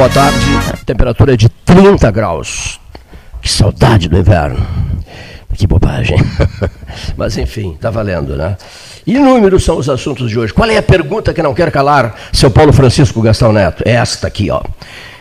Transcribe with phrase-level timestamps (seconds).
[0.00, 0.46] Boa tarde,
[0.86, 2.80] temperatura de 30 graus.
[3.42, 4.66] Que saudade do inverno.
[5.52, 6.16] Que bobagem.
[7.18, 8.56] Mas enfim, está valendo, né?
[9.06, 10.54] Inúmeros são os assuntos de hoje.
[10.54, 13.82] Qual é a pergunta que não quer calar, seu Paulo Francisco Gastão Neto?
[13.84, 14.62] É esta aqui, ó.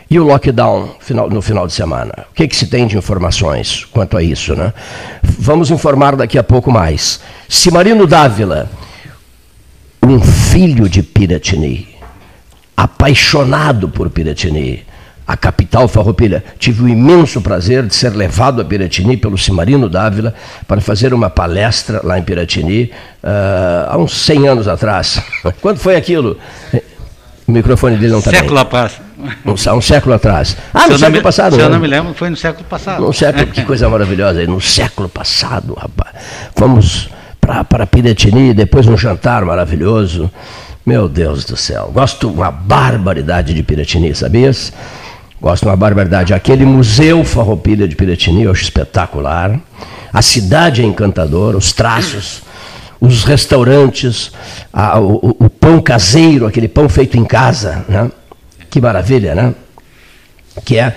[0.09, 0.95] E o lockdown
[1.29, 2.13] no final de semana?
[2.31, 4.73] O que, que se tem de informações quanto a isso, né?
[5.21, 7.19] Vamos informar daqui a pouco mais.
[7.49, 8.71] Cimarino Dávila,
[10.01, 11.88] um filho de Piratini,
[12.79, 14.85] apaixonado por Piratini,
[15.27, 16.41] a capital farroupilha.
[16.57, 20.33] Tive o imenso prazer de ser levado a Piratini pelo Cimarino Dávila
[20.65, 22.89] para fazer uma palestra lá em Piratini
[23.21, 25.21] uh, há uns 100 anos atrás.
[25.61, 26.37] Quando foi aquilo?
[27.45, 29.01] O microfone dele não está Século atrás.
[29.45, 30.55] Um, um, século atrás.
[30.73, 31.55] Ah, no século me, passado.
[31.55, 31.73] Se eu né?
[31.73, 33.01] não me lembro, foi no século passado.
[33.05, 34.47] No século, que coisa maravilhosa aí.
[34.47, 36.15] No século passado, rapaz.
[36.55, 37.09] Fomos
[37.41, 40.31] para Piratini, depois um jantar maravilhoso.
[40.89, 41.91] Meu Deus do céu.
[41.93, 44.73] Gosto uma barbaridade de Piratini, sabias?
[45.39, 46.33] Gosto uma barbaridade.
[46.33, 49.59] Aquele Museu Farroupilha de Piratini, eu acho espetacular.
[50.11, 52.41] A cidade é encantadora, os traços,
[52.99, 54.31] os restaurantes,
[54.73, 58.09] a, o, o, pão caseiro, aquele pão feito em casa, né?
[58.67, 59.53] Que maravilha, né?
[60.65, 60.95] Que é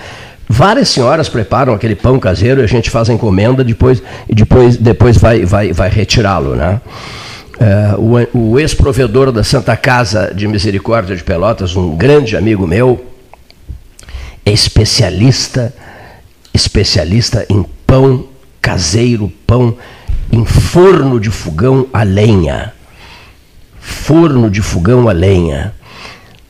[0.48, 4.74] várias senhoras preparam aquele pão caseiro e a gente faz a encomenda depois e depois
[4.78, 6.80] depois vai vai vai retirá-lo, né?
[7.58, 13.04] É, o, o ex-provedor da Santa Casa de Misericórdia de Pelotas, um grande amigo meu,
[14.44, 15.72] é especialista,
[16.52, 18.26] especialista em pão
[18.60, 19.76] caseiro, pão
[20.30, 22.72] em forno de fogão a lenha.
[23.78, 25.74] Forno de fogão a lenha.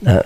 [0.04, 0.24] Ah,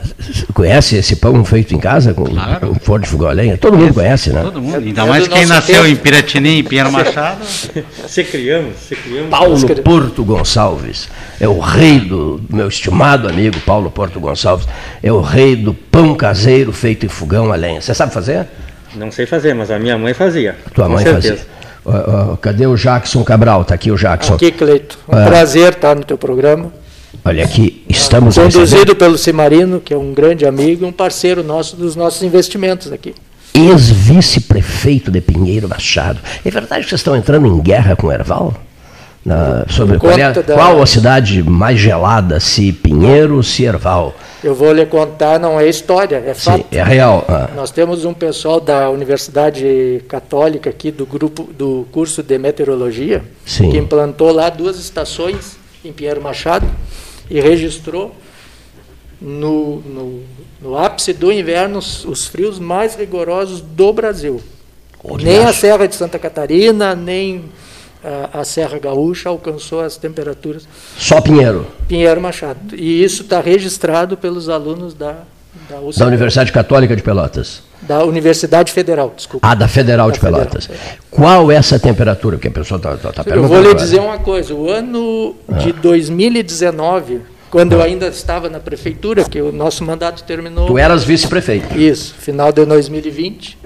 [0.54, 2.70] conhece esse pão feito em casa com claro.
[2.70, 3.59] um forno de fogão a lenha?
[3.59, 4.42] Todo mundo conhece, né?
[4.42, 4.78] Todo mundo.
[4.78, 5.88] Ainda mais quem nasceu tempo.
[5.88, 7.44] em Piratini, em Pinheiro Machado.
[7.44, 9.28] Se criamos, se criamos.
[9.31, 14.66] Paulo Porto Gonçalves é o rei do meu estimado amigo Paulo Porto Gonçalves,
[15.03, 17.81] é o rei do pão caseiro feito em fogão a lenha.
[17.81, 18.47] Você sabe fazer?
[18.94, 20.56] Não sei fazer, mas a minha mãe fazia.
[20.72, 21.36] Tua mãe certeza.
[21.36, 21.56] fazia.
[21.84, 23.62] Uh, uh, cadê o Jackson Cabral?
[23.62, 24.34] Está aqui o Jackson.
[24.34, 24.98] Aqui, Cleito.
[25.06, 26.72] Um uh, prazer estar no teu programa.
[27.25, 28.97] Olha aqui, estamos Conduzido recebendo...
[28.97, 33.15] pelo Cimarino, que é um grande amigo e um parceiro nosso dos nossos investimentos aqui.
[33.53, 36.21] Ex-vice-prefeito de Pinheiro Machado.
[36.45, 38.54] É verdade que vocês estão entrando em guerra com o Erval?
[39.25, 40.54] Na, sobre qual, é, da...
[40.54, 44.15] qual, a cidade mais gelada, se Pinheiro ou se Erval?
[44.45, 46.59] Eu vou lhe contar, não é história, é fato.
[46.59, 47.25] Sim, é real.
[47.28, 47.48] Ah.
[47.57, 53.71] Nós temos um pessoal da Universidade Católica aqui, do grupo do curso de meteorologia, Sim.
[53.71, 56.66] que implantou lá duas estações em Pinheiro Machado
[57.31, 58.15] e registrou
[59.21, 60.23] no, no,
[60.61, 64.41] no ápice do inverno os, os, frios mais rigorosos do Brasil.
[65.23, 67.45] nem a Serra de Santa Catarina, nem
[68.05, 70.69] a, a, Serra Gaúcha alcançou as temperaturas.
[70.99, 71.67] Só Pinheiro?
[71.89, 72.75] Pinheiro Machado.
[72.75, 75.23] E isso está registrado pelos alunos da,
[75.68, 77.63] da, da Universidade Católica de Pelotas.
[77.83, 79.47] Da Universidade Federal, desculpa.
[79.47, 80.66] Ah, da Federal da de Pelotas.
[80.66, 80.97] Federal.
[81.10, 82.36] Qual é essa temperatura?
[82.36, 83.54] Porque a pessoa está tá, tá perguntando.
[83.54, 84.54] Eu vou lhe dizer uma coisa.
[84.54, 85.54] O ano ah.
[85.54, 87.21] de 2019,
[87.51, 87.77] quando ah.
[87.77, 90.66] eu ainda estava na prefeitura, que o nosso mandato terminou.
[90.66, 91.78] Tu eras vice-prefeito.
[91.78, 93.59] Isso, final de 2020.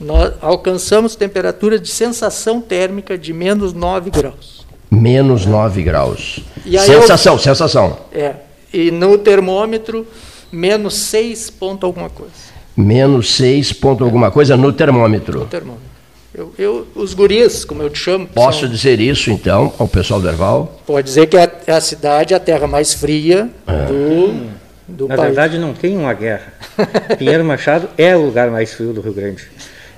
[0.00, 4.66] Nós alcançamos temperatura de sensação térmica de menos 9 graus.
[4.90, 6.40] Menos 9 graus.
[6.64, 7.98] sensação, eu, sensação.
[8.12, 8.34] É.
[8.72, 10.06] E no termômetro,
[10.52, 15.40] menos 6 ponto alguma coisa menos 6 ponto alguma coisa no termômetro.
[15.40, 15.90] No termômetro.
[16.32, 18.26] Eu, eu, os guris, como eu te chamo.
[18.28, 18.68] Posso são...
[18.68, 20.80] dizer isso, então, ao pessoal do Erval?
[20.86, 23.86] Pode dizer que é, é a cidade, a terra mais fria é.
[23.86, 24.50] do,
[24.86, 25.28] do Na país.
[25.28, 26.54] verdade, não tem uma guerra.
[27.18, 29.42] Pinheiro Machado é o lugar mais frio do Rio Grande.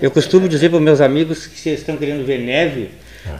[0.00, 2.90] Eu costumo dizer para os meus amigos que se estão querendo ver neve,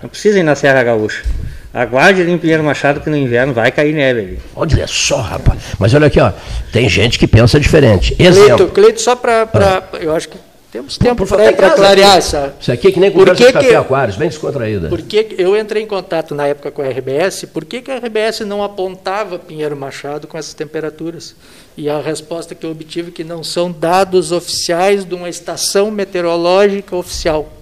[0.03, 1.25] não precisam ir na Serra Gaúcha.
[1.73, 4.39] Aguarde ali em Pinheiro Machado que no inverno vai cair neve ali.
[4.55, 5.59] Olha só, rapaz.
[5.79, 6.33] Mas olha aqui, ó.
[6.71, 8.15] Tem gente que pensa diferente.
[8.19, 8.57] Exemplo.
[8.57, 9.49] Cleito, Cleito só para.
[9.55, 9.97] Ah.
[9.99, 10.37] Eu acho que
[10.73, 12.55] temos tempo para clarear essa.
[12.59, 14.89] Isso aqui é que nem conversa que de café que, aquários, bem descontraída.
[14.89, 18.41] Porque eu entrei em contato na época com a RBS, por que, que a RBS
[18.41, 21.37] não apontava Pinheiro Machado com essas temperaturas?
[21.77, 25.91] E a resposta que eu obtive é que não são dados oficiais de uma estação
[25.91, 27.53] meteorológica oficial.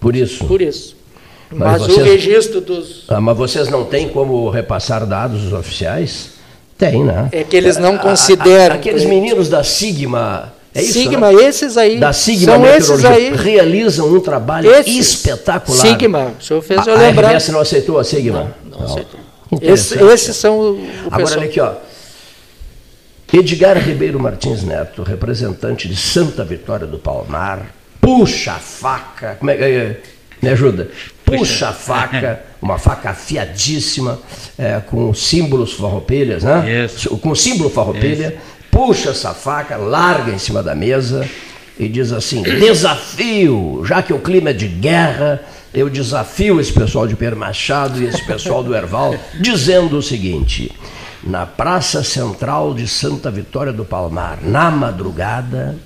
[0.00, 0.44] Por isso?
[0.46, 0.96] Por isso.
[1.50, 3.04] Mas, mas vocês, o registro dos.
[3.08, 6.30] Ah, mas vocês não têm como repassar dados oficiais?
[6.76, 7.28] Tem, né?
[7.32, 8.74] É que eles não consideram.
[8.74, 10.52] aqueles meninos da Sigma.
[10.74, 11.42] É isso, Sigma, né?
[11.44, 11.98] esses aí.
[11.98, 13.34] Da Sigma são esses aí.
[13.34, 15.80] realizam um trabalho esses, espetacular.
[15.80, 17.28] Sigma, o senhor fez eu a, lembrar.
[17.28, 18.54] A RBS não aceitou a Sigma?
[18.64, 18.86] Não, não, não.
[18.86, 19.20] aceitou.
[19.62, 21.38] Esse, esses são o, o Agora, pessoal.
[21.40, 21.72] olha aqui, ó.
[23.32, 29.36] Edgar Ribeiro Martins Neto, representante de Santa Vitória do Palmar, puxa a faca.
[29.38, 30.00] Como é, é,
[30.46, 30.88] me ajuda?
[31.26, 34.18] puxa a faca, uma faca afiadíssima,
[34.56, 36.84] é, com símbolos farroupilhas, né?
[36.84, 37.16] Isso.
[37.18, 38.36] Com símbolo farroupilha,
[38.70, 41.28] puxa essa faca, larga em cima da mesa
[41.78, 45.42] e diz assim: desafio, já que o clima é de guerra,
[45.74, 50.70] eu desafio esse pessoal de Pedro Machado e esse pessoal do Erval, dizendo o seguinte:
[51.24, 55.76] na Praça Central de Santa Vitória do Palmar, na madrugada,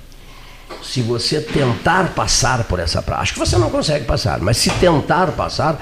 [0.83, 4.71] se você tentar passar por essa praça, acho que você não consegue passar, mas se
[4.71, 5.81] tentar passar,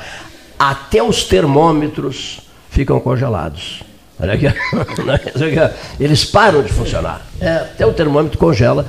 [0.59, 2.41] até os termômetros
[2.71, 3.83] ficam congelados.
[4.21, 4.47] Olha aqui,
[6.01, 7.25] eles param de funcionar.
[7.41, 8.85] É, até o termômetro congela.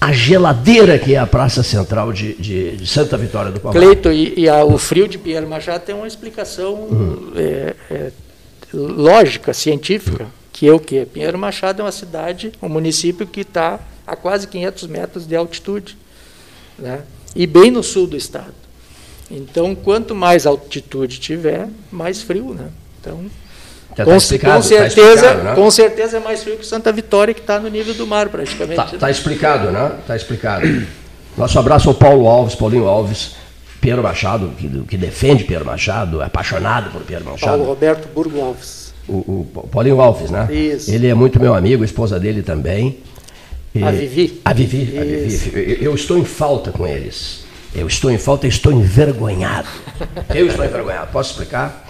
[0.00, 3.82] A geladeira que é a Praça Central de, de, de Santa Vitória do Palmar.
[3.82, 7.32] Cleito, e, e a, o frio de Pierre Machado tem uma explicação hum.
[7.36, 8.12] é, é,
[8.72, 11.06] lógica, científica, que é o quê?
[11.12, 13.78] Pinheiro Machado é uma cidade, um município que está
[14.10, 15.96] a quase 500 metros de altitude,
[16.76, 17.02] né?
[17.34, 18.54] e bem no sul do estado.
[19.30, 22.52] Então, quanto mais altitude tiver, mais frio.
[22.52, 22.66] Né?
[23.00, 23.26] Então,
[23.96, 25.54] já com, tá com, tá certeza, tá né?
[25.54, 28.80] com certeza é mais frio que Santa Vitória, que está no nível do mar praticamente.
[28.80, 28.98] Está né?
[28.98, 29.92] tá explicado, né?
[30.00, 30.66] Está explicado.
[31.36, 33.36] Nosso abraço ao Paulo Alves, Paulinho Alves,
[33.80, 37.50] Pedro Machado, que, que defende Pedro Machado, é apaixonado por Pedro Machado.
[37.50, 38.92] Paulo Roberto Burgo Alves.
[39.08, 40.48] O, o Paulinho Alves, né?
[40.52, 40.90] Isso.
[40.90, 42.98] Ele é muito meu amigo, a esposa dele também.
[43.74, 44.40] E, a Vivi.
[44.44, 45.78] A Vivi, a Vivi.
[45.80, 47.44] Eu estou em falta com eles.
[47.74, 49.68] Eu estou em falta e estou envergonhado.
[50.34, 51.12] Eu estou envergonhado.
[51.12, 51.88] Posso explicar?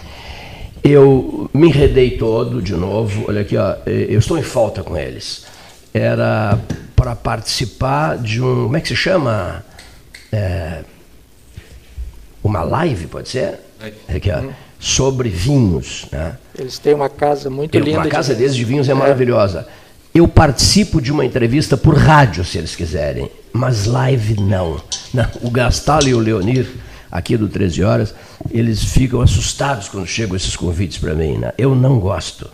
[0.83, 3.25] Eu me enredei todo de novo.
[3.27, 5.45] Olha aqui, ó, eu estou em falta com eles.
[5.93, 6.59] Era
[6.95, 8.65] para participar de um.
[8.65, 9.65] Como é que se chama?
[10.31, 10.83] É,
[12.43, 13.59] uma live, pode ser?
[14.07, 14.43] Aqui, ó,
[14.79, 16.05] sobre vinhos.
[16.11, 16.37] Né?
[16.57, 17.99] Eles têm uma casa muito linda.
[17.99, 19.67] Uma casa de deles de vinhos é, é maravilhosa.
[20.13, 24.81] Eu participo de uma entrevista por rádio, se eles quiserem, mas live não.
[25.41, 26.67] O Gastal e o Leonir
[27.09, 28.15] aqui do 13 Horas,
[28.49, 31.37] eles ficam assustados quando chegam esses convites para mim.
[31.37, 31.53] Né?
[31.57, 32.49] Eu não gosto,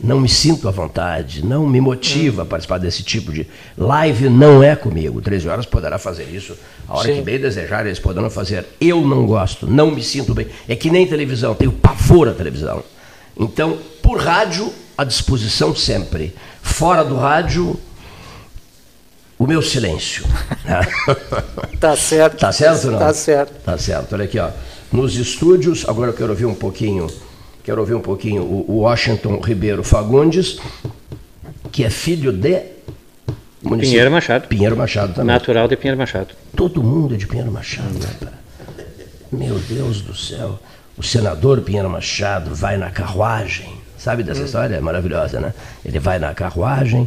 [0.00, 4.62] não me sinto à vontade, não me motiva a participar desse tipo de live, não
[4.62, 5.20] é comigo.
[5.20, 6.56] 13 Horas poderá fazer isso
[6.88, 7.16] a hora Sim.
[7.16, 8.66] que bem desejar, eles poderão fazer.
[8.80, 10.46] Eu não gosto, não me sinto bem.
[10.68, 12.84] É que nem televisão, tenho pavor à televisão.
[13.36, 16.34] Então, por rádio, à disposição sempre.
[16.62, 17.78] Fora do rádio,
[19.38, 20.24] o meu silêncio.
[21.80, 22.38] tá certo.
[22.38, 22.98] Tá certo não?
[22.98, 23.52] Tá certo.
[23.64, 24.12] Tá certo.
[24.12, 24.50] Olha aqui, ó.
[24.92, 27.06] Nos estúdios, agora eu quero ouvir um pouquinho,
[27.64, 30.58] quero ouvir um pouquinho o Washington Ribeiro Fagundes,
[31.70, 32.64] que é filho de
[33.62, 33.90] município.
[33.90, 34.48] Pinheiro Machado.
[34.48, 35.26] Pinheiro Machado também.
[35.26, 36.34] Natural de Pinheiro Machado.
[36.56, 38.32] Todo mundo é de Pinheiro Machado, né,
[39.30, 40.58] Meu Deus do céu.
[40.96, 43.79] O senador Pinheiro Machado vai na carruagem.
[44.00, 44.46] Sabe dessa hum.
[44.46, 44.76] história?
[44.76, 45.52] É maravilhosa, né?
[45.84, 47.06] Ele vai na carruagem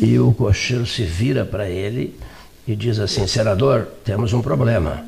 [0.00, 2.18] e o cocheiro se vira para ele
[2.66, 5.04] e diz assim: Senador, temos um problema.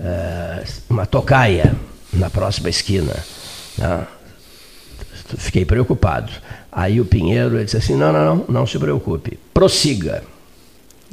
[0.00, 1.74] É, uma tocaia
[2.12, 3.14] na próxima esquina.
[3.76, 4.06] Né?
[5.36, 6.32] Fiquei preocupado.
[6.72, 9.38] Aí o Pinheiro ele disse assim: Não, não, não, não se preocupe.
[9.52, 10.22] Prossiga.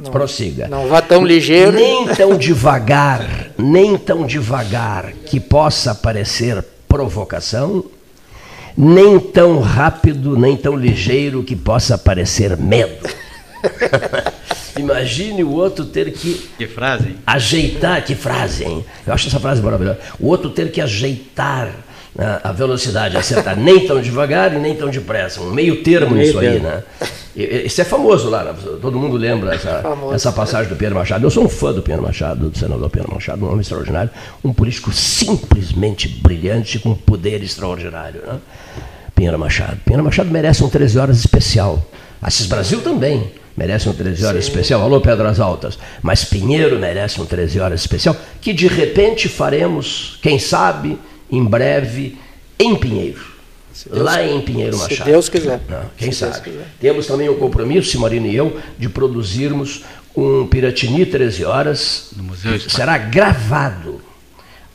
[0.02, 0.70] Não, Prossiga.
[0.70, 1.74] Não vá tão ligeiro.
[1.74, 7.84] Nem tão devagar, nem tão devagar que possa parecer provocação
[8.78, 13.10] nem tão rápido, nem tão ligeiro que possa parecer medo.
[14.78, 16.50] Imagine o outro ter que.
[16.58, 17.16] Que frase?
[17.26, 18.86] Ajeitar, que frase, hein?
[19.06, 20.00] Eu acho essa frase maravilhosa.
[20.20, 21.70] O outro ter que ajeitar
[22.18, 25.42] a velocidade, acertar nem tão devagar e nem tão depressa.
[25.42, 26.84] Um meio termo nisso aí, né?
[27.34, 28.54] Isso é famoso lá, né?
[28.82, 29.82] todo mundo lembra essa,
[30.14, 31.26] essa passagem do Pedro Machado.
[31.26, 34.12] Eu sou um fã do Pedro Machado, do senador Pedro Machado, um homem extraordinário,
[34.44, 38.22] um político simplesmente brilhante, com poder extraordinário.
[38.28, 38.40] Né?
[39.16, 39.78] Pinheiro Machado.
[39.86, 41.86] Pinheiro Machado merece um 13 horas especial.
[42.22, 44.52] Assis Brasil também merece um 13 horas Sim.
[44.52, 44.82] especial.
[44.82, 45.80] Alô, Pedras Altas.
[46.02, 51.00] Mas Pinheiro merece um 13 horas especial, que de repente faremos, quem sabe,
[51.32, 52.18] em breve,
[52.60, 53.32] em Pinheiro.
[53.90, 54.96] Lá em Pinheiro Machado.
[54.96, 55.62] Se Deus quiser.
[55.70, 56.52] Não, quem se sabe.
[56.80, 59.84] Temos também o compromisso, Simarino e eu, de produzirmos
[60.16, 62.12] um Piratini 13 horas.
[62.16, 64.02] No museu será gravado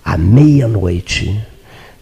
[0.04, 1.38] à meia-noite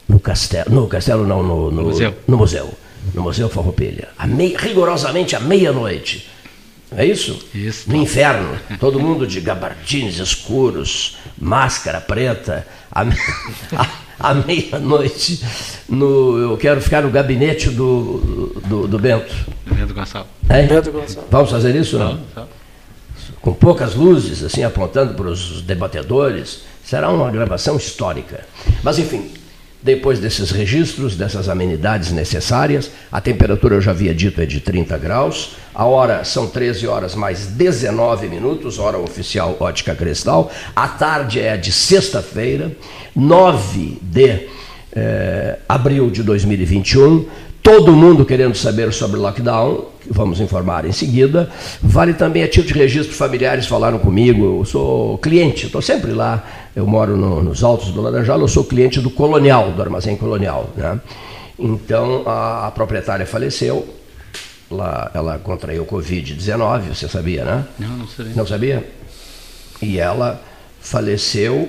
[0.09, 0.71] no castelo.
[0.71, 2.15] No castelo não, no, no, no museu.
[2.27, 2.75] No museu.
[3.13, 4.09] No Museu Farroupilha.
[4.27, 6.31] Mei, rigorosamente à meia-noite.
[6.97, 7.47] É isso?
[7.55, 7.91] Isso.
[7.91, 8.59] No inferno.
[8.79, 12.67] Todo mundo de gabardines escuros, máscara preta.
[12.91, 13.05] À,
[14.19, 15.43] à meia-noite.
[15.91, 19.35] Eu quero ficar no gabinete do, do, do Bento.
[19.67, 20.31] Bento Gonçalves.
[20.43, 21.19] Bento Gonçalves.
[21.31, 21.99] Vamos fazer isso?
[21.99, 22.19] Não?
[22.37, 22.49] não?
[23.41, 26.63] Com poucas luzes, assim, apontando para os debatedores.
[26.83, 28.47] Será uma gravação histórica.
[28.83, 29.31] Mas, enfim,
[29.85, 34.97] depois desses registros, dessas amenidades necessárias, a temperatura eu já havia dito é de 30
[34.97, 41.39] graus, a hora são 13 horas mais 19 minutos, hora oficial ótica cristal, a tarde
[41.39, 42.75] é de sexta-feira,
[43.15, 44.49] 9 de
[44.97, 47.27] eh, abril de 2021,
[47.65, 51.51] todo mundo querendo saber sobre o lockdown, que vamos informar em seguida.
[51.83, 56.45] Vale também a título de registro, familiares falaram comigo, eu sou cliente, estou sempre lá,
[56.77, 60.69] eu moro no, nos altos do Laranjal, eu sou cliente do Colonial, do Armazém Colonial.
[60.77, 61.01] Né?
[61.59, 63.89] Então, a, a proprietária faleceu,
[64.71, 67.65] ela, ela contraiu Covid-19, você sabia, né?
[67.79, 68.33] Não, não sabia.
[68.37, 68.91] Não sabia?
[69.81, 70.39] E ela
[70.81, 71.67] faleceu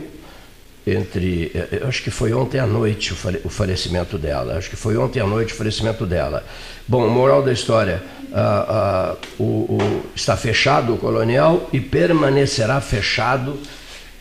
[0.86, 1.52] entre.
[1.54, 3.14] Eh, eu acho que foi ontem à noite
[3.44, 4.58] o falecimento dela.
[4.58, 6.44] Acho que foi ontem à noite o falecimento dela.
[6.88, 13.60] Bom, moral da história: ah, ah, o, o, está fechado o colonial e permanecerá fechado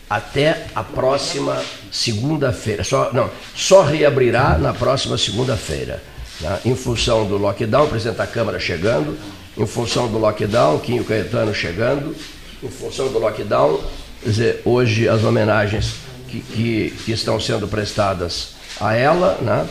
[0.08, 2.84] até a próxima segunda-feira.
[2.84, 6.02] Só, não, só reabrirá na próxima segunda-feira.
[6.40, 6.60] Né?
[6.66, 9.16] Em função do lockdown, o presidente da Câmara chegando,
[9.56, 12.14] em função do lockdown, Quinho Caetano chegando,
[12.62, 13.80] em função do lockdown,
[14.22, 16.03] quer dizer, hoje as homenagens
[16.34, 19.66] que, que, que estão sendo prestadas a ela, né?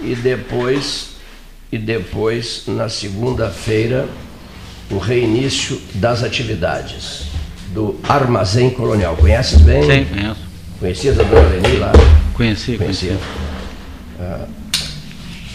[0.00, 1.10] e depois,
[1.70, 4.08] e depois na segunda-feira,
[4.90, 7.26] o reinício das atividades
[7.74, 9.16] do Armazém Colonial.
[9.16, 9.82] Conheces bem?
[9.82, 10.46] Sim, conheço.
[10.78, 11.92] Conhecias a dona Leni lá?
[12.34, 13.08] Conheci, conheci.
[13.08, 14.48] Uh,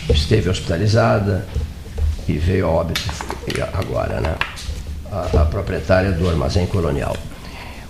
[0.09, 1.47] esteve hospitalizada
[2.27, 3.01] e veio a óbito
[3.73, 4.35] agora, né?
[5.11, 7.15] A, a proprietária do Armazém Colonial.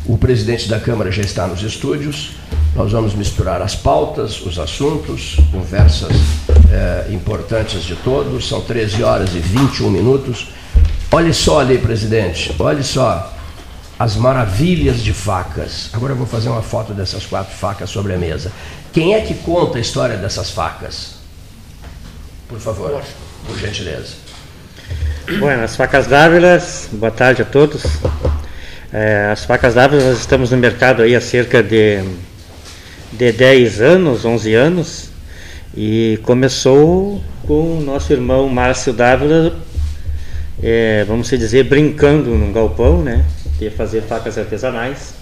[0.05, 2.31] O presidente da Câmara já está nos estúdios.
[2.75, 6.11] Nós vamos misturar as pautas, os assuntos, conversas
[6.71, 8.47] é, importantes de todos.
[8.47, 10.49] São 13 horas e 21 minutos.
[11.11, 13.33] Olhe só ali, presidente, olhe só
[13.99, 15.89] as maravilhas de facas.
[15.93, 18.51] Agora eu vou fazer uma foto dessas quatro facas sobre a mesa.
[18.91, 21.15] Quem é que conta a história dessas facas?
[22.47, 23.03] Por favor,
[23.45, 24.15] por gentileza.
[25.39, 27.83] Bom, as facas dávilas, boa tarde a todos.
[28.93, 32.03] É, as facas dávilas, nós estamos no mercado aí há cerca de,
[33.13, 35.09] de 10 anos, 11 anos,
[35.73, 39.55] e começou com o nosso irmão Márcio Dávila,
[40.61, 43.23] é, vamos dizer, brincando num galpão, né,
[43.57, 45.13] de fazer facas artesanais.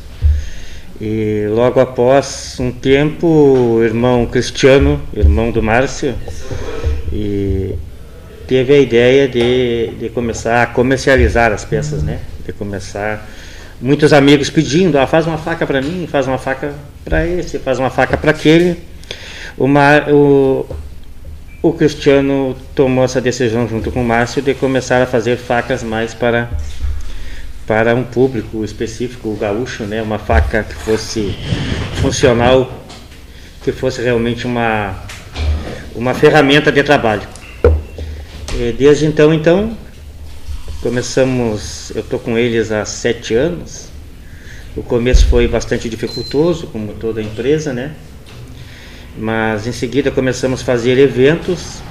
[0.99, 6.15] E logo após um tempo, o irmão Cristiano, irmão do Márcio,
[7.13, 7.75] e
[8.47, 12.19] teve a ideia de, de começar a comercializar as peças, né?
[12.45, 13.25] De começar
[13.81, 17.79] muitos amigos pedindo, ah, faz uma faca para mim, faz uma faca para esse, faz
[17.79, 18.77] uma faca para aquele.
[19.57, 20.65] Uma, o,
[21.61, 26.13] o Cristiano tomou essa decisão junto com o Márcio de começar a fazer facas mais
[26.13, 26.49] para
[27.65, 30.01] para um público específico, o gaúcho, né?
[30.01, 31.37] Uma faca que fosse
[32.01, 32.83] funcional,
[33.63, 34.95] que fosse realmente uma
[35.95, 37.21] uma ferramenta de trabalho.
[38.55, 39.77] E desde então, então
[40.81, 43.89] Começamos, eu estou com eles há sete anos.
[44.77, 47.91] O começo foi bastante dificultoso, como toda empresa, né?
[49.17, 51.81] Mas em seguida começamos a fazer eventos,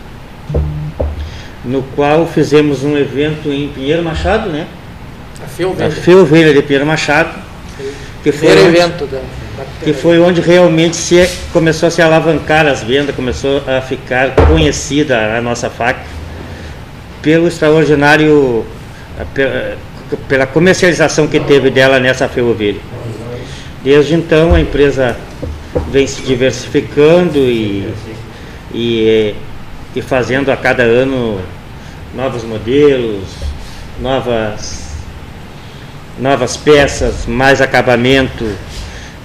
[1.66, 4.66] no qual fizemos um evento em Pinheiro Machado, né?
[5.45, 5.88] A Feovelha.
[5.88, 7.38] A Feovelha de Pinheiro Machado.
[8.23, 12.66] Que foi onde, evento da, da que foi onde realmente se começou a se alavancar
[12.66, 16.00] as vendas, começou a ficar conhecida a nossa faca
[17.21, 18.64] pelo extraordinário
[20.28, 22.76] pela comercialização que teve dela nessa ferrovia.
[23.82, 25.16] Desde então a empresa
[25.90, 27.88] vem se diversificando e,
[28.72, 29.34] e,
[29.94, 31.40] e fazendo a cada ano
[32.14, 33.25] novos modelos,
[34.00, 34.96] novas,
[36.18, 38.48] novas peças, mais acabamento.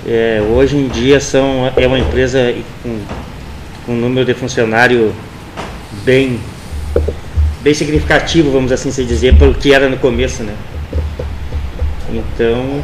[0.05, 2.99] É, hoje em dia são, é uma empresa com,
[3.85, 5.13] com um número de funcionário
[6.03, 6.39] bem
[7.63, 10.53] bem significativo, vamos assim se dizer, pelo que era no começo, né?
[12.09, 12.83] Então,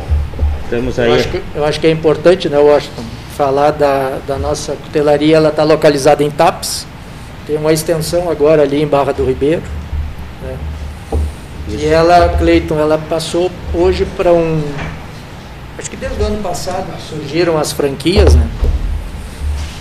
[0.63, 1.09] estamos aí.
[1.09, 3.03] Eu acho que, eu acho que é importante, né, Washington,
[3.36, 6.88] falar da, da nossa cutelaria, ela está localizada em TAPS,
[7.45, 9.62] tem uma extensão agora ali em Barra do Ribeiro.
[10.41, 10.57] Né?
[11.69, 14.63] E ela, Cleiton, ela passou hoje para um.
[15.77, 18.48] Acho que desde o ano passado surgiram as franquias, né?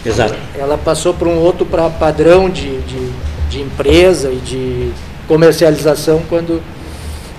[0.04, 0.34] Exato.
[0.54, 3.10] Ela passou para um outro pra padrão de, de
[3.48, 4.90] de empresa e de
[5.26, 6.62] comercialização quando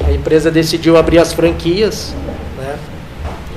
[0.06, 2.14] a empresa decidiu abrir as franquias,
[2.58, 2.76] né,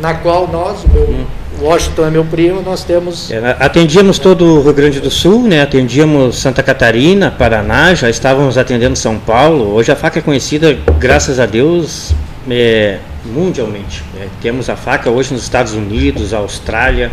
[0.01, 1.27] na qual nós, o meu, hum.
[1.61, 3.31] Washington é meu primo, nós temos.
[3.31, 5.63] É, atendíamos todo o Rio Grande do Sul, né?
[5.63, 9.73] atendíamos Santa Catarina, Paraná, já estávamos atendendo São Paulo.
[9.73, 12.13] Hoje a faca é conhecida, graças a Deus,
[12.51, 14.03] é, mundialmente.
[14.19, 17.13] É, temos a faca hoje nos Estados Unidos, Austrália.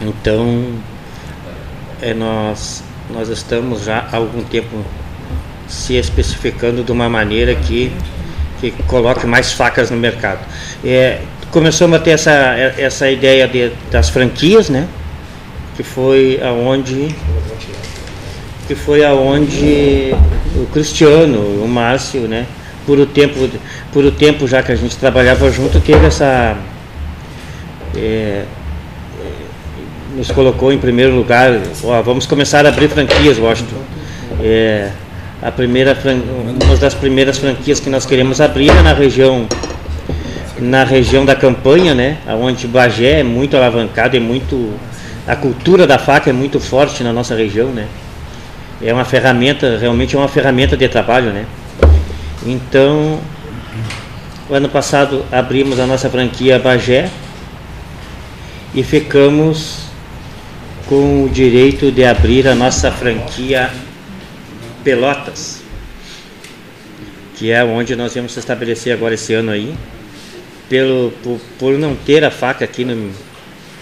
[0.00, 0.66] Então,
[2.00, 4.84] é, nós nós estamos já há algum tempo
[5.66, 7.92] se especificando de uma maneira que,
[8.60, 10.40] que coloque mais facas no mercado.
[10.84, 12.30] É, começamos a ter essa,
[12.76, 14.86] essa ideia de, das franquias, né?
[15.76, 17.14] Que foi aonde
[18.66, 20.14] que foi aonde
[20.54, 22.46] o Cristiano, o Márcio, né?
[22.84, 23.48] Por o tempo,
[23.92, 26.54] por o tempo já que a gente trabalhava junto, teve essa
[27.96, 28.44] é,
[30.18, 31.52] nos colocou em primeiro lugar.
[31.84, 33.76] Ó, vamos começar a abrir franquias, Washington.
[34.42, 34.90] É,
[35.40, 35.96] a primeira,
[36.60, 39.46] uma das primeiras franquias que nós queremos abrir é na região
[40.58, 44.74] na região da campanha, né, onde Bagé é muito alavancado, é muito
[45.24, 47.86] a cultura da faca é muito forte na nossa região, né?
[48.82, 51.44] É uma ferramenta, realmente é uma ferramenta de trabalho, né?
[52.44, 53.20] Então,
[54.50, 57.08] ano passado abrimos a nossa franquia Bagé
[58.74, 59.87] e ficamos
[60.88, 63.70] com o direito de abrir a nossa franquia
[64.82, 65.62] Pelotas,
[67.36, 69.74] que é onde nós vamos se estabelecer agora esse ano aí,
[70.68, 73.12] pelo, por, por não ter a faca aqui no,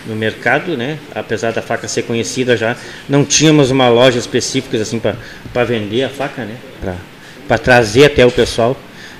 [0.07, 0.99] no mercado, né?
[1.15, 2.77] apesar da faca ser conhecida já,
[3.09, 6.57] não tínhamos uma loja específica assim para vender a faca, né?
[7.47, 8.77] para trazer até o pessoal.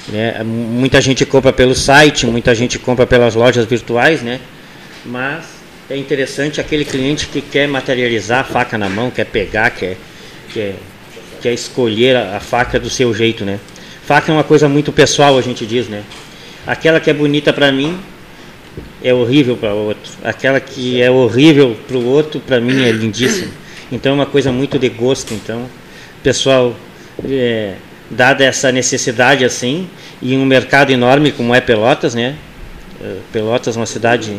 [0.09, 0.43] Né?
[0.43, 4.41] Muita gente compra pelo site, muita gente compra pelas lojas virtuais, né?
[5.05, 5.56] mas
[5.89, 9.97] é interessante aquele cliente que quer materializar a faca na mão, quer pegar, quer,
[10.53, 10.75] quer,
[11.41, 13.61] quer escolher a, a faca do seu jeito, né?
[14.05, 16.03] Faca é uma coisa muito pessoal, a gente diz, né?
[16.67, 17.99] Aquela que é bonita para mim
[19.03, 20.13] é horrível para o outro.
[20.25, 23.53] Aquela que é horrível para o outro, para mim é lindíssima.
[23.91, 25.33] Então é uma coisa muito de gosto.
[25.33, 25.67] Então,
[26.23, 26.75] pessoal,
[27.25, 27.75] é,
[28.11, 29.89] dada essa necessidade assim,
[30.21, 32.35] e um mercado enorme como é Pelotas, né?
[33.01, 34.37] É, Pelotas é uma cidade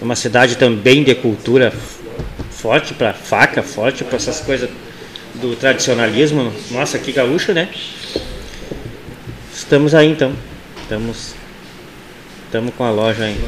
[0.00, 1.72] uma cidade também de cultura
[2.50, 4.68] forte para faca, forte para essas coisas
[5.34, 6.52] do tradicionalismo.
[6.70, 7.68] Nossa, que gaúcho, né?
[9.54, 10.32] Estamos aí então.
[10.82, 11.34] Estamos
[12.46, 13.38] estamos com a loja aí.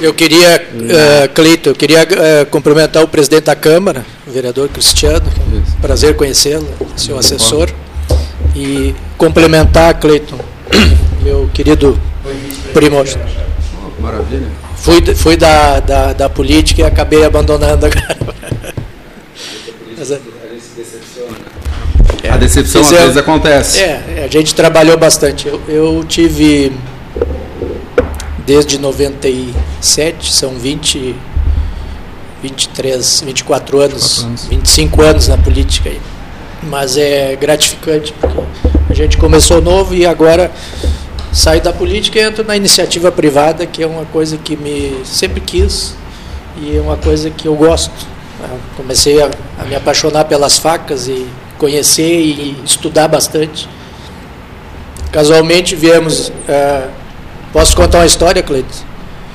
[0.00, 5.26] Eu queria, uh, Cleito, eu queria uh, cumprimentar o presidente da Câmara, o vereador Cristiano.
[5.80, 7.70] Prazer conhecê-lo, seu assessor.
[8.56, 10.38] E complementar, Cleiton,
[11.22, 11.98] meu querido
[12.72, 13.04] primo.
[14.00, 14.67] Maravilha.
[14.80, 17.90] Fui, fui da, da, da política e acabei abandonando a
[19.98, 20.20] Mas, é,
[22.30, 23.80] a decepção às vezes acontece.
[23.80, 25.48] É, a gente trabalhou bastante.
[25.48, 26.72] Eu, eu tive
[28.46, 31.14] desde 97, são 20,
[32.42, 34.46] 23, 24 anos, anos.
[34.46, 36.00] 25 anos na política aí.
[36.62, 38.42] Mas é gratificante, porque
[38.90, 40.50] a gente começou novo e agora
[41.32, 45.40] saio da política e entro na iniciativa privada, que é uma coisa que me sempre
[45.40, 45.94] quis
[46.56, 48.06] e é uma coisa que eu gosto.
[48.40, 51.26] Eu comecei a, a, me apaixonar pelas facas e
[51.58, 53.68] conhecer e estudar bastante.
[55.10, 56.28] Casualmente viemos.
[56.28, 56.88] Uh,
[57.52, 58.86] posso contar uma história, Cleiton?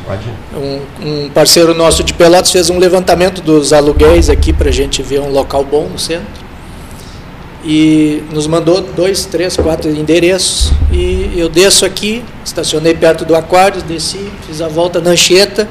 [0.05, 0.23] Pode.
[0.55, 5.01] Um, um, parceiro nosso de Pelotas fez um levantamento dos aluguéis aqui para a gente
[5.01, 6.42] ver um local bom no centro
[7.65, 13.81] e nos mandou dois, três, quatro endereços e eu desço aqui, estacionei perto do aquário,
[13.81, 15.67] desci, fiz a volta na Anchieta.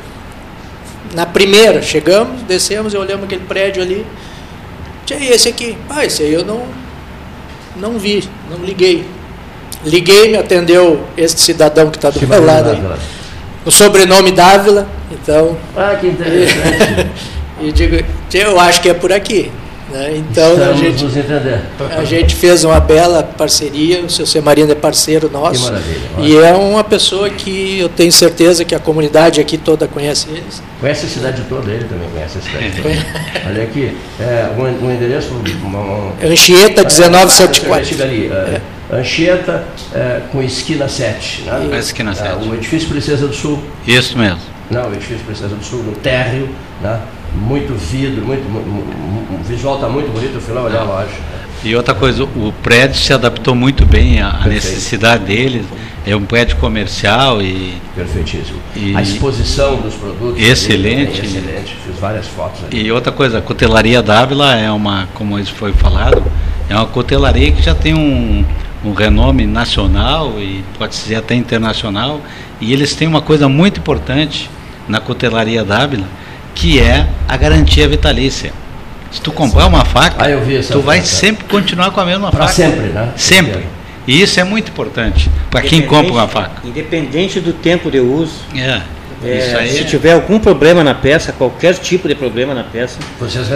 [1.14, 4.06] Na primeira, chegamos, descemos e olhamos aquele prédio ali.
[5.04, 5.76] Tinha esse aqui.
[5.90, 6.62] Ah, esse aí eu não,
[7.76, 9.04] não vi, não liguei.
[9.84, 12.82] Liguei, me atendeu esse cidadão que está do meu lado aí.
[13.64, 15.56] O sobrenome Dávila, então.
[15.76, 17.10] Ah, que interessante.
[17.60, 19.52] e digo, eu acho que é por aqui.
[19.92, 20.16] Né?
[20.16, 21.04] Então a gente,
[21.98, 25.70] a gente fez uma bela parceria, o seu Semarino é parceiro nosso.
[26.18, 30.62] E é uma pessoa que eu tenho certeza que a comunidade aqui toda conhece eles.
[30.80, 32.94] Conhece a cidade toda, ele também conhece a cidade toda.
[33.46, 35.28] Olha aqui, é, um, um endereço.
[35.62, 38.02] Uma, uma, Anchieta 1974.
[38.02, 38.60] Ali, é.
[38.90, 41.42] Anchieta é, com esquina 7.
[41.42, 41.78] Né?
[41.78, 42.48] Esquina 7.
[42.48, 43.62] o edifício Princesa do Sul.
[43.86, 44.40] Isso mesmo.
[44.70, 46.48] Não, o edifício Princesa do Sul, no térreo.
[46.80, 46.98] Né?
[47.34, 51.32] Muito vidro, muito, o visual está muito bonito, no final olhar lá, acho.
[51.64, 55.64] E outra coisa, o prédio se adaptou muito bem à necessidade dele.
[56.04, 57.74] É um prédio comercial e.
[57.94, 58.58] Perfeitíssimo.
[58.74, 60.42] E a exposição dos produtos.
[60.42, 61.20] Excelente.
[61.20, 61.76] É excelente.
[61.86, 62.82] Fiz várias fotos ali.
[62.86, 66.24] E outra coisa, a cotelaria Dávila é uma, como isso foi falado,
[66.68, 68.44] é uma cotelaria que já tem um,
[68.84, 72.20] um renome nacional e pode dizer até internacional.
[72.60, 74.50] E eles têm uma coisa muito importante
[74.88, 76.06] na cotelaria Dávila,
[76.54, 78.52] que é a garantia vitalícia.
[79.10, 82.52] Se tu comprar uma faca, ah, tu vai sempre continuar com a mesma pra faca.
[82.54, 83.12] sempre, né?
[83.16, 83.66] Sempre.
[84.06, 86.66] E isso é muito importante para quem compra uma faca.
[86.66, 88.40] Independente do tempo de uso.
[88.56, 88.80] É.
[89.24, 89.84] É, se é...
[89.84, 92.98] tiver algum problema na peça, qualquer tipo de problema na peça,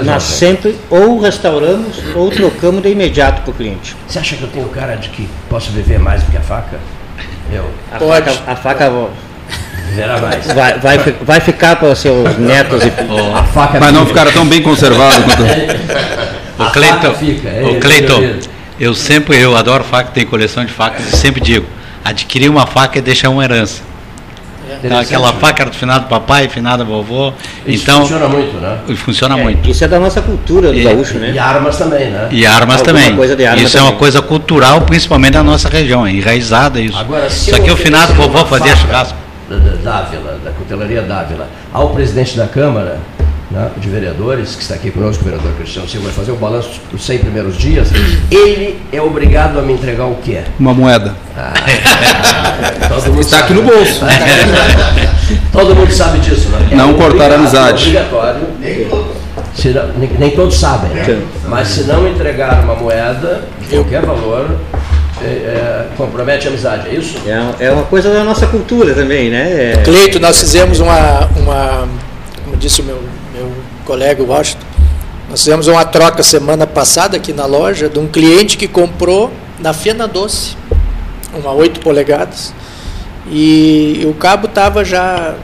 [0.04, 3.96] nós sempre ou restauramos ou trocamos de imediato para o cliente.
[4.06, 6.78] Você acha que eu tenho cara de que posso viver mais do que a faca?
[7.52, 7.68] Eu.
[7.92, 8.30] A Pode.
[8.30, 8.92] faca, a faca
[10.54, 12.92] Vai, vai, vai ficar para os seus netos e.
[13.08, 15.42] Oh, a faca Mas não ficaram tão bem conservados quanto.
[16.58, 18.22] o Cleiton, fica, é, o Cleiton,
[18.78, 21.66] eu sempre, eu adoro faca, tenho coleção de facas e sempre digo,
[22.04, 23.82] adquirir uma faca é deixar uma herança.
[24.82, 27.32] Então, aquela faca era do finado papai, finada vovó.
[27.64, 28.78] Isso então, funciona muito, né?
[28.96, 29.70] Funciona é, muito.
[29.70, 31.32] Isso é da nossa cultura do gaúcho, né?
[31.32, 32.28] E armas também, né?
[32.30, 33.16] E armas Alguma também.
[33.16, 33.88] Coisa de arma isso também.
[33.88, 36.98] é uma coisa cultural, principalmente da nossa região, é enraizada isso.
[36.98, 39.25] Agora, se isso aqui o finado vovó fazia churrasco.
[39.82, 42.98] Dávila, da cutelaria Dávila, ao presidente da Câmara,
[43.50, 46.80] né, de vereadores, que está aqui conosco, o vereador Cristiano Silva, vai fazer o balanço
[46.90, 47.90] dos 100 primeiros dias,
[48.30, 50.42] ele é obrigado a me entregar o quê?
[50.58, 51.14] Uma moeda.
[51.36, 54.00] Ah, é, está aqui no bolso.
[55.52, 56.68] todo mundo sabe disso, né?
[56.72, 57.96] É Não cortar a amizade.
[57.96, 58.40] É obrigatório.
[59.54, 61.22] Se, nem, nem, todos sabem, né?
[61.48, 64.50] Mas se não entregar uma moeda qualquer valor,
[65.22, 67.16] é, é, compromete a amizade, é isso?
[67.26, 69.72] É, é uma coisa da nossa cultura também, né?
[69.72, 69.82] É...
[69.82, 71.88] Cleito, nós fizemos uma, uma,
[72.44, 73.00] como disse o meu
[73.84, 74.66] colega Washington,
[75.30, 79.72] nós fizemos uma troca semana passada aqui na loja de um cliente que comprou na
[79.72, 80.56] Fena Doce,
[81.34, 82.52] uma 8 polegadas,
[83.28, 85.34] e o cabo estava já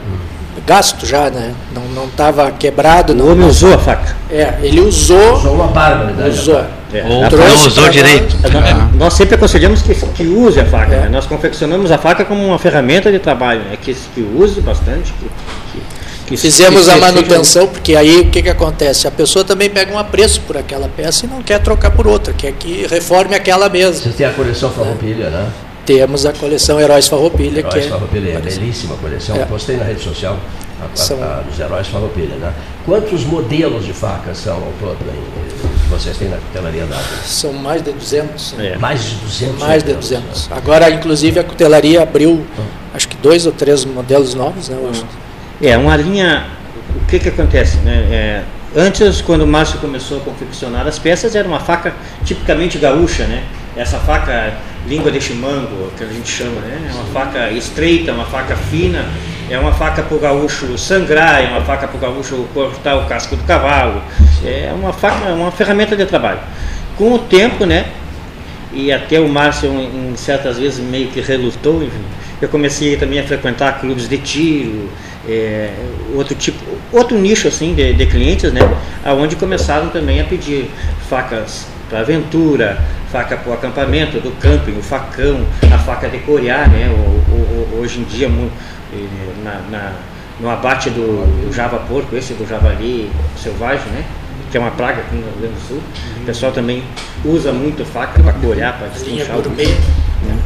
[0.65, 1.53] gasto já, né?
[1.73, 3.13] Não não estava quebrado.
[3.13, 4.15] O homem usou a faca.
[4.29, 5.33] É, ele usou.
[5.33, 6.63] Usou uma barba, Usou.
[6.93, 7.03] É.
[7.03, 8.37] Ou não usou direito.
[8.41, 8.97] Nós, é.
[8.97, 10.93] nós sempre aconselhamos que, que use a faca.
[10.93, 10.99] É.
[11.01, 11.09] Né?
[11.09, 13.77] Nós confeccionamos a faca como uma ferramenta de trabalho, né?
[13.81, 15.25] que, que use bastante, que,
[15.71, 15.83] que
[16.25, 19.07] que Fizemos a manutenção, porque aí o que, que acontece?
[19.07, 22.33] A pessoa também pega um apreço por aquela peça e não quer trocar por outra,
[22.33, 24.01] quer que reforme aquela mesma.
[24.01, 25.29] Você tem a coleção Farroupilha, é.
[25.29, 25.51] né?
[25.85, 27.59] Temos a coleção Heróis Farroupilha.
[27.59, 29.35] Heróis que é, Farroupilha, é belíssima coleção.
[29.35, 29.45] É.
[29.45, 30.39] Postei na rede social
[30.81, 32.35] a, a, a, dos Heróis Farroupilha.
[32.35, 32.53] Né?
[32.85, 34.97] Quantos modelos de facas são ao todo
[35.83, 38.55] que vocês têm na cutelaria da São mais de 200.
[38.59, 38.77] É.
[38.77, 39.59] Mais de 200?
[39.59, 40.47] Mais de 200.
[40.47, 40.57] Né?
[40.57, 42.65] Agora, inclusive, a cutelaria abriu, hum.
[42.93, 44.77] acho que dois ou três modelos novos, né?
[44.77, 45.05] Hum.
[45.61, 46.47] É, uma linha.
[46.95, 47.77] O que, que acontece?
[47.77, 48.07] Né?
[48.11, 48.43] É,
[48.75, 51.93] antes, quando o Márcio começou a confeccionar as peças, era uma faca
[52.25, 53.43] tipicamente gaúcha, né?
[53.75, 54.53] Essa faca
[54.87, 56.89] língua de chimango, que a gente chama, né?
[56.89, 59.05] É uma faca estreita, uma faca fina,
[59.49, 63.05] é uma faca para o gaúcho sangrar, é uma faca para o gaúcho cortar o
[63.05, 64.01] casco do cavalo,
[64.45, 66.39] é uma faca, uma ferramenta de trabalho.
[66.97, 67.85] Com o tempo, né?
[68.71, 72.03] E até o Márcio, em certas vezes, meio que relutou, enfim,
[72.41, 74.89] eu comecei também a frequentar clubes de tiro,
[75.27, 75.71] é,
[76.15, 76.59] outro tipo,
[76.91, 78.61] outro nicho assim de, de clientes, né?
[79.05, 80.69] Aonde começaram também a pedir
[81.07, 82.79] facas para aventura,
[83.11, 86.89] faca para o acampamento, do camping, o facão, a faca de corear, né?
[86.89, 88.29] O, o, hoje em dia
[89.43, 89.91] na, na,
[90.39, 94.03] no abate do, do java porco, esse do javali selvagem, né?
[94.53, 95.81] Que é uma praga aqui no Rio Grande do Sul.
[96.21, 96.83] O pessoal também
[97.25, 99.41] usa muito faca para corear, para destinchar o.
[99.49, 100.39] Né?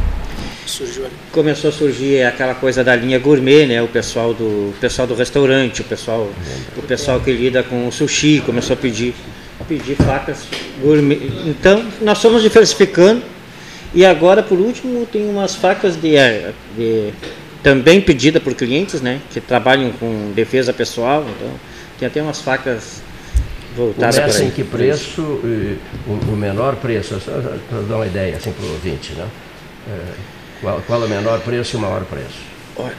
[1.30, 3.82] Começou a surgir aquela coisa da linha gourmet, né?
[3.82, 6.26] O pessoal do o pessoal do restaurante, o pessoal
[6.74, 9.14] o pessoal que lida com o sushi começou a pedir
[9.60, 10.46] a pedir facas
[10.80, 11.30] gourmet.
[11.44, 13.20] Então nós fomos diversificando
[13.92, 16.14] e agora por último tem umas facas de,
[16.74, 17.12] de
[17.62, 19.20] também pedida por clientes, né?
[19.30, 21.50] Que trabalham com defesa pessoal, então
[21.98, 23.06] tem até umas facas
[23.78, 27.16] voltadas para em que preço, o, o menor preço,
[27.68, 29.26] para dar uma ideia assim para o ouvinte, né?
[29.88, 32.48] É qual, qual é o menor preço e o maior preço?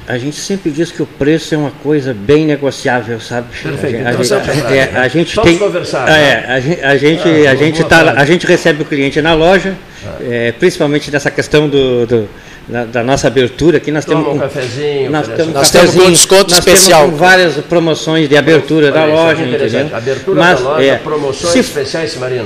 [0.07, 3.47] A gente sempre diz que o preço é uma coisa bem negociável, sabe?
[3.63, 4.05] Perfeito.
[4.05, 6.09] A, então, a, é, a, a gente Vamos tem, conversar.
[6.09, 6.45] É, né?
[6.49, 9.77] a, gente, a gente, ah, a gente tá, a gente recebe o cliente na loja,
[10.05, 10.17] ah.
[10.21, 12.29] é, principalmente dessa questão do, do
[12.69, 16.11] da, da, nossa abertura aqui nós Toma temos um cafezinho, nós temos, nós temos um
[16.11, 17.05] desconto nós especial.
[17.05, 19.89] Temos várias promoções de abertura da loja, entendeu?
[19.91, 22.43] Abertura Mas, da loja, é, promoções se, especiais, Marina.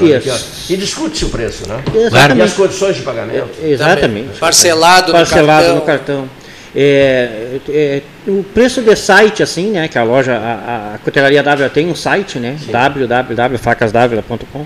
[0.69, 1.83] e discute-se o preço, né?
[1.93, 2.39] Exatamente.
[2.39, 3.49] E as condições de pagamento.
[3.61, 4.39] É, exatamente.
[4.39, 6.21] Parcelado, Parcelado no cartão.
[6.21, 6.43] No cartão.
[6.75, 9.89] É, é, o preço de site, assim, né?
[9.89, 12.55] Que a loja, a, a Cutelaria W tem um site, né?
[12.71, 14.65] www.facasdavila.com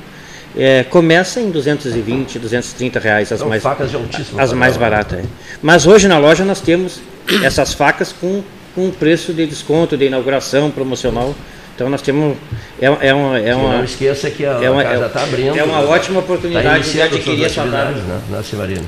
[0.57, 5.19] é, começa em 220, 230 reais as São mais facas de altíssimo as mais baratas.
[5.19, 5.23] É.
[5.61, 6.99] Mas hoje na loja nós temos
[7.43, 8.43] essas facas com,
[8.73, 11.35] com preço de desconto, de inauguração promocional.
[11.75, 12.35] Então nós temos
[12.81, 15.55] é, é uma é uma não esqueça que a, é uma, casa está abrindo.
[15.55, 17.63] É uma ótima oportunidade tá de adquirir essa.
[17.63, 18.41] Né, na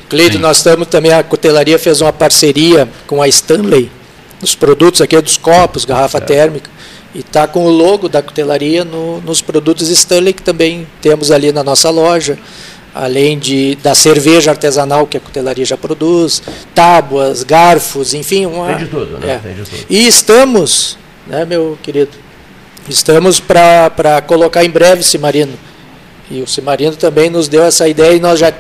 [0.10, 3.92] Cleito, nós estamos também a cutelaria fez uma parceria com a Stanley
[4.42, 6.22] nos produtos aqui dos copos, garrafa é.
[6.22, 6.79] térmica.
[7.14, 11.52] E está com o logo da cutelaria no, nos produtos Stanley, que também temos ali
[11.52, 12.38] na nossa loja,
[12.94, 16.42] além de, da cerveja artesanal que a cutelaria já produz,
[16.76, 18.46] tábuas, garfos, enfim.
[18.46, 19.34] Uma, tem de tudo, né?
[19.34, 19.38] É.
[19.40, 19.86] Tem de tudo.
[19.90, 22.12] E estamos, né, meu querido,
[22.88, 25.54] estamos para colocar em breve Cimarino.
[26.30, 28.54] E o Cimarino também nos deu essa ideia e nós já,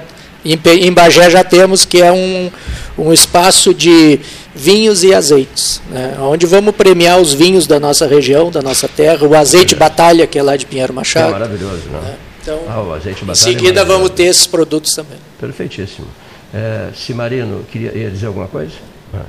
[0.43, 2.52] em, em Bagé já temos, que é um,
[2.97, 4.19] um espaço de
[4.56, 6.17] vinhos e azeites, né?
[6.19, 9.78] onde vamos premiar os vinhos da nossa região, da nossa terra, o azeite é.
[9.78, 11.30] Batalha, que é lá de Pinheiro Machado.
[11.30, 12.15] É maravilhoso, né?
[12.41, 15.17] Então, ah, azeite em seguida vamos ter esses produtos também.
[15.39, 16.08] Perfeitíssimo.
[16.54, 18.71] É, Cimarino, queria ia dizer alguma coisa?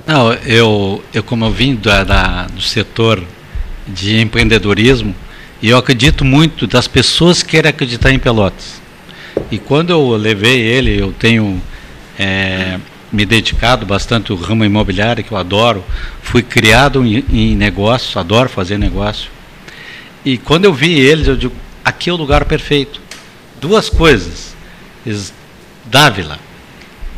[0.07, 3.23] Não, eu, eu como eu vim da, da, do setor
[3.87, 5.15] de empreendedorismo,
[5.63, 8.81] e eu acredito muito das pessoas que querem acreditar em Pelotas.
[9.51, 11.61] E quando eu levei ele, eu tenho
[12.19, 12.79] é,
[13.13, 15.85] me dedicado bastante ao ramo imobiliário, que eu adoro.
[16.23, 19.31] Fui criado em, em negócio, adoro fazer negócio.
[20.25, 23.01] E quando eu vi eles, eu digo, aqui é o lugar perfeito.
[23.61, 24.55] Duas coisas.
[25.87, 26.39] Dávila,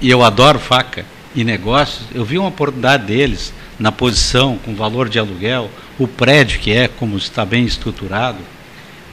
[0.01, 1.05] e eu adoro faca
[1.35, 6.61] e negócios, eu vi uma oportunidade deles na posição, com valor de aluguel, o prédio
[6.61, 8.39] que é, como está bem estruturado.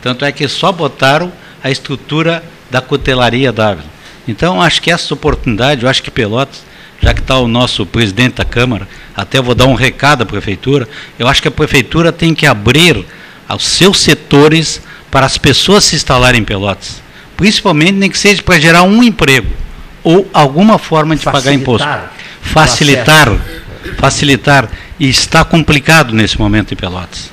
[0.02, 1.32] Tanto é que só botaram
[1.63, 3.88] a estrutura da cutelaria Dávila.
[4.28, 6.63] Então, acho que essa oportunidade, eu acho que Pelotas,
[7.02, 10.88] já que está o nosso presidente da Câmara, até vou dar um recado à Prefeitura,
[11.17, 13.06] eu acho que a Prefeitura tem que abrir
[13.48, 17.02] aos seus setores para as pessoas se instalarem em Pelotas.
[17.36, 19.48] Principalmente, nem que seja para gerar um emprego
[20.04, 21.88] ou alguma forma de Facilitar pagar imposto.
[22.41, 23.38] Facilitar.
[23.98, 24.69] Facilitar.
[25.00, 27.32] E está complicado nesse momento em Pelotas.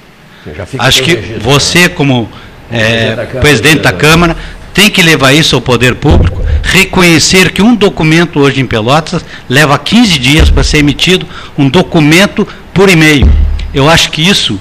[0.78, 2.30] Acho que você, como
[2.70, 4.36] é, presidente da Câmara,
[4.76, 9.78] tem que levar isso ao poder público, reconhecer que um documento hoje em Pelotas leva
[9.78, 11.26] 15 dias para ser emitido,
[11.56, 13.26] um documento por e-mail.
[13.72, 14.60] Eu acho que isso,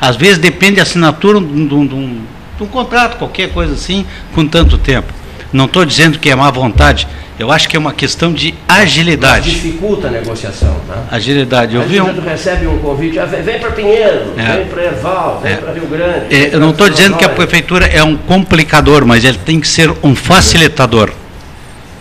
[0.00, 2.20] às vezes, depende da assinatura de um, de um,
[2.56, 5.12] de um contrato, qualquer coisa assim, com tanto tempo.
[5.52, 9.50] Não estou dizendo que é má vontade, eu acho que é uma questão de agilidade.
[9.50, 10.74] Mas dificulta a negociação.
[10.88, 11.04] Tá?
[11.10, 11.76] Agilidade.
[11.76, 12.20] Eu vi um...
[12.20, 14.56] recebe um convite, ah, vem para Pinheiro, é.
[14.56, 15.56] vem para Erval, vem é.
[15.56, 16.34] para Rio Grande.
[16.34, 19.68] É, eu não estou dizendo que a prefeitura é um complicador, mas ele tem que
[19.68, 21.12] ser um facilitador.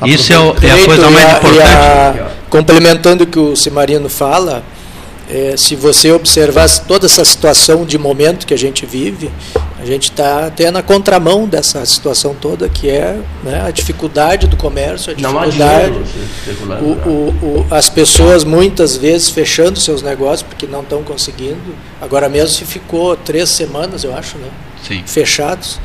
[0.05, 1.61] Isso é, o, é a coisa mais importante.
[1.63, 4.63] A, complementando o que o Cimarino fala,
[5.29, 9.31] é, se você observar toda essa situação de momento que a gente vive,
[9.79, 14.55] a gente está até na contramão dessa situação toda, que é né, a dificuldade do
[14.55, 15.99] comércio, a dificuldade,
[16.81, 21.75] o, o, o, as pessoas muitas vezes fechando seus negócios porque não estão conseguindo.
[21.99, 24.49] Agora mesmo se ficou três semanas, eu acho, né,
[24.87, 25.03] Sim.
[25.05, 25.79] fechados.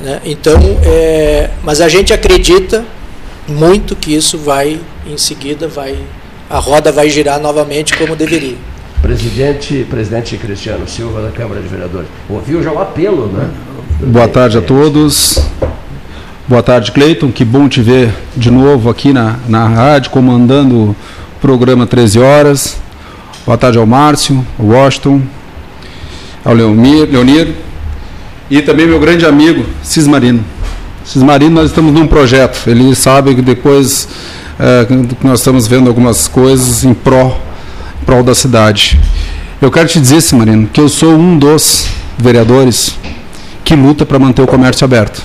[0.00, 0.20] Né?
[0.24, 2.84] Então, é, mas a gente acredita
[3.46, 5.98] muito que isso vai, em seguida, vai
[6.50, 8.56] a roda vai girar novamente como deveria.
[9.02, 12.08] Presidente, presidente Cristiano Silva da Câmara de Vereadores.
[12.28, 13.48] Ouviu já o apelo, né?
[14.00, 15.40] Boa tarde a todos.
[16.48, 17.30] Boa tarde, Cleiton.
[17.30, 20.96] Que bom te ver de novo aqui na, na rádio, comandando o
[21.40, 22.76] programa 13 horas.
[23.46, 25.22] Boa tarde ao Márcio, ao Washington,
[26.44, 27.54] ao Leonir, Leonir
[28.50, 30.44] e também meu grande amigo Cismarino.
[31.04, 32.68] Cismarino, nós estamos num projeto.
[32.68, 34.08] Ele sabe que depois
[34.58, 34.86] é,
[35.22, 37.38] nós estamos vendo algumas coisas em pró
[38.08, 38.98] prol da cidade.
[39.60, 42.96] Eu quero te dizer, Marino, que eu sou um dos vereadores
[43.62, 45.22] que luta para manter o comércio aberto.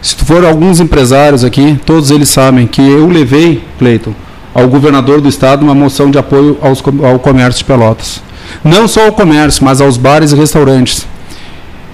[0.00, 4.14] Se tu for alguns empresários aqui, todos eles sabem que eu levei, Cleiton,
[4.54, 8.22] ao governador do estado uma moção de apoio aos, ao comércio de Pelotas.
[8.64, 11.06] Não só ao comércio, mas aos bares e restaurantes.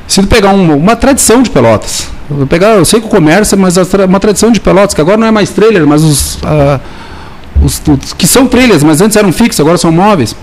[0.07, 3.59] Se tu pegar uma, uma tradição de Pelotas, eu, pegar, eu sei que o comércio,
[3.59, 6.81] mas uma tradição de Pelotas, que agora não é mais trailer, mas os, uh,
[7.63, 10.35] os, os, que são trilhas, mas antes eram fixos, agora são móveis,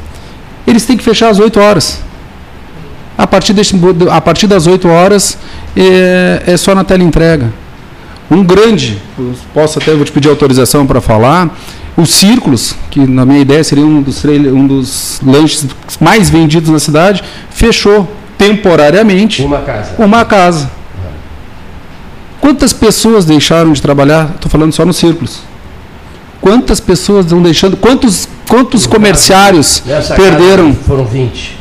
[0.66, 2.02] eles têm que fechar às 8 horas.
[3.18, 3.76] A partir, desse,
[4.12, 5.38] a partir das 8 horas
[5.76, 7.52] é, é só na tela entrega.
[8.30, 9.02] Um grande,
[9.54, 11.50] posso até vou te pedir autorização para falar,
[11.96, 15.66] os círculos, que na minha ideia seria um dos, um dos lanches
[16.00, 19.92] mais vendidos na cidade, fechou temporariamente uma casa.
[19.98, 20.72] Uma casa.
[22.40, 24.32] Quantas pessoas deixaram de trabalhar?
[24.36, 25.42] Estou falando só nos círculos
[26.42, 29.84] quantas pessoas estão deixando, quantos, quantos comerciários
[30.16, 30.74] perderam?
[30.74, 31.58] Foram 20.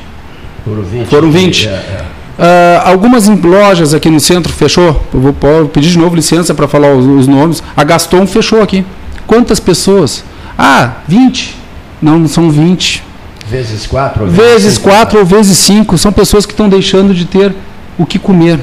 [0.65, 1.07] Foram 20.
[1.07, 1.69] Foram 20.
[1.69, 2.17] É, é.
[2.39, 5.03] Uh, algumas lojas aqui no centro fechou.
[5.13, 7.63] Eu vou, vou pedir de novo licença para falar os, os, nomes.
[7.77, 8.85] A Gaston fechou aqui.
[9.27, 10.23] Quantas pessoas?
[10.59, 11.57] Ah, 20.
[12.01, 13.03] Não, são 20.
[13.49, 14.27] Vezes 4?
[14.27, 15.97] Vezes 4 ou vezes 5.
[15.97, 17.55] São pessoas que estão deixando de ter
[17.97, 18.61] o que comer.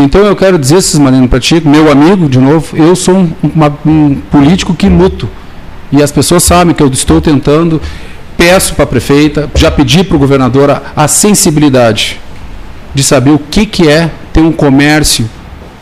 [0.00, 3.76] Então eu quero dizer, Cismarino, para ti, meu amigo, de novo, eu sou um, uma,
[3.84, 5.28] um político que luto.
[5.90, 7.82] E as pessoas sabem que eu estou tentando,
[8.36, 12.20] peço para a prefeita, já pedi para o governador a, a, sensibilidade
[12.94, 15.28] de saber o que, que é ter um comércio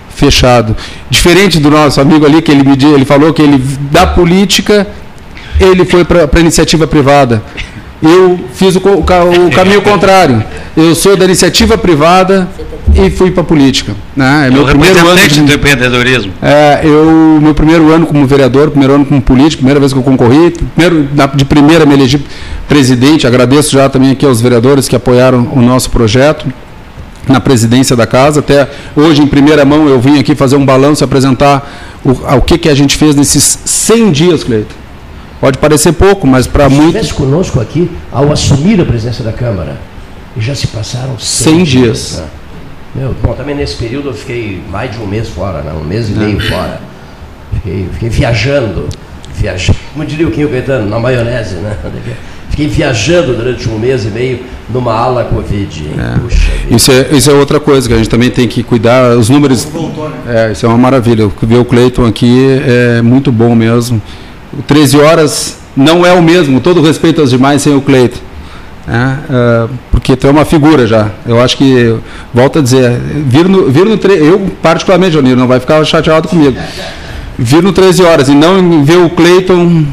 [0.08, 0.74] fechado.
[1.10, 3.58] Diferente do nosso amigo ali, que ele, me, ele falou que ele,
[3.90, 4.86] da política,
[5.60, 7.42] ele foi para a iniciativa privada.
[8.06, 10.42] Eu fiz o, o, o caminho contrário.
[10.76, 12.48] Eu sou da iniciativa privada
[12.94, 13.94] e fui para a política.
[14.14, 14.46] Né?
[14.46, 16.32] É, meu primeiro ano de, do empreendedorismo.
[16.40, 20.02] É, eu, meu primeiro ano como vereador, primeiro ano como político, primeira vez que eu
[20.02, 22.24] concorri, primeiro, de primeira me elegi
[22.68, 26.46] presidente, agradeço já também aqui aos vereadores que apoiaram o nosso projeto.
[27.28, 28.38] na presidência da casa.
[28.38, 32.40] Até hoje, em primeira mão, eu vim aqui fazer um balanço e apresentar o, o
[32.40, 34.85] que, que a gente fez nesses 100 dias, Cleiton.
[35.40, 36.86] Pode parecer pouco, mas para muitos.
[36.86, 39.76] Estivesse conosco aqui ao assumir a presidência da Câmara.
[40.36, 41.74] E já se passaram 100, 100 dias.
[41.74, 42.22] dias.
[42.94, 45.72] Meu, bom, também nesse período eu fiquei mais de um mês fora, né?
[45.72, 46.16] um mês e é.
[46.16, 46.80] meio fora.
[47.54, 48.88] Fiquei, fiquei viajando,
[49.34, 51.76] viajando, como diria o Quinho Caetano, na maionese, né?
[52.50, 55.90] Fiquei viajando durante um mês e meio numa ala Covid.
[55.98, 56.18] É.
[56.18, 59.14] Puxa, isso, é, isso é outra coisa que a gente também tem que cuidar.
[59.14, 59.64] Os números.
[59.64, 60.16] Voltou, né?
[60.26, 61.30] É, isso é uma maravilha.
[61.42, 64.00] Ver o Cleiton aqui é muito bom mesmo.
[64.66, 68.18] 13 horas não é o mesmo, todo respeito aos demais sem o Cleiton.
[68.88, 71.10] É, é, porque tu é uma figura já.
[71.26, 71.96] Eu acho que,
[72.32, 76.56] volto a dizer, vir no, vir no eu particularmente, Jonir, não vai ficar chateado comigo.
[77.36, 79.84] Vir no 13 horas e não ver o Cleiton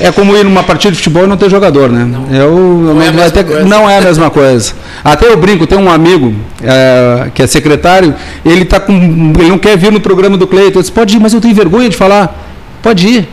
[0.00, 2.04] é como ir numa partida de futebol e não ter jogador, né?
[2.04, 4.72] Não, eu, não, é, até, não é a mesma coisa.
[5.02, 8.92] Até eu brinco, tem um amigo é, que é secretário, ele tá com.
[8.92, 10.78] ele não quer vir no programa do Cleiton.
[10.78, 12.46] Eu disse, pode ir, mas eu tenho vergonha de falar.
[12.80, 13.28] Pode ir.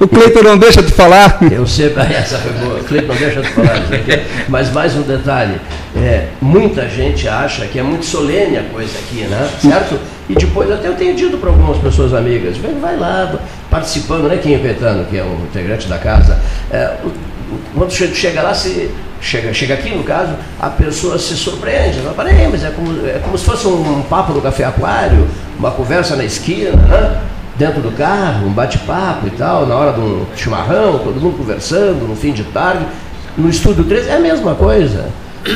[0.00, 1.38] O Cleiton não deixa de falar.
[1.52, 2.80] Eu sei, essa foi boa.
[2.80, 3.82] O Cleiton não deixa de falar.
[4.48, 5.60] Mas mais um detalhe.
[5.94, 9.50] É, muita gente acha que é muito solene a coisa aqui, né?
[9.60, 10.00] Certo?
[10.26, 14.60] E depois até eu tenho dito para algumas pessoas amigas, vai lá, participando, né, Quinho
[14.60, 16.40] Petano, que é um integrante da casa.
[16.70, 16.96] É,
[17.74, 21.98] quando chega lá, se, chega, chega aqui no caso, a pessoa se surpreende.
[21.98, 25.28] Não, peraí, mas é como, é como se fosse um, um papo no café aquário,
[25.58, 27.20] uma conversa na esquina, né?
[27.60, 32.08] Dentro do carro, um bate-papo e tal, na hora de um chimarrão, todo mundo conversando,
[32.08, 32.86] no fim de tarde.
[33.36, 35.10] No estúdio 13 é a mesma coisa.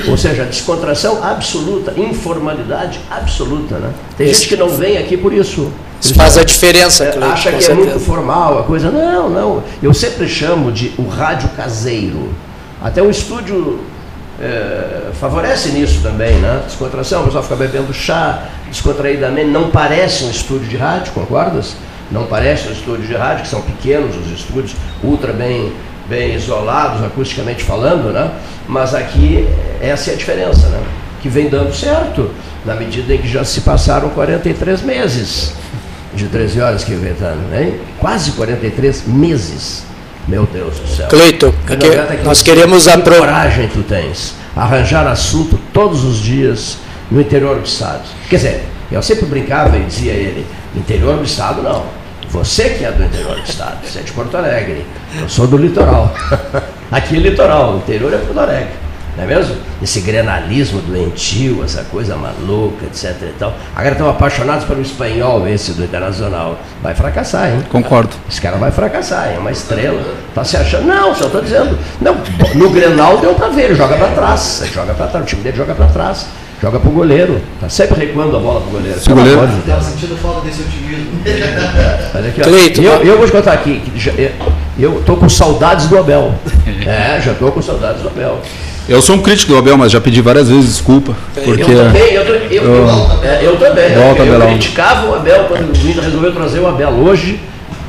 [0.09, 3.77] Ou seja, descontração absoluta, informalidade absoluta.
[3.77, 3.91] Né?
[4.19, 5.73] Tem gente que não vem aqui por isso.
[6.01, 7.05] Isso faz a diferença.
[7.05, 7.73] É, acha que certeza.
[7.73, 8.91] é muito formal a coisa.
[8.91, 9.63] Não, não.
[9.83, 12.35] Eu sempre chamo de o rádio caseiro.
[12.83, 13.81] Até o estúdio
[14.41, 16.63] é, favorece nisso também, né?
[16.67, 19.51] Descontração, o pessoal fica bebendo chá, descontraídamente.
[19.51, 21.75] Não parece um estúdio de rádio, concordas?
[22.11, 25.73] Não parece um estúdio de rádio, que são pequenos os estúdios, ultra bem,
[26.09, 28.31] bem isolados, acusticamente falando, né?
[28.69, 29.49] Mas aqui
[29.81, 30.83] essa é a diferença, né?
[31.23, 32.31] Que vem dando certo,
[32.65, 35.55] na medida em que já se passaram 43 meses
[36.15, 37.79] de 13 horas que inventando, né?
[37.99, 39.85] Quase 43 meses.
[40.27, 41.09] Meu Deus do céu.
[41.09, 43.17] Cleiton, que nós queremos a pro...
[43.17, 44.35] coragem tu tens.
[44.57, 46.79] Arranjar assunto todos os dias
[47.11, 48.03] no interior do estado.
[48.31, 50.47] Quer dizer, eu sempre brincava e dizia a ele,
[50.79, 51.85] interior do estado não.
[52.31, 54.85] Você que é do interior do estado, você é de Porto Alegre.
[55.21, 56.13] Eu sou do litoral.
[56.91, 58.85] Aqui é litoral, o interior é Porto Alegre.
[59.17, 59.57] Não é mesmo?
[59.81, 63.55] Esse grenalismo doentio, essa coisa maluca, etc e tal.
[63.77, 66.59] Agora estão apaixonados pelo espanhol, esse do Internacional.
[66.83, 67.63] Vai fracassar, hein?
[67.71, 68.17] Concordo.
[68.29, 70.03] Esse cara vai fracassar, é uma estrela.
[70.29, 70.87] Está se achando.
[70.87, 71.79] Não, só estou dizendo.
[72.01, 72.17] Não,
[72.57, 74.63] no Grenal deu para ver, ele joga para trás.
[74.63, 76.27] Ele joga para trás, o time dele joga para trás.
[76.65, 77.43] Joga pro goleiro.
[77.61, 78.99] Tá sempre recuando a bola pro goleiro.
[78.99, 79.39] Se goleiro.
[79.39, 81.11] Pode, tá sentindo falta desse otimismo.
[82.15, 83.83] Mas aqui, ó, eu, eu vou te contar aqui.
[84.79, 86.35] Eu estou com saudades do Abel.
[86.87, 88.39] É, já estou com saudades do Abel.
[88.87, 91.15] Eu sou um crítico do Abel, mas já pedi várias vezes desculpa.
[91.33, 93.95] Porque eu também, eu, eu, eu, eu, eu também.
[93.95, 96.91] Volta, eu, eu criticava o Abel quando o Inter resolveu trazer o Abel.
[96.91, 97.41] Hoje,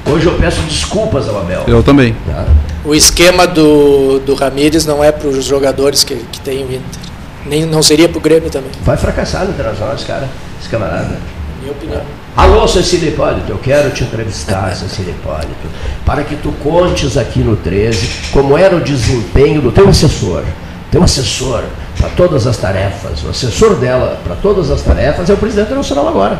[0.05, 1.63] hoje eu peço desculpas ao Abel.
[1.67, 2.15] Eu também.
[2.25, 2.45] Tá?
[2.85, 7.05] O esquema do, do Ramires não é para os jogadores que, que tem o Inter.
[7.45, 8.71] Nem, não seria para o Grêmio também.
[8.83, 10.27] Vai fracassar no Internacional esse cara,
[10.59, 11.17] esse camarada.
[11.61, 12.01] Minha opinião.
[12.35, 15.67] Alô, Cecília Hipólito, eu quero te entrevistar, Cecília Hipólito,
[16.05, 20.43] para que tu contes aqui no 13 como era o desempenho do teu assessor.
[20.91, 21.63] Teu assessor
[21.97, 26.07] para todas as tarefas, o assessor dela para todas as tarefas é o presidente nacional
[26.07, 26.39] agora.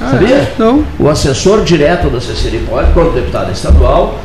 [0.00, 0.36] Ah, Sabia?
[0.36, 0.54] É?
[0.58, 0.84] Não.
[0.98, 4.18] O assessor direto da Cecília Hipólito, quando deputada estadual,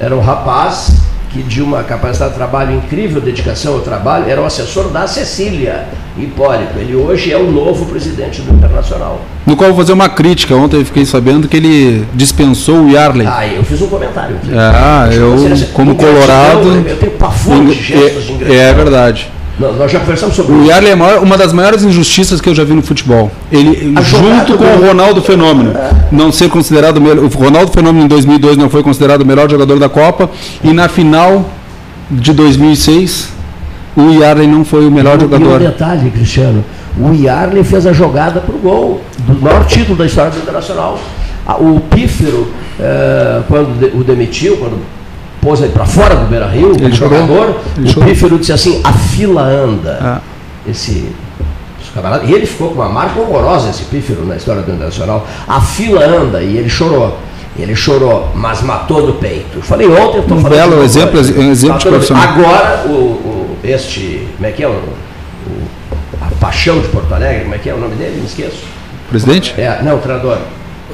[0.00, 0.96] era um rapaz
[1.32, 5.86] que de uma capacidade de trabalho incrível, dedicação ao trabalho, era o assessor da Cecília
[6.16, 6.78] Hipólito.
[6.78, 9.20] Ele hoje é o novo presidente do Internacional.
[9.46, 10.54] No qual vou fazer uma crítica.
[10.54, 13.26] Ontem eu fiquei sabendo que ele dispensou o Yarley.
[13.26, 14.36] Ah, eu fiz um comentário.
[14.54, 15.36] Ah, eu,
[15.72, 16.84] como colorado...
[16.86, 20.92] Eu tenho pavor de gestos de É, é verdade nós já conversamos sobre o Yarley
[20.92, 23.30] é uma das maiores injustiças que eu já vi no futebol.
[23.50, 25.90] Ele, junto com o Ronaldo Fenômeno, é.
[26.10, 29.88] não ser considerado o Ronaldo Fenômeno em 2002 não foi considerado o melhor jogador da
[29.88, 30.30] Copa
[30.64, 31.44] e na final
[32.10, 33.28] de 2006
[33.94, 35.60] o Yarley não foi o melhor e, jogador.
[35.60, 36.64] E um detalhe, Cristiano,
[36.98, 40.98] o Yarley fez a jogada para o gol do maior título da história do Internacional.
[41.60, 42.48] O Pífero,
[42.80, 44.78] é, quando o demitiu, quando
[45.42, 48.92] pôs ele para fora do Beira Rio, ele jogador, ele o Pífero disse assim, a
[48.92, 49.98] fila anda.
[50.00, 50.20] Ah.
[50.66, 51.10] Esse
[51.92, 55.26] camarada, e ele ficou com uma marca horrorosa, esse Pífero, na história do Internacional.
[55.46, 57.18] A fila anda, e ele chorou.
[57.58, 59.56] Ele chorou, mas matou no peito.
[59.56, 60.70] Eu falei ontem, eu estou um falando.
[60.70, 64.68] Belo exemplo, um exemplo de Agora, o, o, este, como é que é?
[64.68, 65.68] O, o,
[66.22, 68.20] a paixão de Porto Alegre, como é que é o nome dele?
[68.20, 68.62] Me esqueço.
[69.10, 69.54] Presidente?
[69.58, 70.38] É, não, o treinador.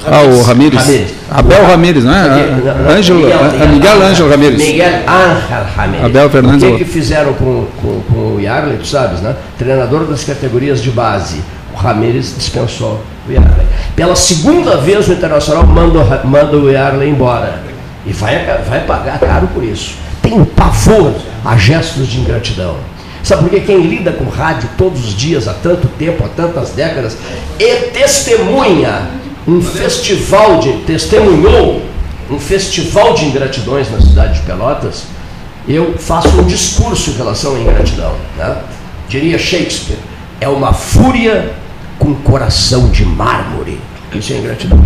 [0.05, 1.13] Ah, o Ramires.
[1.29, 2.95] Abel Ramires, não é?
[2.97, 3.19] Ângelo,
[3.71, 4.57] Miguel, Ângelo Ramires.
[4.57, 6.05] Miguel Ángel Ramires.
[6.05, 6.63] Abel Fernandes.
[6.63, 9.35] O que, que fizeram com, com, com o Yarley, tu sabes, né?
[9.57, 11.41] Treinador das categorias de base.
[11.73, 13.65] O Ramires dispensou o Yarley.
[13.95, 17.61] Pela segunda vez o Internacional manda, manda o Yarley embora.
[18.05, 19.95] E vai, vai pagar caro por isso.
[20.21, 22.75] Tem um pavor a gestos de ingratidão.
[23.23, 23.59] Sabe por quê?
[23.59, 27.17] Quem lida com rádio todos os dias, há tanto tempo, há tantas décadas,
[27.59, 29.09] e testemunha
[29.47, 30.73] um festival de.
[30.85, 31.81] testemunhou
[32.29, 35.05] um festival de ingratidões na cidade de Pelotas,
[35.67, 38.15] eu faço um discurso em relação à ingratidão.
[38.37, 38.57] Né?
[39.07, 39.97] Diria Shakespeare,
[40.39, 41.53] é uma fúria
[41.97, 43.79] com coração de mármore.
[44.13, 44.83] Isso é ingratidão.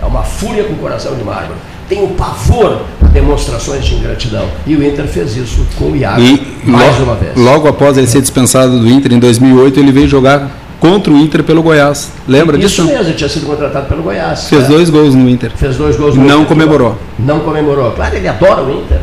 [0.00, 1.58] É uma fúria com coração de mármore.
[1.88, 4.48] Tem o pavor a demonstrações de ingratidão.
[4.66, 7.36] E o Inter fez isso com o Iago, e mais logo, uma vez.
[7.36, 10.50] Logo após ele ser dispensado do Inter em 2008, ele veio jogar
[10.82, 12.10] contra o Inter pelo Goiás.
[12.26, 12.82] Lembra Isso disso?
[12.82, 14.48] Isso mesmo, ele tinha sido contratado pelo Goiás.
[14.48, 15.52] Fez dois gols no Inter.
[15.54, 16.48] Fez dois gols no Não Inter.
[16.48, 16.98] comemorou.
[17.20, 17.92] Não comemorou.
[17.92, 18.98] Claro, ele adora o Inter.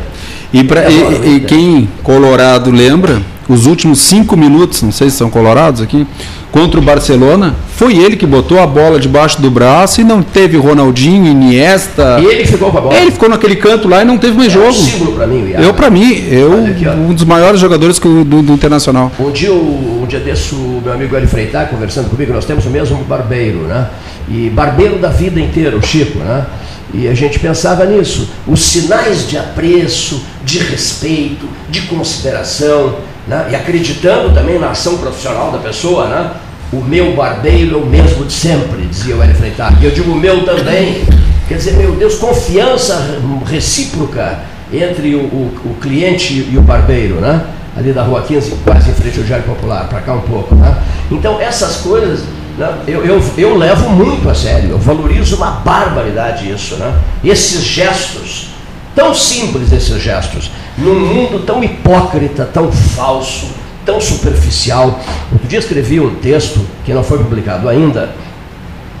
[0.52, 5.80] E, pra, e, quem Colorado lembra, os últimos cinco minutos, não sei se são colorados
[5.80, 6.06] aqui,
[6.52, 10.56] contra o Barcelona, foi ele que botou a bola debaixo do braço e não teve
[10.56, 12.18] Ronaldinho, Iniesta.
[12.20, 12.96] E ele ficou com a bola.
[12.96, 14.68] Ele ficou naquele canto lá e não teve mais é jogo.
[14.68, 18.52] Um símbolo para mim, Eu para mim, eu aqui, um dos maiores jogadores do, do,
[18.52, 19.10] Internacional.
[19.18, 22.70] Um dia, um dia desse, o meu amigo Eli Freitas conversando comigo, nós temos o
[22.70, 23.88] mesmo barbeiro, né?
[24.28, 26.44] E barbeiro da vida inteira, o Chico, né?
[26.92, 32.96] E a gente pensava nisso, os sinais de apreço, de respeito, de consideração,
[33.28, 33.48] né?
[33.52, 36.32] e acreditando também na ação profissional da pessoa, né?
[36.72, 39.72] o meu barbeiro é o mesmo de sempre, dizia o Hélio Freitas.
[39.80, 41.04] E eu digo o meu também.
[41.46, 44.40] Quer dizer, meu Deus, confiança recíproca
[44.72, 47.44] entre o, o, o cliente e o barbeiro, né?
[47.76, 50.54] Ali da Rua 15, quase em frente ao Diário Popular, para cá um pouco.
[50.54, 50.76] Né?
[51.10, 52.20] Então, essas coisas
[52.58, 56.76] né, eu, eu, eu levo muito a sério, eu valorizo uma barbaridade isso.
[56.76, 56.94] Né?
[57.24, 58.50] Esses gestos,
[58.94, 63.48] tão simples esses gestos, num mundo tão hipócrita, tão falso,
[63.84, 65.00] tão superficial.
[65.32, 68.10] Outro dia escrevi um texto que não foi publicado ainda,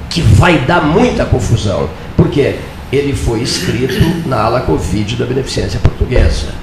[0.08, 2.56] que vai dar muita confusão, porque
[2.92, 6.59] ele foi escrito na ala Covid da Beneficência Portuguesa.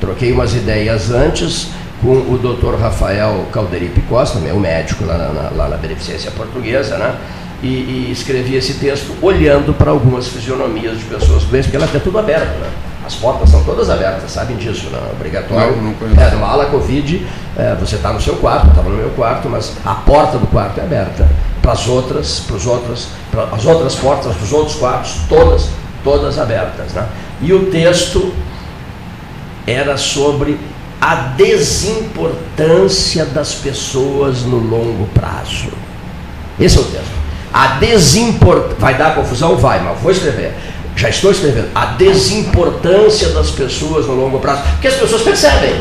[0.00, 1.68] Troquei umas ideias antes
[2.02, 7.14] com o doutor Rafael Calderipe Costa, meu médico lá na, lá na Beneficência Portuguesa, né?
[7.62, 11.98] E, e escrevi esse texto olhando para algumas fisionomias de pessoas doentes, porque ela está
[11.98, 12.70] tudo aberto, né?
[13.06, 15.76] As portas são todas abertas, sabem disso, não é obrigatório.
[15.76, 17.24] Não, não é, numa ala Covid,
[17.56, 20.80] é, você está no seu quarto, estava no meu quarto, mas a porta do quarto
[20.80, 21.28] é aberta.
[21.62, 25.68] Para as outras, para os outros, para as outras portas dos outros quartos, todas,
[26.02, 26.92] todas abertas.
[26.92, 27.06] Né?
[27.42, 28.34] E o texto
[29.66, 30.58] era sobre
[31.00, 35.68] a desimportância das pessoas no longo prazo.
[36.58, 37.16] Esse é o texto.
[37.52, 38.76] A desimportância.
[38.78, 39.56] Vai dar confusão?
[39.56, 40.54] Vai, mas vou escrever
[40.96, 45.74] já estou escrevendo, a desimportância das pessoas no longo prazo, porque as pessoas percebem.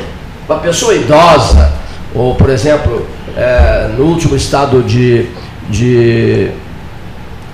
[0.48, 1.72] Uma pessoa idosa,
[2.14, 5.28] ou por exemplo, é, no último estado de,
[5.70, 6.52] de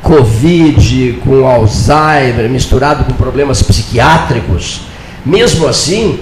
[0.02, 4.82] Covid, com Alzheimer, misturado com problemas psiquiátricos,
[5.26, 6.20] mesmo assim,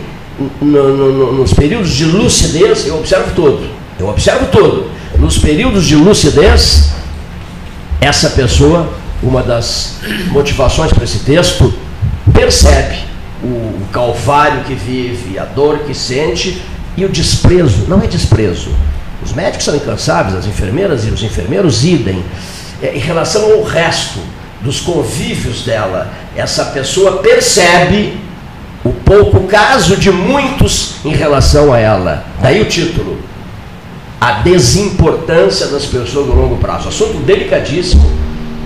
[0.62, 3.70] no, no, nos períodos de lucidez, eu observo tudo.
[4.00, 4.90] Eu observo tudo.
[5.18, 6.92] Nos períodos de lucidez,
[8.02, 8.90] essa pessoa
[9.22, 9.98] uma das
[10.28, 11.74] motivações para esse texto,
[12.34, 12.98] percebe
[13.44, 16.62] o calvário que vive, a dor que sente
[16.96, 17.86] e o desprezo.
[17.88, 18.70] Não é desprezo.
[19.24, 22.24] Os médicos são incansáveis, as enfermeiras e os enfermeiros idem.
[22.82, 24.20] É, em relação ao resto
[24.62, 28.18] dos convívios dela, essa pessoa percebe
[28.84, 32.26] o pouco caso de muitos em relação a ela.
[32.42, 33.18] Daí o título.
[34.20, 36.90] A desimportância das pessoas no longo prazo.
[36.90, 38.20] Assunto delicadíssimo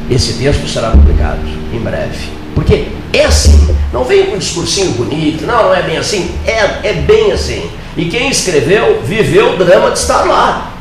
[0.10, 1.42] esse texto será publicado
[1.72, 2.30] em breve.
[2.54, 6.90] Porque é assim, não vem com um discursinho bonito, não, não é bem assim, é,
[6.90, 7.70] é bem assim.
[7.96, 10.72] E quem escreveu viveu o drama de estar lá.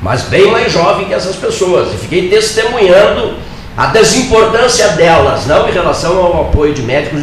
[0.00, 1.92] Mas bem mais jovem que essas pessoas.
[1.92, 3.34] E fiquei testemunhando
[3.78, 7.22] a desimportância delas, não em relação ao apoio de médicos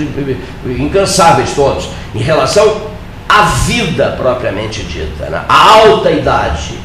[0.65, 2.77] incansáveis todos, em relação
[3.27, 5.41] à vida propriamente dita, né?
[5.49, 6.79] a alta idade.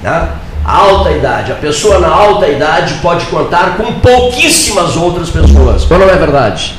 [0.00, 0.28] Né?
[0.64, 1.50] alta idade.
[1.50, 5.90] A pessoa na alta idade pode contar com pouquíssimas outras pessoas.
[5.90, 6.74] Ou não é verdade?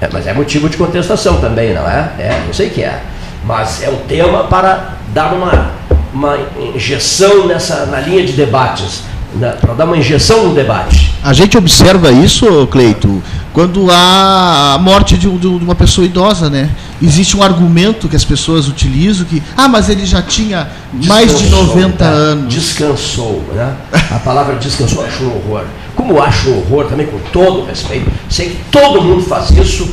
[0.00, 2.10] É, mas é motivo de contestação também, não é?
[2.18, 3.00] É, não sei que é.
[3.44, 5.70] Mas é um tema para dar uma,
[6.12, 6.38] uma
[6.74, 9.02] injeção nessa, na linha de debates
[9.38, 11.12] para dar uma injeção no debate.
[11.22, 13.22] A gente observa isso, Cleito,
[13.52, 16.70] quando há a morte de, de, uma pessoa idosa, né?
[17.00, 21.38] Existe um argumento que as pessoas utilizam que, ah, mas ele já tinha descansou, mais
[21.38, 22.10] de 90 né?
[22.10, 22.54] anos.
[22.54, 23.74] Descansou, né?
[24.10, 25.64] A palavra descansou, acho um horror.
[25.94, 29.88] Como acho um horror também, com todo respeito, sei que todo mundo faz isso,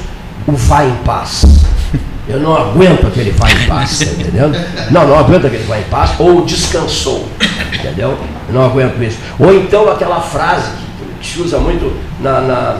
[0.45, 1.45] o vai em paz.
[2.27, 4.57] Eu não aguento aquele vai em paz, tá entendendo?
[4.91, 7.27] Não, não aguento aquele vai em paz, ou descansou,
[7.73, 8.17] entendeu?
[8.47, 9.17] Eu não aguento isso.
[9.39, 10.71] Ou então aquela frase
[11.21, 12.77] que se usa muito na, na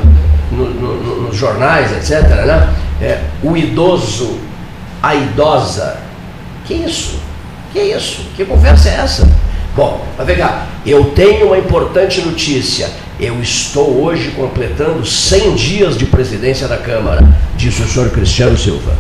[0.52, 2.74] no, no, nos jornais, etc., né?
[3.02, 4.40] É, o idoso,
[5.02, 5.98] a idosa.
[6.66, 7.20] Que isso?
[7.72, 8.22] Que isso?
[8.36, 9.28] Que conversa é essa?
[9.76, 12.90] Bom, mas vem cá, eu tenho uma importante notícia.
[13.20, 17.24] Eu estou hoje completando 100 dias de presidência da Câmara,
[17.56, 18.94] disse o senhor Cristiano Silva.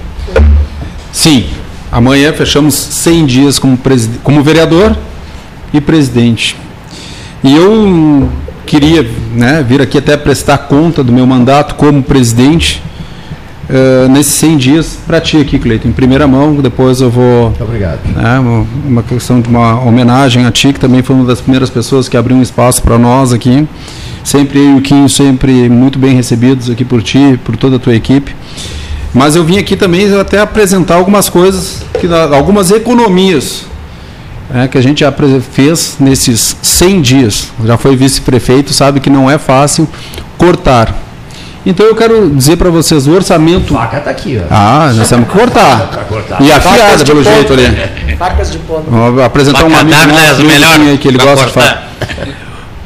[1.11, 1.49] Sim,
[1.91, 3.77] amanhã fechamos 100 dias como,
[4.23, 4.95] como vereador
[5.73, 6.55] e presidente.
[7.43, 8.29] E eu
[8.65, 12.81] queria né, vir aqui até prestar conta do meu mandato como presidente
[13.69, 16.55] uh, nesses 100 dias para ti aqui, Cleiton, em primeira mão.
[16.55, 17.49] Depois eu vou.
[17.49, 17.99] Muito obrigado.
[18.05, 18.39] Né,
[18.85, 22.15] uma, questão de uma homenagem a ti, que também foi uma das primeiras pessoas que
[22.15, 23.67] abriu um espaço para nós aqui.
[24.23, 27.79] Sempre eu e o Quinho, sempre muito bem recebidos aqui por ti, por toda a
[27.79, 28.33] tua equipe.
[29.13, 33.65] Mas eu vim aqui também até apresentar algumas coisas, que, algumas economias
[34.53, 35.11] é, que a gente já
[35.51, 37.51] fez nesses 100 dias.
[37.65, 39.89] Já foi vice-prefeito, sabe que não é fácil
[40.37, 40.95] cortar.
[41.65, 43.75] Então eu quero dizer para vocês, o orçamento.
[43.75, 44.53] A faca está aqui, ó.
[44.53, 46.05] Ah, nós temos que cortar.
[46.07, 46.41] cortar.
[46.41, 47.33] E afiada, pelo ponto.
[47.33, 48.15] jeito ali.
[48.17, 48.83] Facas de ponta.
[48.91, 51.47] Vou apresentar Faca um amigo nosso, é melhor que ele gosta cortar.
[51.47, 52.33] de falar.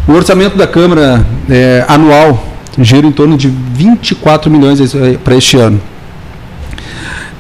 [0.08, 2.42] O orçamento da Câmara é, anual
[2.80, 4.80] gira em torno de 24 milhões
[5.24, 5.82] para este ano.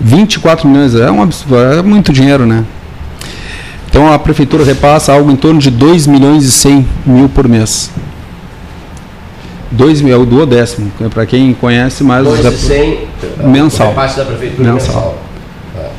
[0.01, 2.65] 24 milhões é, um, é muito dinheiro, né?
[3.90, 7.90] Então a prefeitura repassa algo em torno de 2 milhões e 100 mil por mês.
[9.72, 11.10] 2 mil, é o duodécimo, né?
[11.10, 13.08] para quem conhece mais 2 e 100
[13.46, 13.94] mensal.
[13.94, 14.96] da prefeitura mensal.
[14.96, 15.18] mensal.
[15.78, 15.90] É.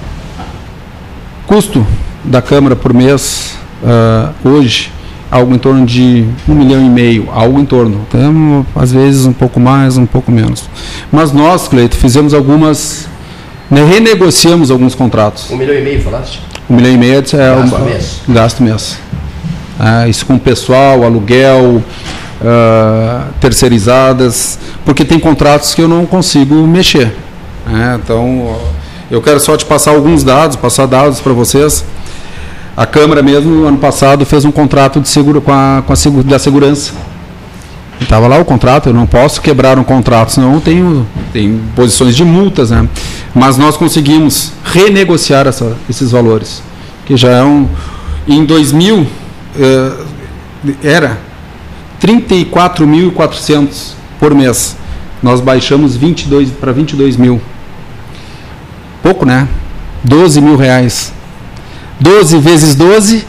[1.47, 1.87] Custo
[2.25, 4.91] da Câmara por mês, uh, hoje,
[5.31, 8.07] algo em torno de um milhão e meio, algo em torno.
[8.09, 10.69] Então, às vezes um pouco mais, um pouco menos.
[11.13, 13.07] Mas nós, Cleito, fizemos algumas
[13.71, 15.51] né, renegociamos alguns contratos.
[15.51, 16.41] Um milhão e meio, falaste?
[16.69, 18.21] Um milhão e meio é gasto o mês.
[18.29, 18.99] Gasto mês.
[19.81, 21.83] É, isso com pessoal, aluguel,
[22.43, 27.15] uh, terceirizadas, porque tem contratos que eu não consigo mexer.
[27.67, 28.57] É, então,
[29.11, 31.85] eu quero só te passar alguns dados, passar dados para vocês.
[32.77, 36.23] A Câmara mesmo, no ano passado, fez um contrato de seguro com a, com a
[36.23, 36.93] da segurança
[38.01, 42.25] Estava lá o contrato, eu não posso quebrar um contrato, senão tenho tem posições de
[42.25, 42.89] multas, né?
[43.35, 46.63] Mas nós conseguimos renegociar essa, esses valores,
[47.05, 47.67] que já é um.
[48.27, 49.07] Em 2000
[49.59, 49.93] eh,
[50.83, 51.19] era
[52.01, 54.77] 34.400 por mês.
[55.23, 57.41] Nós baixamos 22 para 22 mil.
[59.03, 59.49] Pouco, né?
[60.05, 61.13] 12 mil reais.
[62.01, 63.27] 12 vezes 12,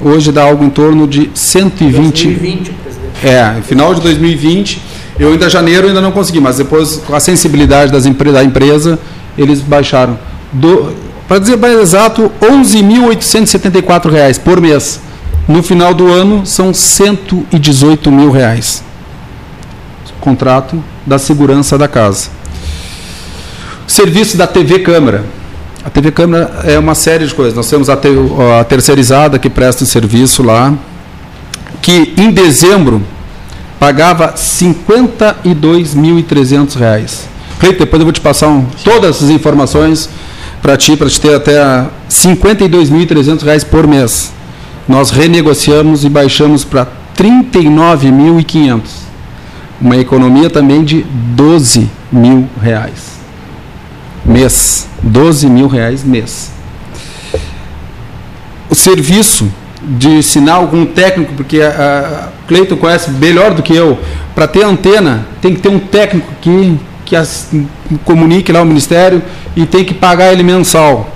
[0.00, 2.24] hoje dá algo em torno de 120.
[2.24, 2.72] 2020,
[3.22, 4.80] é, final de 2020,
[5.18, 8.98] eu ainda janeiro ainda não consegui, mas depois com a sensibilidade das empre da empresa,
[9.36, 10.18] eles baixaram.
[11.28, 15.00] Para dizer mais exato, R$ 11.874 por mês.
[15.46, 18.82] No final do ano são 118 mil reais.
[20.20, 22.28] Contrato da segurança da casa.
[23.86, 25.24] Serviço da TV Câmara.
[25.84, 27.54] A TV Câmara é uma série de coisas.
[27.54, 28.08] Nós temos a, te
[28.58, 30.74] a terceirizada que presta o serviço lá
[31.82, 33.02] que em dezembro
[33.78, 37.24] pagava R$ 52.300.
[37.58, 40.08] Rei, depois eu vou te passar um, todas essas informações
[40.62, 44.32] para ti, para te ter até R$ 52.300 por mês.
[44.88, 48.80] Nós renegociamos e baixamos para R$ 39.500.
[49.80, 53.18] Uma economia também de 12 mil reais.
[54.24, 54.88] Mês.
[55.02, 56.50] 12 mil reais mês.
[58.68, 59.50] O serviço
[59.82, 61.68] de sinal algum técnico, porque a,
[62.28, 63.98] a Cleiton conhece melhor do que eu,
[64.34, 67.50] para ter antena, tem que ter um técnico que, que as,
[68.04, 69.22] comunique lá o Ministério
[69.56, 71.14] e tem que pagar ele mensal.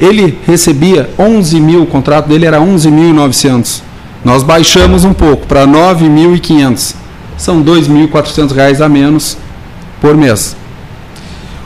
[0.00, 3.82] Ele recebia 11 mil, o contrato dele era 11.900.
[4.24, 6.94] Nós baixamos um pouco para 9.500.
[7.36, 9.36] São 2.400 reais a menos
[10.00, 10.56] por mês.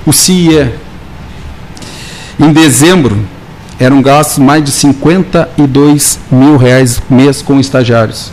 [0.07, 0.71] O CIE,
[2.39, 3.19] em dezembro,
[3.79, 8.33] eram gastos mais de 52 mil reais mês com estagiários.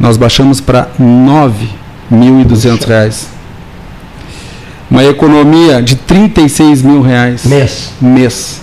[0.00, 3.28] Nós baixamos para 9.200 reais.
[4.90, 7.44] Uma economia de 36 mil reais.
[7.44, 7.90] Mês.
[8.00, 8.60] Mês.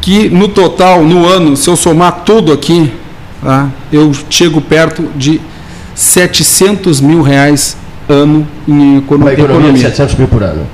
[0.00, 2.92] Que no total, no ano, se eu somar tudo aqui,
[3.42, 3.68] tá?
[3.92, 5.40] eu chego perto de
[5.94, 7.76] 700 mil reais
[8.08, 9.56] ano em econo uma economia.
[9.56, 9.72] economia.
[9.72, 10.66] de 700 mil por ano.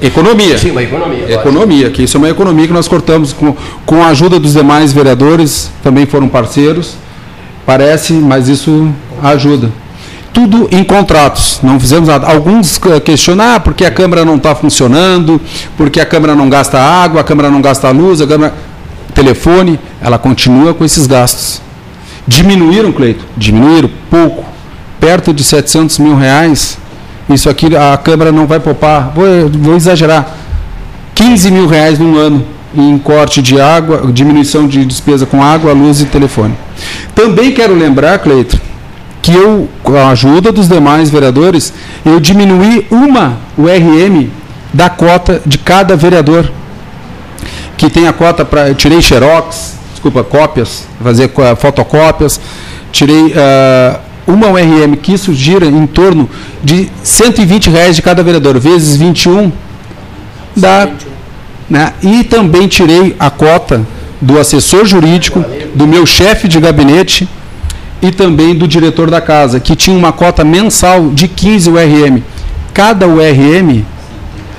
[0.00, 0.56] Economia.
[0.56, 1.32] Sim, uma economia.
[1.32, 3.54] Economia, que isso é uma economia que nós cortamos com,
[3.84, 6.94] com a ajuda dos demais vereadores, também foram parceiros.
[7.66, 8.88] Parece, mas isso
[9.22, 9.70] ajuda.
[10.32, 12.26] Tudo em contratos, não fizemos nada.
[12.26, 15.40] Alguns questionam ah, porque a Câmara não está funcionando,
[15.76, 18.54] porque a Câmara não gasta água, a Câmara não gasta luz, a Câmara.
[19.14, 21.62] Telefone, ela continua com esses gastos.
[22.26, 23.24] Diminuíram, Cleito?
[23.36, 24.44] Diminuíram pouco.
[25.00, 26.78] Perto de 700 mil reais
[27.28, 30.36] isso aqui a Câmara não vai poupar, vou, vou exagerar,
[31.14, 36.00] 15 mil reais num ano em corte de água, diminuição de despesa com água, luz
[36.00, 36.54] e telefone.
[37.14, 38.60] Também quero lembrar, Cleito,
[39.22, 41.72] que eu, com a ajuda dos demais vereadores,
[42.04, 44.28] eu diminuí uma URM
[44.72, 46.50] da cota de cada vereador.
[47.76, 48.72] Que tem a cota para.
[48.74, 52.40] Tirei xerox, desculpa, cópias, fazer fotocópias,
[52.92, 56.28] tirei uh, uma URM que isso gira em torno
[56.62, 59.52] de 120 reais de cada vereador, vezes 21,
[60.56, 60.88] dá.
[61.68, 61.92] Né?
[62.02, 63.86] E também tirei a cota
[64.20, 67.28] do assessor jurídico, do meu chefe de gabinete
[68.00, 72.22] e também do diretor da casa, que tinha uma cota mensal de 15 URM.
[72.72, 73.84] Cada URM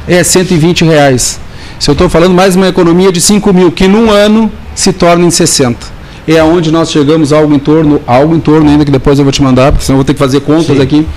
[0.07, 1.39] é 120 reais.
[1.79, 5.25] Se eu estou falando mais uma economia de 5 mil, que num ano se torna
[5.25, 5.96] em 60
[6.27, 9.31] é aonde nós chegamos algo em torno, algo em torno ainda que depois eu vou
[9.31, 10.81] te mandar, porque senão eu vou ter que fazer contas Sim.
[10.81, 11.07] aqui,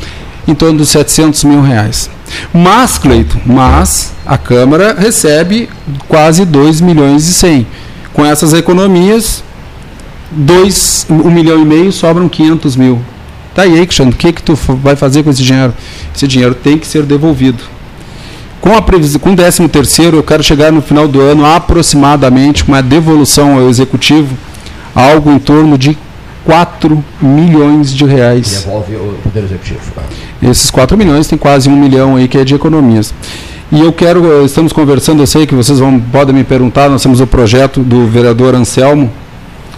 [0.47, 2.09] em torno dos 700 mil reais.
[2.55, 5.69] Mas, Cleito, mas a Câmara recebe
[6.07, 7.67] quase 2 milhões e 100.
[8.13, 9.43] Com essas economias,
[10.31, 13.01] 2, 1 milhão e meio sobram 500 mil.
[13.53, 15.75] Tá aí, Cristiano, o que, que tu vai fazer com esse dinheiro?
[16.15, 17.63] Esse dinheiro tem que ser devolvido.
[18.61, 22.63] Com, a previsão, com o 13 terceiro, eu quero chegar no final do ano aproximadamente
[22.63, 24.37] com uma devolução ao Executivo
[24.95, 25.97] algo em torno de
[26.45, 28.65] 4 milhões de reais.
[28.65, 29.81] Devolve o Poder Executivo.
[30.43, 33.15] Esses 4 milhões tem quase um milhão aí que é de economias.
[33.71, 37.21] E eu quero, estamos conversando, eu sei que vocês vão, podem me perguntar, nós temos
[37.21, 39.11] o projeto do vereador Anselmo.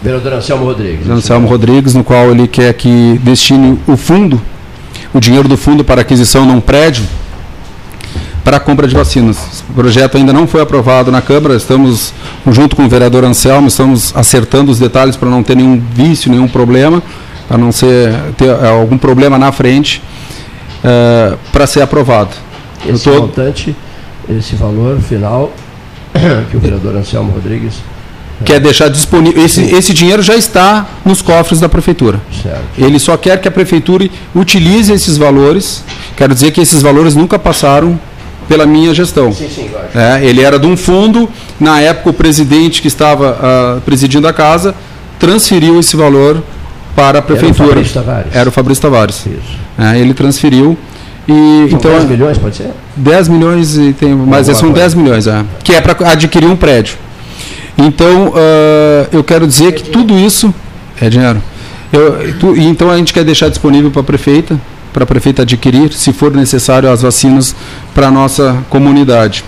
[0.03, 1.11] Vereador Anselmo Rodrigues.
[1.11, 4.41] Anselmo Rodrigues, no qual ele quer que destine o fundo,
[5.13, 7.05] o dinheiro do fundo para aquisição de um prédio,
[8.45, 9.63] para a compra de vacinas.
[9.71, 12.13] O projeto ainda não foi aprovado na Câmara, estamos,
[12.51, 16.49] junto com o vereador Anselmo, estamos acertando os detalhes para não ter nenhum vício, nenhum
[16.49, 17.03] problema,
[17.49, 20.03] para não ser, ter eh, algum problema na frente,
[20.83, 22.31] uh, para ser aprovado.
[22.87, 23.21] Esse tô...
[23.21, 23.77] montante,
[24.29, 25.53] esse valor final
[26.51, 27.75] que o vereador Anselmo Rodrigues
[28.45, 29.45] quer deixar disponível.
[29.45, 32.21] Esse, esse dinheiro já está nos cofres da prefeitura.
[32.43, 32.61] Certo.
[32.77, 35.85] Ele só quer que a prefeitura utilize esses valores.
[36.17, 37.99] Quero dizer que esses valores nunca passaram
[38.49, 39.33] pela minha gestão.
[39.33, 41.29] Sim, sim, é, ele era de um fundo,
[41.59, 44.75] na época o presidente que estava uh, presidindo a casa
[45.19, 46.43] transferiu esse valor
[46.97, 47.71] para a prefeitura.
[47.71, 48.35] Era o Fabrício Tavares.
[48.35, 49.25] Era o Fabrício Tavares.
[49.79, 50.77] É, ele transferiu.
[51.29, 52.71] E, são então, 10 milhões, pode ser?
[52.97, 56.97] 10 milhões, e tem, mas são 10 milhões, é, que é para adquirir um prédio.
[57.79, 60.53] Então, uh, eu quero dizer que tudo isso
[61.01, 61.41] é dinheiro.
[61.93, 64.59] Eu, tu, então, a gente quer deixar disponível para a prefeita,
[64.93, 67.55] para a prefeita adquirir, se for necessário, as vacinas
[67.95, 69.45] para a nossa comunidade.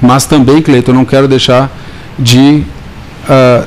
[0.00, 1.70] Mas também, Cleiton, eu não quero deixar
[2.18, 2.64] de
[3.28, 3.66] uh,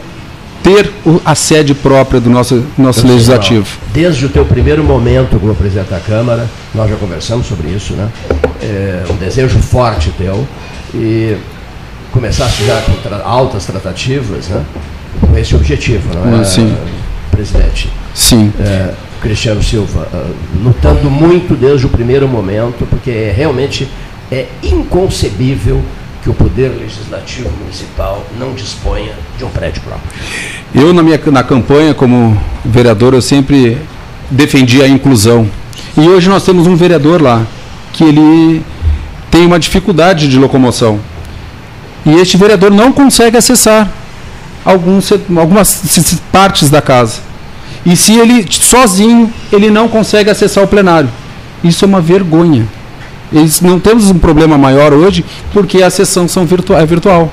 [0.66, 0.92] ter
[1.24, 3.68] a sede própria do nosso, nosso legislativo.
[3.94, 8.10] Desde o teu primeiro momento como presidente da Câmara, nós já conversamos sobre isso, né?
[8.62, 10.46] É um desejo forte teu
[10.94, 11.38] e
[12.12, 14.66] começaste já com tra altas tratativas, né?
[15.22, 16.76] Com esse objetivo, não é, Sim.
[17.30, 17.90] presidente?
[18.14, 18.52] Sim.
[18.60, 18.94] É,
[19.26, 23.88] Cristiano Silva, uh, lutando muito desde o primeiro momento, porque é, realmente
[24.32, 25.82] é inconcebível
[26.22, 30.12] que o Poder Legislativo Municipal não disponha de um prédio próprio.
[30.76, 33.80] Eu, na minha na campanha como vereador, eu sempre
[34.30, 35.50] defendi a inclusão.
[35.98, 37.48] E hoje nós temos um vereador lá
[37.94, 38.64] que ele
[39.32, 41.00] tem uma dificuldade de locomoção.
[42.06, 43.92] E este vereador não consegue acessar
[44.64, 45.12] algumas
[46.32, 47.35] partes da casa.
[47.86, 51.10] E se ele sozinho ele não consegue acessar o plenário.
[51.64, 52.68] Isso é uma vergonha.
[53.34, 57.32] Eles não temos um problema maior hoje porque a sessão são é virtual.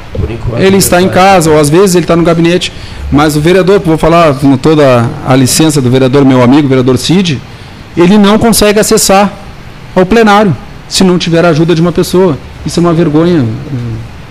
[0.58, 2.72] ele está em casa ou às vezes ele está no gabinete,
[3.10, 7.40] mas o vereador, vou falar com toda a licença do vereador, meu amigo, vereador Cid,
[7.96, 9.30] ele não consegue acessar
[9.94, 10.56] ao plenário
[10.88, 12.38] se não tiver a ajuda de uma pessoa.
[12.64, 13.44] Isso é uma vergonha.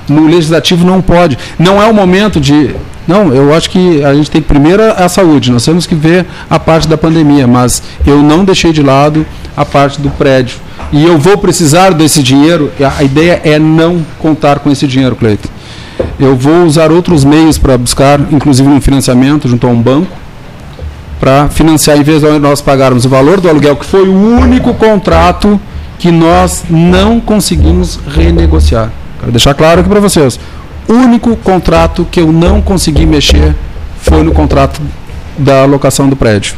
[0.10, 1.38] No legislativo não pode.
[1.58, 2.76] Não é o momento de
[3.12, 6.58] não, eu acho que a gente tem primeiro a saúde, nós temos que ver a
[6.58, 10.58] parte da pandemia, mas eu não deixei de lado a parte do prédio.
[10.92, 15.50] E eu vou precisar desse dinheiro, a ideia é não contar com esse dinheiro, Cleiton.
[16.20, 20.12] Eu vou usar outros meios para buscar, inclusive um financiamento junto a um banco,
[21.20, 24.74] para financiar, em vez de nós pagarmos o valor do aluguel, que foi o único
[24.74, 25.60] contrato
[26.00, 28.90] que nós não conseguimos renegociar.
[29.20, 30.40] Quero deixar claro aqui para vocês.
[30.88, 33.56] O único contrato que eu não consegui mexer
[34.02, 34.82] foi no contrato
[35.38, 36.56] da locação do prédio.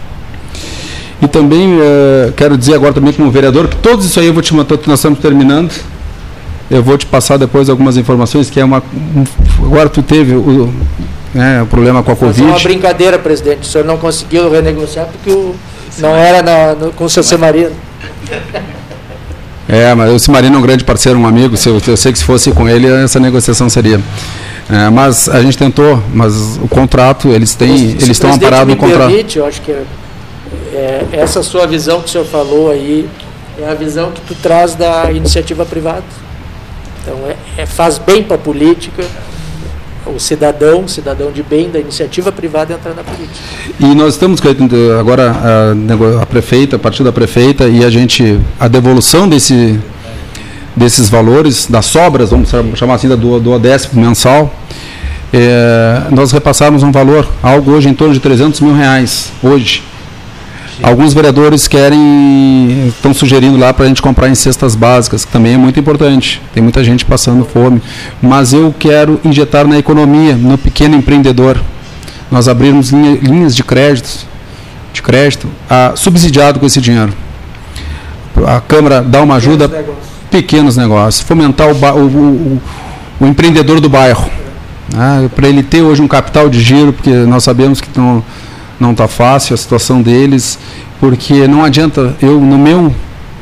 [1.22, 4.42] E também uh, quero dizer agora também como vereador que todos isso aí eu vou
[4.42, 5.72] te mandar, nós estamos terminando.
[6.70, 8.82] Eu vou te passar depois algumas informações que é uma
[9.60, 10.74] agora tu teve o,
[11.34, 12.40] né, o problema com a Covid.
[12.40, 13.62] Foi uma brincadeira, presidente.
[13.62, 15.56] O senhor não conseguiu renegociar porque o,
[16.00, 17.72] não era na, no, com o seu Semarino.
[19.74, 21.56] É, mas o Cimarino é um grande parceiro, um amigo.
[21.66, 24.00] Eu, eu sei que se fosse com ele, essa negociação seria.
[24.70, 28.78] É, mas a gente tentou, mas o contrato, eles têm, se eles estão amparados no
[28.78, 29.08] contrato.
[29.10, 29.84] Permite, eu acho que é,
[30.74, 33.10] é, essa sua visão que o senhor falou aí
[33.60, 36.04] é a visão que tu traz da iniciativa privada.
[37.02, 39.04] Então é, é faz bem para a política
[40.06, 43.40] o cidadão, cidadão de bem da iniciativa privada entrar na política.
[43.80, 44.42] E nós estamos
[45.00, 49.80] agora a, a prefeita, a partir da prefeita e a gente a devolução desse
[50.76, 54.52] desses valores, das sobras, vamos chamar assim, do, do ODESP mensal,
[55.32, 59.84] é, nós repassarmos um valor, algo hoje em torno de 300 mil reais, hoje,
[60.84, 65.54] Alguns vereadores querem, estão sugerindo lá para a gente comprar em cestas básicas, que também
[65.54, 66.42] é muito importante.
[66.54, 67.82] Tem muita gente passando fome.
[68.22, 71.58] Mas eu quero injetar na economia, no pequeno empreendedor.
[72.30, 74.28] Nós abrirmos linha, linhas de crédito,
[74.92, 77.14] de crédito, a, subsidiado com esse dinheiro.
[78.46, 82.62] A Câmara dá uma ajuda, pequenos negócios, pequenos negócios fomentar o, o, o,
[83.22, 84.30] o empreendedor do bairro.
[84.94, 88.22] Né, para ele ter hoje um capital de giro, porque nós sabemos que não
[88.84, 90.60] não está fácil a situação deles,
[91.00, 92.94] porque não adianta eu, no meu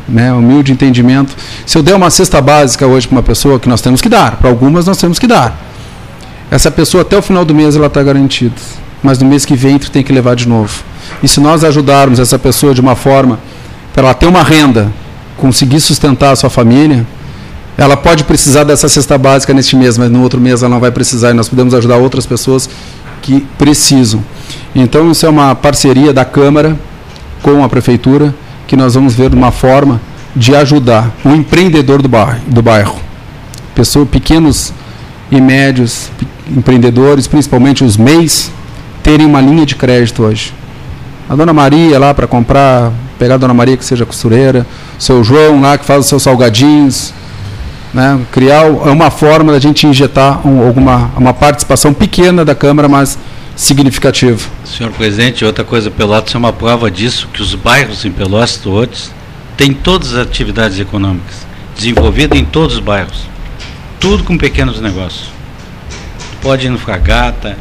[0.08, 1.36] né, humilde entendimento,
[1.66, 4.38] se eu der uma cesta básica hoje para uma pessoa, que nós temos que dar,
[4.38, 5.60] para algumas nós temos que dar,
[6.50, 8.56] essa pessoa até o final do mês ela está garantida,
[9.02, 10.84] mas no mês que vem tu tem que levar de novo.
[11.24, 13.40] E se nós ajudarmos essa pessoa de uma forma
[13.94, 14.92] para ela ter uma renda,
[15.38, 17.06] conseguir sustentar a sua família,
[17.78, 20.92] ela pode precisar dessa cesta básica neste mês, mas no outro mês ela não vai
[20.92, 22.70] precisar e nós podemos ajudar outras pessoas
[23.22, 24.24] que precisam.
[24.76, 26.78] Então, isso é uma parceria da Câmara
[27.42, 28.34] com a Prefeitura,
[28.68, 30.02] que nós vamos ver uma forma
[30.36, 33.00] de ajudar o empreendedor do bairro, do bairro.
[33.76, 34.74] Pessoas, pequenos
[35.30, 36.10] e médios
[36.50, 38.52] empreendedores, principalmente os MEIs,
[39.02, 40.54] terem uma linha de crédito hoje.
[41.30, 44.66] A dona Maria lá para comprar, pegar a dona Maria que seja costureira,
[44.98, 47.14] o seu João lá que faz os seus salgadinhos,
[47.94, 48.20] né?
[48.32, 53.18] criar é uma forma da gente injetar um, alguma uma participação pequena da Câmara, mas
[53.56, 54.50] significativo.
[54.66, 59.12] Senhor presidente, outra coisa, Pelotas é uma prova disso, que os bairros em Pelotas todos
[59.58, 63.28] têm todas as atividades econômicas, desenvolvidas em todos os bairros,
[64.00, 65.30] tudo com pequenos negócios.
[66.42, 67.58] Pode ir no Fragata,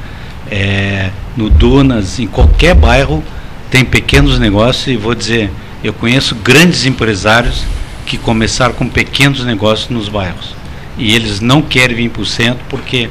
[0.50, 3.22] é, no Dunas, em qualquer bairro
[3.70, 5.50] tem pequenos negócios e vou dizer,
[5.82, 7.62] eu conheço grandes empresários
[8.10, 10.52] que começaram com pequenos negócios nos bairros.
[10.98, 13.08] E eles não querem vir para o centro porque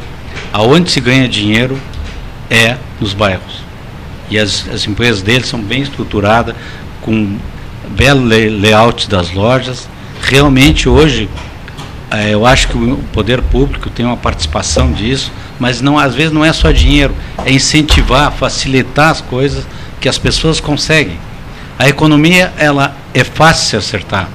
[0.51, 1.79] aonde se ganha dinheiro
[2.49, 3.63] é nos bairros.
[4.29, 6.53] E as, as empresas deles são bem estruturadas,
[7.01, 7.37] com
[7.91, 9.87] belo layout das lojas.
[10.21, 11.29] Realmente hoje
[12.11, 16.33] é, eu acho que o poder público tem uma participação disso, mas não às vezes
[16.33, 19.65] não é só dinheiro, é incentivar, facilitar as coisas
[20.01, 21.17] que as pessoas conseguem.
[21.77, 24.27] A economia ela é fácil se acertar,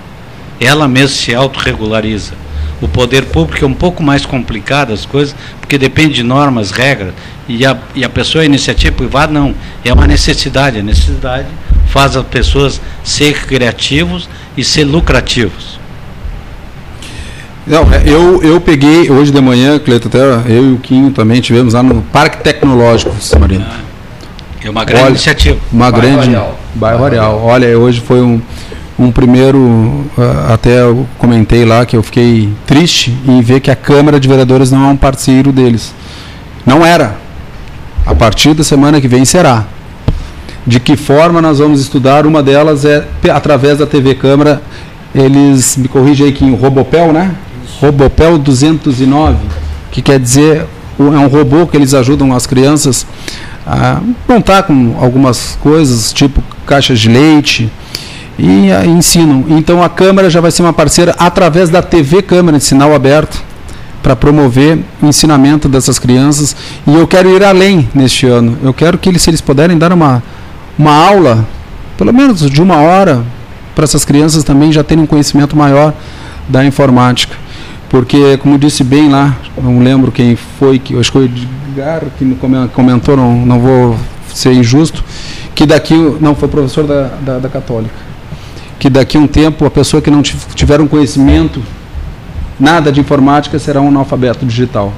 [0.60, 2.34] ela mesma se autorregulariza.
[2.80, 7.14] O poder público é um pouco mais complicado as coisas, porque depende de normas, regras,
[7.48, 9.54] e a, e a pessoa, a iniciativa privada, não.
[9.84, 10.78] É uma necessidade.
[10.78, 11.46] A necessidade
[11.86, 15.78] faz as pessoas ser criativos e ser lucrativos.
[17.66, 21.40] Não, é, eu, eu peguei hoje de manhã, Cleiton, até eu e o Quinho também
[21.40, 23.64] tivemos lá no Parque Tecnológico, Samarino.
[24.62, 25.58] É uma grande Olha, iniciativa.
[25.72, 26.28] Uma bairro grande.
[26.28, 26.60] Areal.
[26.74, 27.42] Bairro Areal.
[27.42, 28.40] Olha, hoje foi um,
[28.98, 30.04] um primeiro,
[30.48, 34.70] até eu comentei lá que eu fiquei triste em ver que a Câmara de Vereadores
[34.70, 35.94] não é um parceiro deles.
[36.64, 37.16] Não era.
[38.06, 39.66] A partir da semana que vem será.
[40.66, 42.26] De que forma nós vamos estudar?
[42.26, 44.62] Uma delas é através da TV Câmara.
[45.14, 47.34] Eles me corrigem aí que o Robopel, né?
[47.80, 49.36] Robopel 209,
[49.90, 50.66] que quer dizer
[50.98, 53.04] é um robô que eles ajudam as crianças
[53.66, 57.70] a montar com algumas coisas, tipo caixas de leite,
[58.38, 59.44] e a, ensinam.
[59.48, 63.42] Então a Câmara já vai ser uma parceira através da TV Câmara de sinal aberto
[64.02, 66.54] para promover o ensinamento dessas crianças.
[66.86, 68.58] E eu quero ir além neste ano.
[68.62, 70.22] Eu quero que eles, se eles puderem dar uma,
[70.78, 71.46] uma aula,
[71.96, 73.24] pelo menos de uma hora,
[73.74, 75.94] para essas crianças também já terem um conhecimento maior
[76.48, 77.34] da informática.
[77.88, 81.30] Porque, como disse bem lá, não lembro quem foi, que acho que foi o
[81.74, 82.36] Edgar que
[82.72, 83.96] comentou, não, não vou
[84.32, 85.04] ser injusto,
[85.54, 87.94] que daqui, não, foi professor da, da, da Católica,
[88.84, 91.62] que daqui a um tempo a pessoa que não tiver um conhecimento,
[92.60, 94.92] nada de informática, será um analfabeto digital.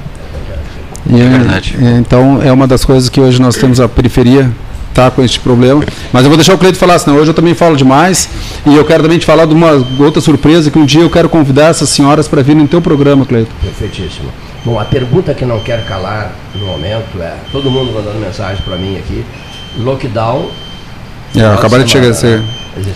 [1.09, 1.77] E, é verdade.
[1.81, 4.51] É, então, é uma das coisas que hoje nós temos a periferia
[4.93, 5.85] tá com este problema.
[6.13, 8.29] Mas eu vou deixar o Cleito falar, senão hoje eu também falo demais.
[8.67, 9.71] E eu quero também te falar de uma
[10.01, 13.25] outra surpresa, que um dia eu quero convidar essas senhoras para vir no teu programa,
[13.25, 13.53] Cleito.
[13.63, 14.31] Perfeitíssimo.
[14.65, 18.75] Bom, a pergunta que não quero calar no momento é, todo mundo mandando mensagem para
[18.75, 19.25] mim aqui,
[19.79, 20.51] lockdown.
[21.37, 22.41] É, acabaram de chegar a ser.
[22.41, 22.47] Né?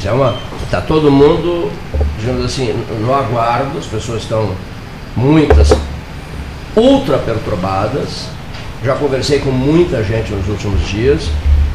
[0.05, 0.35] É uma,
[0.71, 1.71] tá todo mundo,
[2.19, 4.51] digamos assim, no aguardo, as pessoas estão
[5.17, 5.73] muitas
[6.77, 8.29] ultra perturbadas.
[8.85, 11.29] Já conversei com muita gente nos últimos dias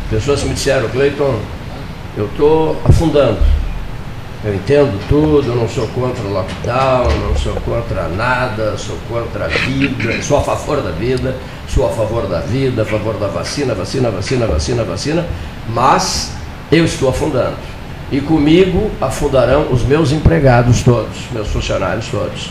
[0.10, 1.40] Pessoas me disseram, Cleiton,
[2.16, 3.40] eu estou afundando.
[4.44, 9.48] Eu entendo tudo, não sou contra o lockdown, não sou contra nada, sou contra a
[9.48, 11.36] vida, sou a favor da vida,
[11.68, 15.26] sou a favor da vida, a favor da vacina, vacina, vacina, vacina, vacina,
[15.70, 16.32] mas
[16.72, 17.58] eu estou afundando.
[18.12, 22.50] E comigo afundarão os meus empregados todos, meus funcionários todos.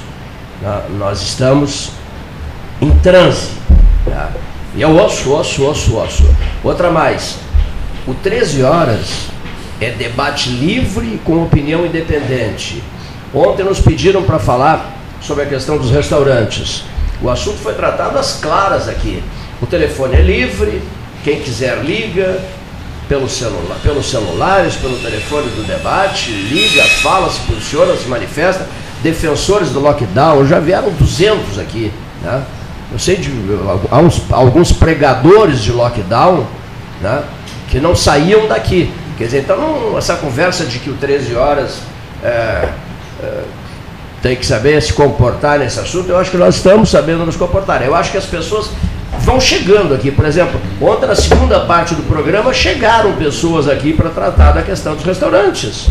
[0.99, 1.91] Nós estamos
[2.81, 3.51] em transe.
[4.05, 4.31] Tá?
[4.75, 6.37] E é osso, osso, osso, osso.
[6.63, 7.39] Outra mais.
[8.07, 9.29] O 13 horas
[9.81, 12.83] é debate livre com opinião independente.
[13.33, 16.85] Ontem nos pediram para falar sobre a questão dos restaurantes.
[17.23, 19.23] O assunto foi tratado às claras aqui.
[19.63, 20.83] O telefone é livre,
[21.23, 22.41] quem quiser liga,
[23.15, 28.67] pelo celular, pelos celulares, pelo telefone do debate, liga, fala, se posiciona, se manifesta.
[29.05, 31.93] Defensores do lockdown, já vieram 200 aqui.
[32.23, 32.43] Né?
[32.91, 33.31] Eu sei de
[33.89, 36.45] alguns, alguns pregadores de lockdown,
[37.01, 37.23] né?
[37.69, 38.93] que não saíam daqui.
[39.17, 41.79] Quer dizer, então não, essa conversa de que o 13 horas
[42.21, 42.69] é,
[43.23, 43.43] é,
[44.21, 47.81] tem que saber se comportar nesse assunto, eu acho que nós estamos sabendo nos comportar.
[47.81, 48.71] Eu acho que as pessoas
[49.21, 50.11] vão chegando aqui.
[50.11, 54.95] Por exemplo, ontem na segunda parte do programa chegaram pessoas aqui para tratar da questão
[54.95, 55.89] dos restaurantes.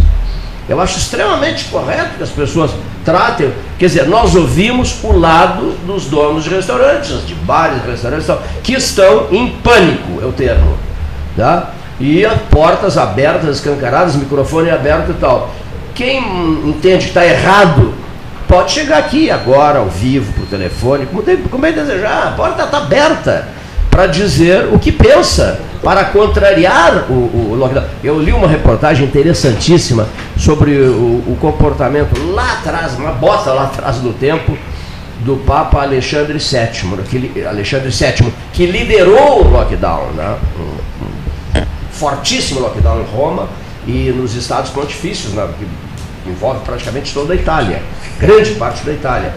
[0.67, 2.71] Eu acho extremamente correto que as pessoas
[3.03, 3.51] tratem.
[3.77, 8.27] Quer dizer, nós ouvimos o lado dos donos de restaurantes, de bares, restaurantes,
[8.63, 10.77] que estão em pânico, é o termo.
[11.35, 11.71] Tá?
[11.99, 15.53] E portas abertas, escancaradas, microfone aberto e tal.
[15.93, 16.19] Quem
[16.65, 17.93] entende que está errado,
[18.47, 22.27] pode chegar aqui agora, ao vivo, por telefone, como, tem, como bem desejar.
[22.27, 23.47] A porta está aberta
[23.89, 27.85] para dizer o que pensa, para contrariar o, o, lockdown.
[28.03, 33.97] Eu li uma reportagem interessantíssima sobre o, o comportamento lá atrás, uma bota lá atrás
[33.97, 34.57] do tempo,
[35.19, 40.11] do Papa Alexandre VII, que, Alexandre VII, que liderou o lockdown.
[40.15, 40.37] Né?
[41.93, 43.47] fortíssimo lockdown em Roma
[43.87, 45.47] e nos estados pontifícios, né,
[46.25, 47.81] envolve praticamente toda a Itália,
[48.19, 49.33] grande parte da Itália.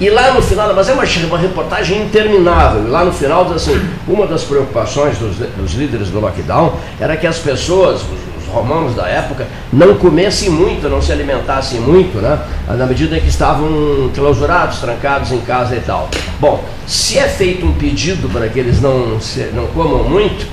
[0.00, 3.80] E lá no final, mas é uma, uma reportagem interminável, e lá no final, assim,
[4.06, 8.94] uma das preocupações dos, dos líderes do lockdown era que as pessoas, os, os romanos
[8.94, 12.38] da época, não comessem muito, não se alimentassem muito, né?
[12.68, 16.08] na medida em que estavam clausurados, trancados em casa e tal.
[16.38, 20.46] Bom, se é feito um pedido para que eles não, se, não comam muito,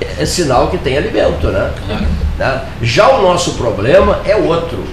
[0.00, 1.70] é sinal que tem alimento, né?
[1.86, 2.06] Claro.
[2.38, 2.62] né?
[2.82, 4.84] Já o nosso problema é outro.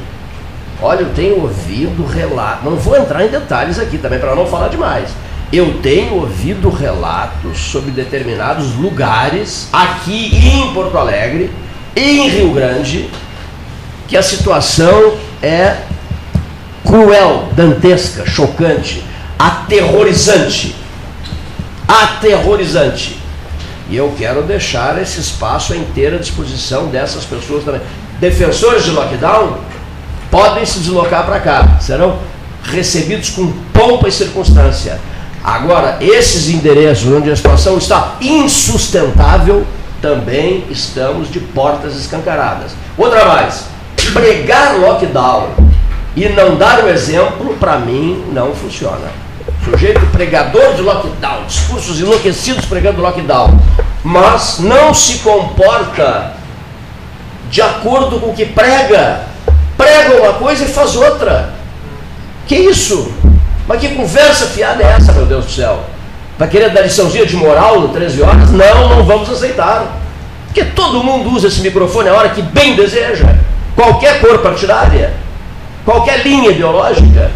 [0.81, 4.67] Olha, eu tenho ouvido relatos, não vou entrar em detalhes aqui também para não falar
[4.67, 5.09] demais.
[5.53, 11.49] Eu tenho ouvido relatos sobre determinados lugares aqui em Porto Alegre
[11.95, 13.09] e em Rio Grande
[14.07, 15.77] que a situação é
[16.83, 19.03] cruel, dantesca, chocante,
[19.37, 20.75] aterrorizante.
[21.87, 23.17] Aterrorizante.
[23.89, 27.81] E eu quero deixar esse espaço à inteira disposição dessas pessoas também.
[28.19, 29.57] Defensores de lockdown
[30.31, 32.19] podem se deslocar para cá, serão
[32.63, 34.99] recebidos com pompa e circunstância.
[35.43, 39.65] Agora, esses endereços onde a situação está insustentável,
[40.01, 42.71] também estamos de portas escancaradas.
[42.97, 43.65] Outra mais,
[44.13, 45.49] pregar lockdown
[46.15, 49.24] e não dar o exemplo, para mim, não funciona.
[49.63, 53.59] Sujeito pregador de lockdown, discursos enlouquecidos pregando lockdown,
[54.03, 56.33] mas não se comporta
[57.49, 59.23] de acordo com o que prega.
[59.77, 61.53] Prega uma coisa e faz outra.
[62.47, 63.11] Que isso?
[63.67, 65.83] Mas que conversa fiada é essa, meu Deus do céu?
[66.37, 68.51] Vai querer dar liçãozinha de moral no 13 horas?
[68.51, 69.99] Não, não vamos aceitar.
[70.47, 73.35] Porque todo mundo usa esse microfone a hora que bem deseja.
[73.75, 75.13] Qualquer cor partidária,
[75.83, 77.31] qualquer linha ideológica.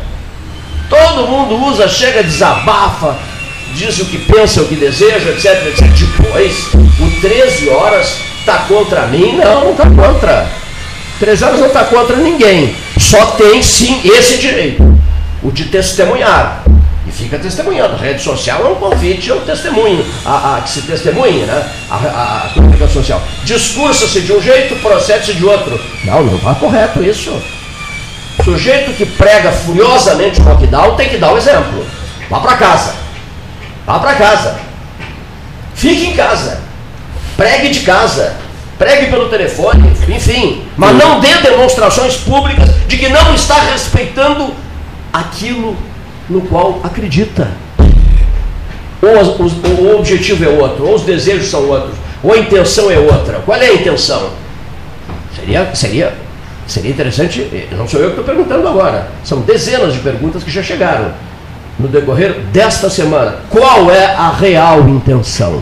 [0.90, 3.16] Todo mundo usa, chega, desabafa,
[3.76, 5.88] diz o que pensa, o que deseja, etc, etc.
[5.88, 9.38] Depois, o 13 horas está contra mim?
[9.38, 10.50] Não, não está contra.
[11.20, 12.76] 13 horas não está contra ninguém.
[12.98, 15.00] Só tem sim esse direito,
[15.44, 16.64] o de testemunhar.
[17.08, 17.96] E fica testemunhando.
[17.96, 21.70] Rede social é um convite ao testemunho, a, a que se testemunhe, né?
[21.90, 23.22] A, a comunicação social.
[23.44, 25.80] Discursa-se de um jeito, procede-se de outro.
[26.04, 27.32] Não, não está correto isso.
[28.44, 31.86] Sujeito que prega furiosamente o lockdown tem que dar o um exemplo.
[32.30, 32.96] Vá para casa.
[33.86, 34.60] Vá para casa.
[35.76, 36.62] Fique em casa.
[37.36, 38.36] Pregue de casa.
[38.78, 40.66] Pregue pelo telefone, enfim.
[40.78, 44.54] Mas não dê demonstrações públicas de que não está respeitando
[45.12, 45.76] aquilo
[46.30, 47.50] no qual acredita.
[49.02, 49.48] Ou,
[49.82, 53.40] o objetivo é outro, ou os desejos são outros, ou a intenção é outra.
[53.46, 54.30] Qual é a intenção?
[55.36, 56.14] Seria, seria,
[56.72, 60.62] seria interessante, não sou eu que estou perguntando agora, são dezenas de perguntas que já
[60.62, 61.12] chegaram
[61.80, 63.38] no decorrer desta semana.
[63.50, 65.62] Qual é a real intenção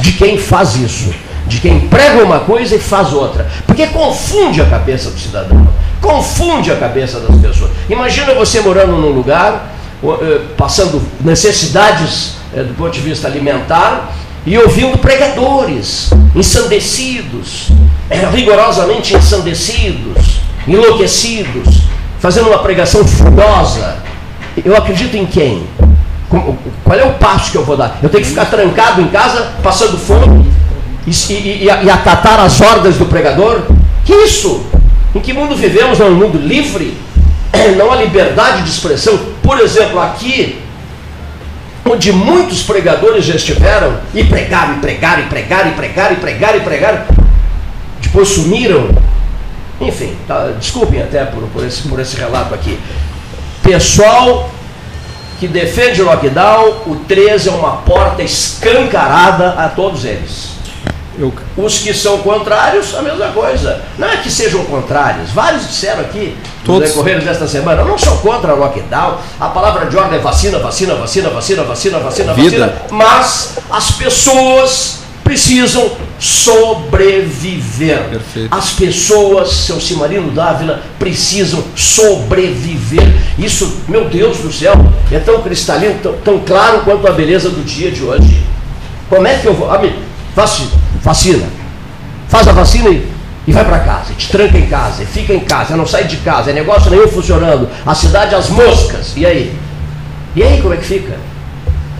[0.00, 1.12] de quem faz isso?
[1.46, 3.46] De quem prega uma coisa e faz outra.
[3.66, 5.68] Porque confunde a cabeça do cidadão
[6.02, 7.70] confunde a cabeça das pessoas.
[7.88, 9.72] Imagina você morando num lugar,
[10.04, 14.12] eh, passando necessidades eh, do ponto de vista alimentar
[14.44, 17.68] e ouvindo pregadores ensandecidos,
[18.10, 21.82] eh, rigorosamente ensandecidos, enlouquecidos,
[22.18, 23.98] fazendo uma pregação furiosa.
[24.64, 25.66] Eu acredito em quem?
[26.28, 27.98] Qual é o passo que eu vou dar?
[28.02, 30.50] Eu tenho que ficar trancado em casa, passando fome
[31.06, 33.62] e, e, e, e acatar as ordens do pregador?
[34.04, 34.64] Que isso?
[35.14, 36.00] Em que mundo vivemos?
[36.00, 36.96] É um mundo livre?
[37.76, 39.18] Não há liberdade de expressão.
[39.42, 40.61] Por exemplo, aqui,
[41.84, 46.56] onde muitos pregadores já estiveram, e pregaram, e pregaram, e pregaram, e pregaram, e pregaram,
[46.56, 47.02] e pregaram,
[48.00, 48.90] depois sumiram.
[49.80, 52.78] Enfim, tá, desculpem até por, por, esse, por esse relato aqui.
[53.62, 54.50] Pessoal
[55.40, 60.51] que defende o lockdown, o 13 é uma porta escancarada a todos eles.
[61.22, 61.32] Eu...
[61.56, 63.80] Os que são contrários, a mesma coisa.
[63.96, 65.30] Não é que sejam contrários.
[65.30, 66.80] Vários disseram aqui Todos.
[66.80, 69.18] no decorrer desta semana, eu não sou contra o lockdown.
[69.38, 72.66] A palavra de ordem é vacina, vacina, vacina, vacina, vacina, vacina, Vida.
[72.66, 72.82] vacina.
[72.90, 77.98] Mas as pessoas precisam sobreviver.
[78.10, 78.48] Perfeito.
[78.50, 83.08] As pessoas, seu Cimarino Dávila, precisam sobreviver.
[83.38, 84.74] Isso, meu Deus do céu,
[85.10, 88.42] é tão cristalino, tão, tão claro quanto a beleza do dia de hoje.
[89.08, 89.70] Como é que eu vou.
[89.70, 89.96] Amigo,
[90.34, 91.46] vacina vacina.
[92.28, 93.06] Faz a vacina e,
[93.46, 96.16] e vai para casa, te tranca em casa, e fica em casa, não sai de
[96.18, 99.54] casa, é negócio nenhum funcionando, a cidade às moscas, e aí?
[100.34, 101.18] E aí como é que fica?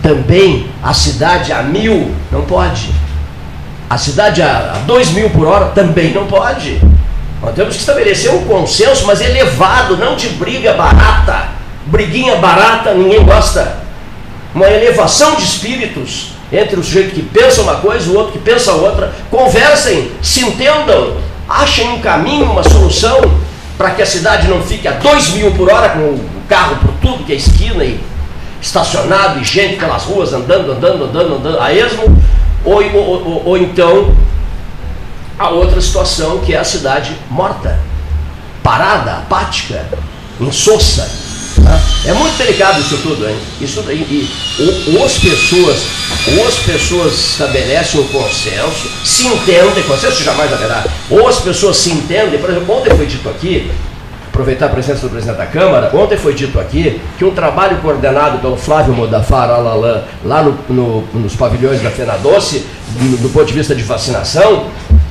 [0.01, 2.89] Também a cidade a mil não pode.
[3.89, 6.81] A cidade a, a dois mil por hora também não pode.
[7.41, 11.49] Nós temos que estabelecer um consenso, mas elevado, não de briga barata.
[11.85, 13.77] Briguinha barata, ninguém gosta.
[14.55, 18.37] Uma elevação de espíritos entre o sujeito que pensa uma coisa e o outro que
[18.37, 21.17] pensa outra, conversem, se entendam,
[21.49, 23.19] achem um caminho, uma solução
[23.75, 26.93] para que a cidade não fique a 2 mil por hora com o carro por
[27.01, 27.99] tudo que é esquina e
[28.61, 32.03] estacionado e gente pelas ruas andando, andando, andando, andando a esmo,
[32.63, 34.15] ou, ou, ou, ou então
[35.37, 37.79] a outra situação que é a cidade morta,
[38.61, 39.83] parada, apática,
[40.39, 41.09] insossa,
[41.61, 41.79] Tá?
[42.05, 43.35] É muito delicado isso tudo, hein?
[43.61, 44.29] Isso, e, e
[44.97, 45.83] ou, as pessoas,
[46.35, 51.91] ou as pessoas estabelecem um consenso, se entendem, consenso jamais haverá, ou as pessoas se
[51.91, 53.71] entendem, por exemplo, ontem foi dito aqui,
[54.27, 58.39] aproveitar a presença do presidente da Câmara, ontem foi dito aqui que um trabalho coordenado
[58.39, 62.65] pelo Flávio Modafar Alalan, lá no, no, nos pavilhões da Fena Doce,
[62.99, 64.67] do, do ponto de vista de vacinação,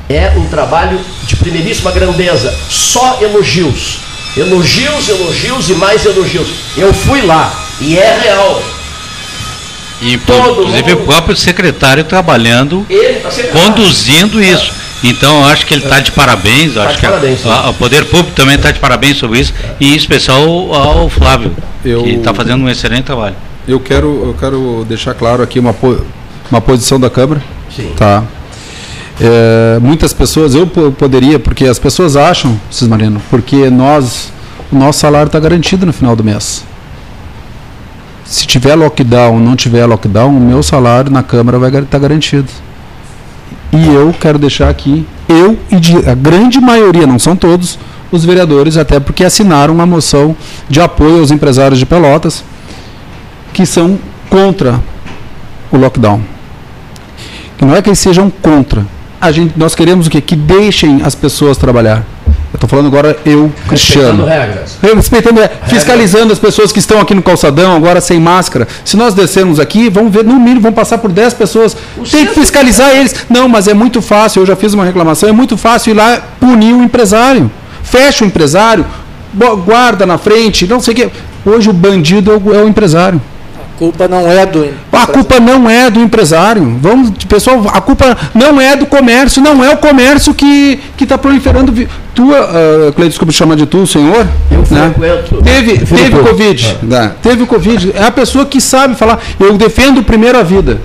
[0.09, 6.49] é um trabalho de primeiríssima grandeza, só elogios Elogios, elogios e mais elogios.
[6.77, 8.63] Eu fui lá e é real.
[10.01, 11.03] E, Todo inclusive mundo...
[11.03, 12.87] o próprio secretário trabalhando,
[13.23, 14.73] tá conduzindo isso.
[15.05, 17.71] Então eu acho que ele está de parabéns, tá acho de que parabéns, a, a,
[17.71, 21.55] o Poder Público também está de parabéns sobre isso, e em especial ao, ao Flávio,
[21.85, 23.35] eu, que está fazendo um excelente trabalho.
[23.67, 25.75] Eu quero, eu quero deixar claro aqui uma,
[26.51, 27.43] uma posição da Câmara.
[27.75, 27.93] Sim.
[27.97, 28.25] Tá.
[29.25, 34.33] É, muitas pessoas, eu poderia, porque as pessoas acham, Cismarino, porque nós,
[34.73, 36.65] o nosso salário está garantido no final do mês.
[38.25, 42.49] Se tiver lockdown, não tiver lockdown, o meu salário na Câmara vai estar tá garantido.
[43.73, 47.79] E eu quero deixar aqui, eu e a grande maioria, não são todos,
[48.11, 50.37] os vereadores, até porque assinaram uma moção
[50.69, 52.43] de apoio aos empresários de Pelotas,
[53.53, 53.97] que são
[54.29, 54.81] contra
[55.71, 56.21] o lockdown.
[57.61, 58.85] Não é que eles sejam contra,
[59.23, 60.21] a gente, nós queremos o quê?
[60.21, 62.05] Que deixem as pessoas trabalhar.
[62.27, 64.27] Eu estou falando agora eu, Cristiano.
[64.27, 64.79] Respeitando regras.
[64.83, 65.59] Respeitando regras.
[65.71, 68.67] Fiscalizando as pessoas que estão aqui no calçadão, agora sem máscara.
[68.85, 71.77] Se nós descermos aqui, vamos ver, no mínimo, vão passar por 10 pessoas.
[71.97, 73.15] O Tem que fiscalizar eles.
[73.31, 76.21] Não, mas é muito fácil, eu já fiz uma reclamação, é muito fácil ir lá
[76.41, 77.49] punir o empresário.
[77.85, 78.85] Fecha o empresário,
[79.65, 81.11] guarda na frente, não sei o quê.
[81.47, 83.23] Hoje o bandido é o, é o empresário.
[83.83, 84.69] Culpa não é do.
[84.93, 86.79] A culpa não é do empresário.
[86.81, 91.73] Vamos, pessoal, a culpa não é do comércio, não é o comércio que está proliferando.
[92.15, 94.25] Tu, uh, Cleiton, desculpa chamar de tu, senhor.
[94.51, 94.95] Eu né?
[95.43, 96.79] Teve, teve Covid.
[96.83, 97.13] Né?
[97.21, 97.93] Teve Covid.
[97.97, 99.19] É a pessoa que sabe falar.
[99.41, 100.81] Eu defendo primeiro a vida.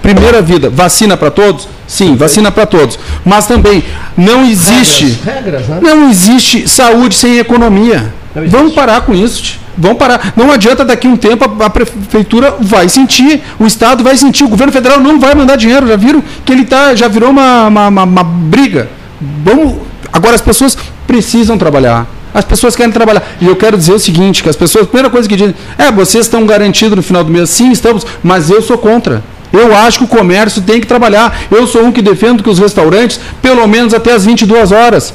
[0.00, 0.70] Primeira vida.
[0.70, 1.68] Vacina para todos?
[1.86, 2.98] Sim, vacina para todos.
[3.26, 3.84] Mas também
[4.16, 5.18] não existe.
[5.22, 5.80] Regras, regras, né?
[5.82, 8.10] Não existe saúde sem economia.
[8.34, 9.58] Vamos parar com isso.
[9.78, 10.32] Vamos parar.
[10.36, 14.42] Não adianta daqui a um tempo a, a, prefeitura vai sentir, o Estado vai sentir,
[14.42, 15.86] o governo federal não vai mandar dinheiro.
[15.86, 18.90] Já viram que ele tá, já virou uma, uma, uma, uma briga.
[19.20, 19.76] Vamos,
[20.12, 20.76] agora as pessoas
[21.06, 22.06] precisam trabalhar.
[22.34, 23.22] As pessoas querem trabalhar.
[23.40, 25.90] E eu quero dizer o seguinte, que as pessoas, a primeira coisa que dizem, é,
[25.92, 27.48] vocês estão garantidos no final do mês.
[27.48, 29.22] Sim, estamos, mas eu sou contra.
[29.52, 31.40] Eu acho que o comércio tem que trabalhar.
[31.50, 35.14] Eu sou um que defendo que os restaurantes, pelo menos até as 22 horas.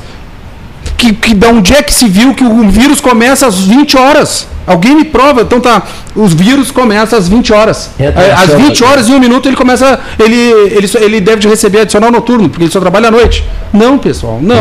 [0.97, 4.47] Que, que da onde é que se viu que o vírus começa às 20 horas?
[4.65, 5.83] Alguém me prova, então tá.
[6.15, 7.91] Os vírus começam às 20 horas.
[7.99, 9.99] É, às 20 horas e um minuto ele começa.
[10.17, 13.43] Ele, ele, ele deve receber adicional noturno, porque ele só trabalha à noite.
[13.73, 14.55] Não, pessoal, não.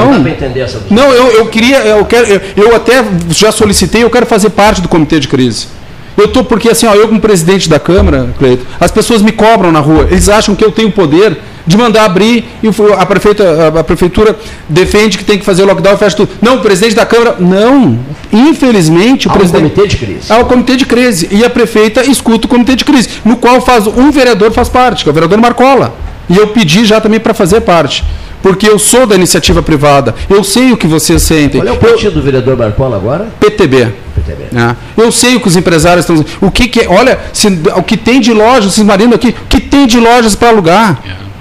[0.90, 4.50] Não, não eu, eu queria, eu quero, eu, eu até já solicitei, eu quero fazer
[4.50, 5.68] parte do comitê de crise.
[6.16, 9.72] Eu tô porque assim, ó, eu como presidente da Câmara, Cleito, as pessoas me cobram
[9.72, 10.08] na rua.
[10.10, 14.36] Eles acham que eu tenho poder de mandar abrir e a, prefeita, a, prefeitura
[14.68, 16.30] defende que tem que fazer lockdown e fecha tudo.
[16.40, 17.36] Não, o presidente da Câmara.
[17.38, 17.98] Não.
[18.32, 19.64] Infelizmente, o Há presidente.
[19.64, 20.32] Um comitê de crise.
[20.32, 21.28] Há o comitê de crise.
[21.30, 25.04] E a prefeita escuta o comitê de crise, no qual faz um vereador faz parte,
[25.04, 25.94] que é o vereador Marcola.
[26.28, 28.04] E eu pedi já também para fazer parte.
[28.42, 30.14] Porque eu sou da iniciativa privada.
[30.28, 31.60] Eu sei o que vocês sentem.
[31.60, 33.28] Qual é o partido eu, do vereador Marcola agora?
[33.38, 33.92] PTB.
[34.16, 34.44] PTB.
[34.52, 35.00] É.
[35.00, 37.46] Eu sei o que os empresários estão O que, que é, olha, se,
[37.76, 41.00] o que tem de lojas, Cismarino aqui, o que tem de lojas para alugar?
[41.06, 41.31] É.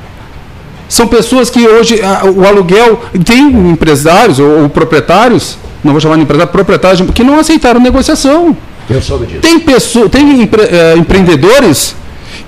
[0.91, 6.17] São pessoas que hoje a, o aluguel tem empresários ou, ou, proprietários, não vou chamar
[6.17, 8.57] de empresário, proprietários que não aceitaram negociação.
[8.89, 9.39] Eu soube disso.
[9.39, 11.95] Tem pessoas, tem empre, é, empreendedores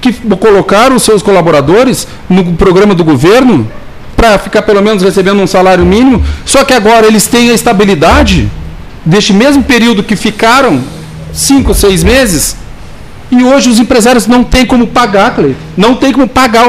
[0.02, 3.66] que colocaram os seus colaboradores no programa do governo
[4.14, 8.52] para ficar pelo menos recebendo um salário mínimo, só que agora eles têm a estabilidade
[9.06, 10.84] deste mesmo período que ficaram
[11.32, 12.58] cinco, seis meses
[13.42, 15.60] e hoje os empresários não têm como pagar, Cleiton.
[15.76, 16.66] Não tem como pagar.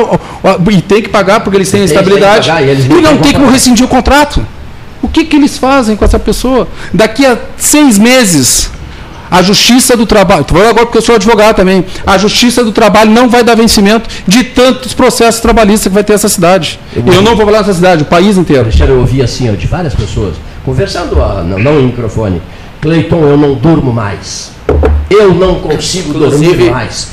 [0.70, 2.48] E tem que pagar porque eles têm a estabilidade.
[2.48, 4.44] Pagar, e, e, não tem como rescindir o contrato.
[5.02, 6.66] O que, que eles fazem com essa pessoa?
[6.92, 8.70] Daqui a seis meses,
[9.30, 12.72] a Justiça do Trabalho, estou falando agora porque eu sou advogado também, a Justiça do
[12.72, 16.78] Trabalho não vai dar vencimento de tantos processos trabalhistas que vai ter essa cidade.
[16.94, 18.62] Eu, eu não vou falar dessa cidade, o país inteiro.
[18.62, 22.40] Alexandre, eu ouvi assim, de várias pessoas, conversando, não, não em microfone,
[22.84, 24.50] Cleiton, eu não durmo mais.
[25.08, 27.08] Eu não consigo inclusive, dormir mais.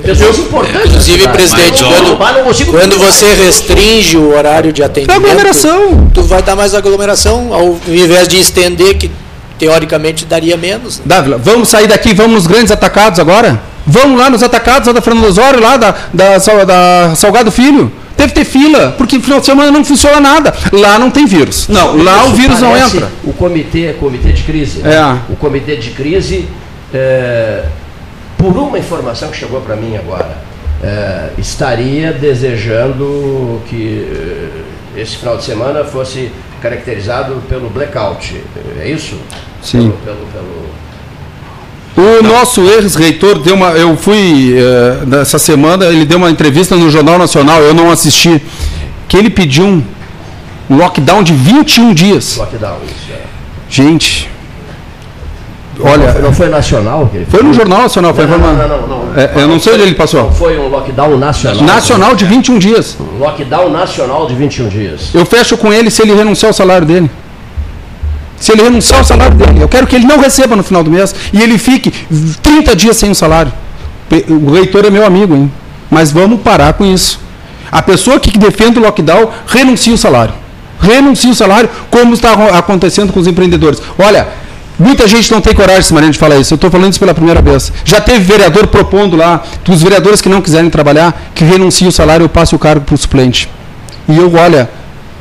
[0.00, 0.86] Pessoas importantes.
[0.86, 6.08] Inclusive, presidente, quando, quando você restringe o horário de atendimento, aglomeração.
[6.14, 9.10] tu vai dar mais aglomeração, ao invés de estender, que
[9.58, 11.02] teoricamente daria menos.
[11.04, 13.60] Dávila, vamos sair daqui, vamos nos grandes atacados agora?
[13.84, 17.90] Vamos lá nos atacados lá da Fernando Osório, lá da, da, da Salgado Filho.
[18.20, 20.52] Deve ter fila, porque no final de semana não funciona nada.
[20.72, 21.68] Lá não tem vírus.
[21.68, 23.10] Não, lá o vírus não entra.
[23.24, 24.80] O comitê, comitê de crise.
[24.80, 24.94] Né?
[24.94, 25.32] É.
[25.32, 26.46] O comitê de crise,
[26.92, 27.64] é,
[28.36, 30.36] por uma informação que chegou para mim agora,
[30.84, 34.06] é, estaria desejando que
[34.94, 36.30] é, esse final de semana fosse
[36.60, 38.38] caracterizado pelo blackout.
[38.82, 39.18] É isso?
[39.62, 39.94] Sim.
[40.04, 40.66] Pelo, pelo, pelo
[41.96, 42.34] o Não.
[42.34, 43.70] nosso ex-reitor deu uma.
[43.70, 48.40] Eu fui uh, nessa semana, ele deu uma entrevista no Jornal Nacional, eu não assisti,
[49.08, 52.36] que ele pediu um lockdown de 21 dias.
[52.36, 53.22] Lockdown, isso é.
[53.68, 54.30] Gente.
[55.82, 57.10] Olha, não, não foi nacional?
[57.12, 58.14] Ele foi no Jornal Nacional.
[58.14, 60.30] Foi não, não, não, não, não, é, Eu não sei onde ele passou.
[60.30, 61.62] Foi um lockdown nacional.
[61.62, 62.96] Nacional de 21 dias.
[63.00, 65.14] Um lockdown nacional de 21 dias.
[65.14, 67.10] Eu fecho com ele se ele renunciar ao salário dele
[68.40, 69.62] se ele renunciar ao salário dele.
[69.62, 71.92] Eu quero que ele não receba no final do mês e ele fique
[72.42, 73.52] 30 dias sem o salário.
[74.28, 75.52] O reitor é meu amigo, hein?
[75.90, 77.20] Mas vamos parar com isso.
[77.70, 80.34] A pessoa que defende o lockdown renuncia o salário.
[80.80, 83.80] Renuncia o salário, como está acontecendo com os empreendedores.
[83.98, 84.26] Olha,
[84.78, 86.54] muita gente não tem coragem, Mariana, de falar isso.
[86.54, 87.70] Eu estou falando isso pela primeira vez.
[87.84, 92.24] Já teve vereador propondo lá, os vereadores que não quiserem trabalhar, que renunciem o salário
[92.24, 93.48] e passe o cargo para o suplente.
[94.08, 94.70] E eu, olha,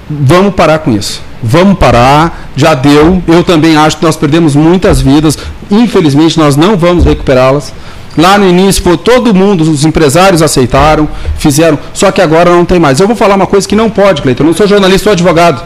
[0.10, 3.22] vamos parar com isso vamos parar, já deu.
[3.28, 5.38] Eu também acho que nós perdemos muitas vidas,
[5.70, 7.74] infelizmente nós não vamos recuperá-las.
[8.18, 11.08] Lá no início foi todo mundo, os empresários aceitaram,
[11.38, 13.00] fizeram, só que agora não tem mais.
[13.00, 15.64] Eu vou falar uma coisa que não pode, Cleiton, eu não sou jornalista, sou advogado.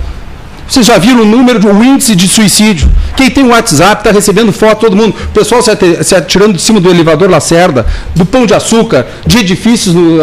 [0.68, 2.90] Vocês já viram o número, o índice de suicídio?
[3.16, 5.14] Quem tem o WhatsApp está recebendo foto, todo mundo.
[5.26, 7.86] O pessoal se atirando de cima do elevador Lacerda,
[8.16, 10.22] do Pão de Açúcar, de edifícios no,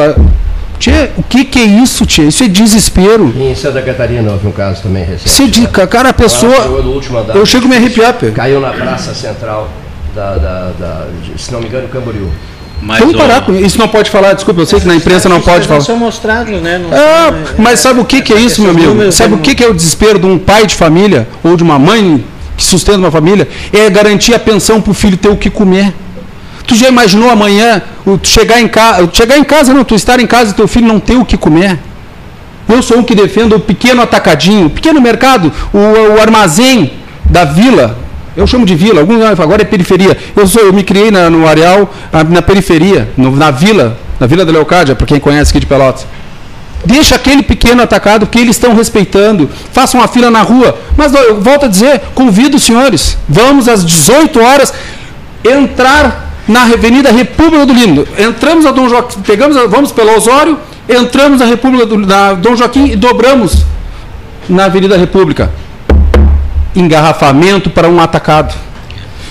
[0.80, 2.22] Tchê, o que, que é isso, Tchê?
[2.22, 3.30] Isso é desespero.
[3.36, 5.26] Em Santa Catarina houve um caso também recente.
[5.28, 5.68] Isso é de, né?
[5.86, 6.56] Cara, a pessoa.
[7.20, 9.68] Andar, eu chego a me arrepiar, Caiu na praça central
[10.14, 12.30] da, da, da, se não me engano, Camboriú.
[12.80, 13.78] Mas Vamos parar com isso.
[13.78, 15.82] não pode falar, desculpa, eu sei que na imprensa não pode falar.
[15.82, 16.78] São mostrados, né?
[16.78, 19.12] Não é, são, mas sabe o que, que é isso, meu amigo?
[19.12, 21.78] Sabe o que, que é o desespero de um pai de família ou de uma
[21.78, 22.24] mãe
[22.56, 23.46] que sustenta uma família?
[23.70, 25.92] É garantir a pensão para o filho ter o que comer.
[26.70, 30.26] Tu já imaginou amanhã tu chegar em casa, chegar em casa não, tu estar em
[30.26, 31.76] casa e teu filho não ter o que comer?
[32.68, 35.78] Eu sou um que defendo o pequeno atacadinho, o pequeno mercado, o,
[36.14, 36.92] o armazém
[37.24, 37.98] da vila,
[38.36, 40.16] eu chamo de vila, alguns agora é periferia.
[40.36, 41.92] Eu, sou, eu me criei na, no areal,
[42.28, 46.06] na periferia, no, na vila, na Vila da Leocádia, para quem conhece aqui de Pelotas.
[46.84, 49.50] Deixa aquele pequeno atacado que eles estão respeitando.
[49.72, 50.78] Façam uma fila na rua.
[50.96, 54.72] Mas eu volto a dizer, convido os senhores, vamos às 18 horas
[55.44, 58.06] entrar na Avenida República do Lindo.
[58.18, 60.58] Entramos a Dom Joaquim, pegamos, a, vamos pelo Osório,
[60.88, 63.64] entramos na República do na Dom Joaquim e dobramos
[64.48, 65.50] na Avenida República
[66.74, 68.54] engarrafamento para um atacado.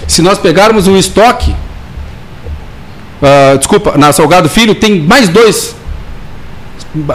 [0.07, 1.51] Se nós pegarmos um estoque,
[3.21, 5.75] uh, desculpa, na Salgado Filho tem mais dois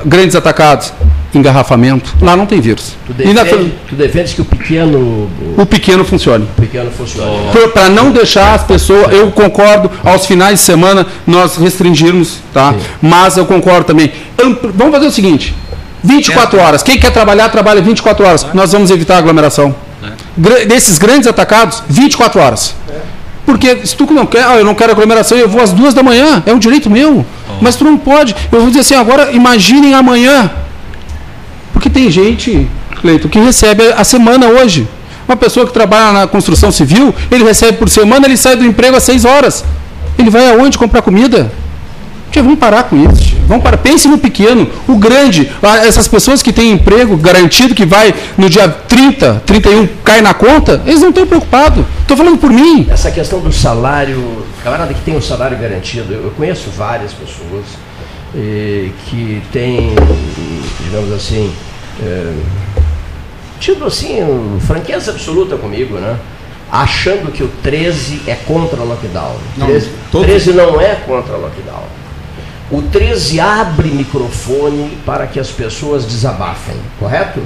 [0.04, 0.92] grandes atacados.
[1.38, 2.14] Engarrafamento.
[2.20, 2.96] Lá não tem vírus.
[3.06, 5.30] Tu, defende, tu defendes que o pequeno.
[5.56, 6.44] O pequeno funcione.
[6.44, 7.48] O pequeno funcione.
[7.52, 7.68] Oh.
[7.68, 9.12] Para não deixar as pessoas.
[9.12, 12.72] Eu concordo, aos finais de semana nós restringirmos, tá?
[12.72, 12.78] Sim.
[13.02, 14.12] Mas eu concordo também.
[14.74, 15.54] Vamos fazer o seguinte:
[16.02, 16.82] 24 horas.
[16.82, 18.46] Quem quer trabalhar, trabalha 24 horas.
[18.54, 19.74] Nós vamos evitar a aglomeração
[20.66, 22.74] desses grandes atacados 24 horas.
[23.46, 26.02] Porque se tu não quer, ah, eu não quero aglomeração, eu vou às duas da
[26.02, 27.24] manhã, é um direito meu.
[27.60, 28.34] Mas tu não pode.
[28.50, 30.50] Eu vou dizer assim, agora imaginem amanhã.
[31.84, 32.66] Porque tem gente,
[33.02, 34.88] Cleito, que recebe a semana hoje.
[35.28, 38.96] Uma pessoa que trabalha na construção civil, ele recebe por semana, ele sai do emprego
[38.96, 39.62] às seis horas.
[40.18, 41.52] Ele vai aonde comprar comida?
[42.30, 43.36] Tia, vamos parar com isso.
[43.46, 43.76] Vamos parar.
[43.76, 44.66] Pense no pequeno.
[44.88, 45.52] O grande,
[45.86, 50.80] essas pessoas que têm emprego garantido, que vai no dia 30, 31, cai na conta,
[50.86, 51.84] eles não estão preocupados.
[52.00, 52.86] Estou falando por mim.
[52.90, 54.24] Essa questão do salário,
[54.62, 57.66] camarada que tem um salário garantido, eu conheço várias pessoas
[58.34, 59.94] eh, que têm,
[60.82, 61.52] digamos assim,
[62.02, 62.34] eh,
[63.60, 64.18] tido assim,
[64.66, 66.18] franqueza absoluta comigo, né?
[66.70, 69.36] achando que o 13 é contra o lockdown.
[69.56, 71.84] Não, 13, 13 não é contra o lockdown.
[72.70, 77.40] O 13 abre microfone para que as pessoas desabafem, correto?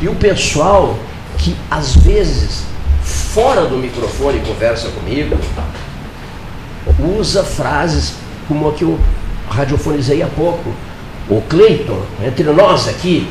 [0.00, 0.96] E o pessoal
[1.38, 2.62] que às vezes
[3.02, 5.36] fora do microfone conversa comigo,
[7.18, 8.14] usa frases
[8.46, 8.98] como a que eu
[9.50, 10.72] radiofonizei há pouco.
[11.28, 13.28] O Cleiton, entre nós aqui,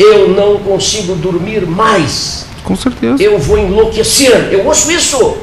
[0.00, 2.46] eu não consigo dormir mais.
[2.64, 3.22] Com certeza.
[3.22, 4.48] Eu vou enlouquecer.
[4.50, 5.36] Eu ouço isso.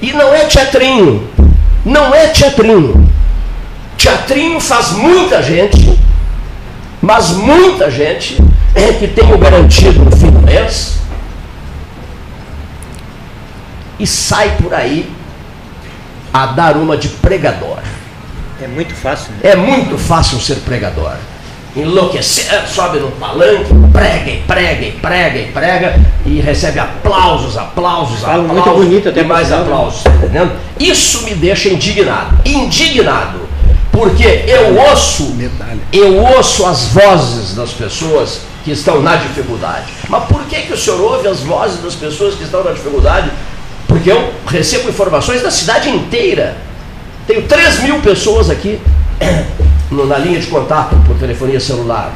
[0.00, 1.28] E não é teatrinho.
[1.84, 3.10] Não é teatrinho.
[3.96, 5.98] Teatrinho faz muita gente,
[7.00, 8.38] mas muita gente
[8.74, 10.98] é que tem o garantido no fim do mês
[13.98, 15.10] e sai por aí
[16.32, 17.78] a dar uma de pregador.
[18.60, 19.32] É muito fácil.
[19.32, 19.50] Né?
[19.50, 21.16] É muito fácil ser pregador.
[21.74, 28.20] Enlouquecer, sobe no palanque, prega e prega e prega e prega e recebe aplausos, aplausos,
[28.20, 28.52] Fala aplausos.
[28.52, 29.56] muito bonito até e mais né?
[29.56, 30.52] aplausos, tá entendendo?
[30.78, 32.36] Isso me deixa indignado.
[32.44, 33.52] Indignado
[33.92, 35.36] porque eu ouço,
[35.92, 39.92] eu ouço as vozes das pessoas que estão na dificuldade.
[40.08, 43.30] Mas por que, que o senhor ouve as vozes das pessoas que estão na dificuldade?
[43.86, 46.56] Porque eu recebo informações da cidade inteira.
[47.26, 48.80] Tenho 3 mil pessoas aqui
[49.92, 52.12] na linha de contato por telefonia celular.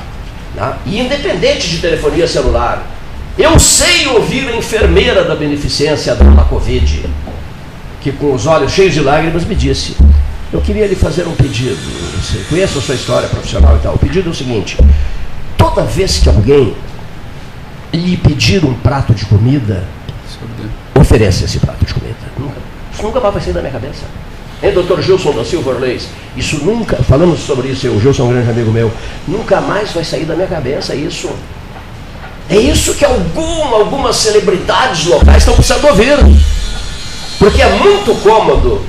[0.54, 0.74] Né?
[0.86, 2.84] E independente de telefonia celular,
[3.38, 7.04] eu sei ouvir a enfermeira da beneficência da Covid,
[8.00, 9.96] que com os olhos cheios de lágrimas me disse:
[10.52, 11.76] eu queria lhe fazer um pedido.
[12.22, 13.94] Você conhece a sua história profissional e tal.
[13.94, 14.78] O pedido é o seguinte:
[15.56, 16.74] toda vez que alguém
[17.92, 19.84] lhe pedir um prato de comida,
[20.94, 22.16] ofereça esse prato de comida.
[22.38, 22.56] Nunca.
[22.92, 24.04] Isso nunca vai sair da minha cabeça.
[24.62, 26.08] Hein, doutor Gilson da Silva Orleis?
[26.36, 28.90] Isso nunca, falamos sobre isso, o Gilson é um grande amigo meu,
[29.28, 31.28] nunca mais vai sair da minha cabeça isso.
[32.48, 36.16] É isso que alguma, algumas celebridades locais estão precisando ouvir.
[37.38, 38.82] Porque é muito cômodo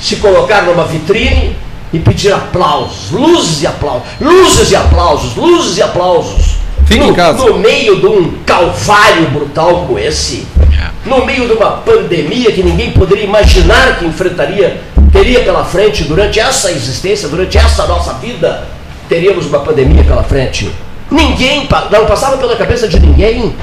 [0.00, 1.56] se colocar numa vitrine
[1.92, 6.56] e pedir aplausos, luzes e aplausos, luzes e aplausos, luzes e aplausos.
[6.90, 7.44] No, em casa.
[7.44, 11.08] No meio de um calvário brutal como esse, é.
[11.08, 14.80] no meio de uma pandemia que ninguém poderia imaginar que enfrentaria,
[15.16, 18.64] teria pela frente durante essa existência, durante essa nossa vida,
[19.08, 20.70] teríamos uma pandemia pela frente.
[21.10, 23.56] Ninguém, não passava pela cabeça de ninguém.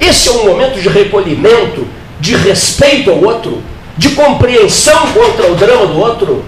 [0.00, 1.88] Esse é um momento de recolhimento,
[2.20, 3.62] de respeito ao outro,
[3.98, 6.44] de compreensão contra o drama do outro.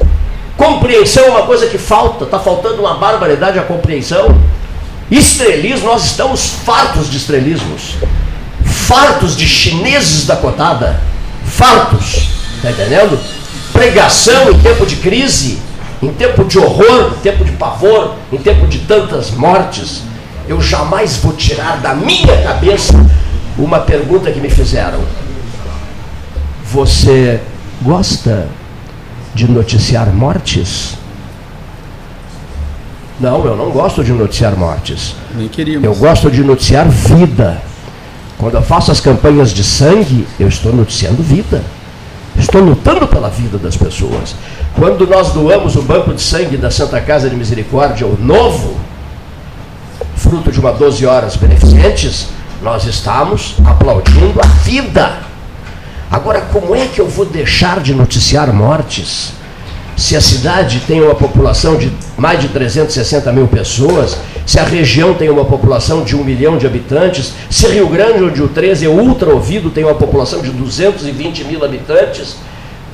[0.57, 4.39] Compreensão é uma coisa que falta, está faltando uma barbaridade a compreensão.
[5.11, 7.95] Estrelismo, nós estamos fartos de estrelismos,
[8.65, 11.01] fartos de chineses da cotada,
[11.45, 12.29] fartos,
[12.59, 13.19] está entendendo?
[13.79, 15.61] Pregação em tempo de crise,
[16.03, 20.03] em tempo de horror, em tempo de pavor, em tempo de tantas mortes,
[20.49, 22.93] eu jamais vou tirar da minha cabeça
[23.57, 24.99] uma pergunta que me fizeram.
[26.65, 27.41] Você
[27.81, 28.49] gosta
[29.33, 30.95] de noticiar mortes?
[33.21, 35.15] Não, eu não gosto de noticiar mortes.
[35.37, 35.85] Nem queríamos.
[35.85, 37.63] Eu gosto de noticiar vida.
[38.39, 41.63] Quando eu faço as campanhas de sangue, eu estou noticiando vida.
[42.49, 44.35] Estou lutando pela vida das pessoas.
[44.75, 48.75] Quando nós doamos o banco de sangue da Santa Casa de Misericórdia, o novo,
[50.17, 52.29] fruto de uma 12 horas beneficentes,
[52.63, 55.19] nós estamos aplaudindo a vida.
[56.11, 59.35] Agora, como é que eu vou deixar de noticiar mortes?
[59.95, 64.17] Se a cidade tem uma população de mais de 360 mil pessoas,
[64.49, 68.43] se a região tem uma população de um milhão de habitantes, se Rio Grande, onde
[68.43, 72.37] o 13 é ultra ouvido, tem uma população de 220 mil habitantes,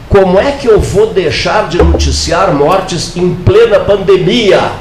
[0.08, 4.72] como é que eu vou deixar de noticiar mortes em plena pandemia?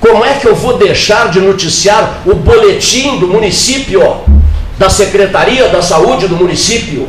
[0.00, 4.22] Como é que eu vou deixar de noticiar o boletim do município,
[4.76, 7.08] da Secretaria da Saúde do município?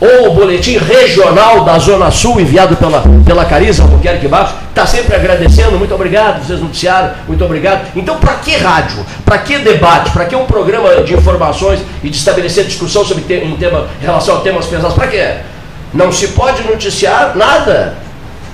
[0.00, 5.14] Ou o boletim regional da Zona Sul, enviado pela, pela Cariza Albuquerque Barros, está sempre
[5.14, 7.86] agradecendo, muito obrigado, vocês noticiaram, muito obrigado.
[7.94, 9.04] Então, para que rádio?
[9.26, 10.10] Para que debate?
[10.10, 14.06] Para que um programa de informações e de estabelecer discussão sobre te, em tema, em
[14.06, 14.94] relação a temas pesados?
[14.94, 15.34] Para quê?
[15.92, 17.94] Não se pode noticiar nada.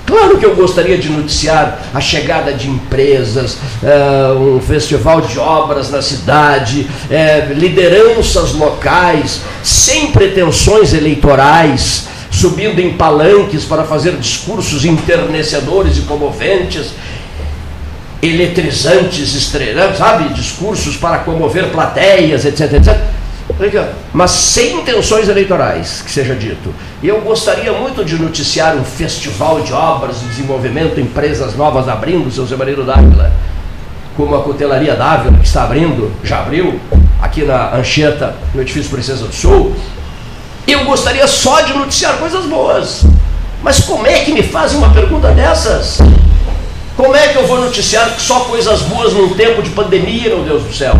[0.07, 5.91] Claro que eu gostaria de noticiar a chegada de empresas, uh, um festival de obras
[5.91, 15.99] na cidade, uh, lideranças locais, sem pretensões eleitorais, subindo em palanques para fazer discursos enternecedores
[15.99, 16.93] e comoventes,
[18.23, 20.33] eletrizantes, estrelantes, sabe?
[20.35, 23.16] Discursos para comover plateias, etc, etc
[24.13, 26.75] mas sem intenções eleitorais, que seja dito.
[27.03, 32.31] E eu gostaria muito de noticiar um festival de obras de desenvolvimento, empresas novas abrindo,
[32.31, 33.33] seu Zé Marido Dávila,
[34.17, 36.81] como a Cutelaria Dávila, que está abrindo, já abriu,
[37.21, 39.75] aqui na Anchieta, no edifício Princesa do Sul.
[40.67, 43.05] Eu gostaria só de noticiar coisas boas.
[43.63, 45.99] Mas como é que me fazem uma pergunta dessas?
[46.97, 50.63] Como é que eu vou noticiar só coisas boas num tempo de pandemia, meu Deus
[50.63, 50.97] do céu?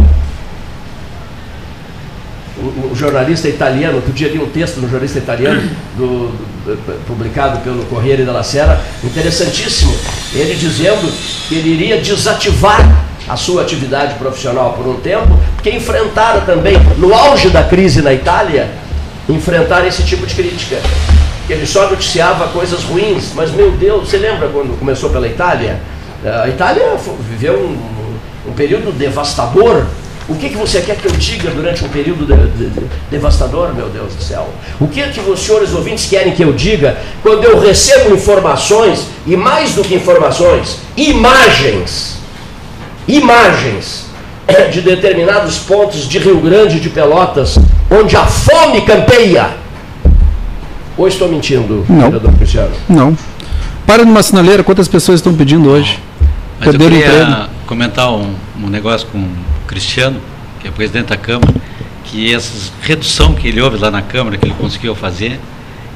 [2.67, 5.63] O, jornalista italiano, outro dia li um texto no jornalista italiano,
[5.97, 6.29] do,
[6.65, 9.95] do, publicado pelo Corriere della Sera, interessantíssimo,
[10.35, 11.13] ele dizendo
[11.49, 17.13] que ele iria desativar a sua atividade profissional por um tempo, porque enfrentaram também, no
[17.15, 18.69] auge da crise na Itália,
[19.29, 20.77] enfrentar esse tipo de crítica.
[21.47, 25.81] Que ele só noticiava coisas ruins, mas meu Deus, você lembra quando começou pela Itália?
[26.43, 26.97] A Itália
[27.31, 29.85] viveu um, um período devastador
[30.29, 33.73] o que, que você quer que eu diga durante um período de, de, de, devastador,
[33.75, 34.49] meu Deus do céu?
[34.81, 39.37] O que, que os senhores ouvintes querem que eu diga quando eu recebo informações, e
[39.37, 42.19] mais do que informações, imagens,
[43.07, 44.07] imagens
[44.73, 47.57] de determinados pontos de Rio Grande de Pelotas,
[47.91, 49.51] onde a fome campeia?
[50.97, 52.07] Ou estou mentindo, Não.
[52.11, 52.73] vereador Cristiano?
[52.89, 53.17] Não.
[53.87, 56.01] Para numa sinaleira, quantas pessoas estão pedindo hoje?
[56.59, 57.49] Mas eu queria emprego?
[57.67, 59.29] comentar um, um negócio com
[59.67, 60.21] Cristiano,
[60.61, 61.53] que é presidente da Câmara,
[62.05, 65.39] que essa redução que ele houve lá na Câmara, que ele conseguiu fazer,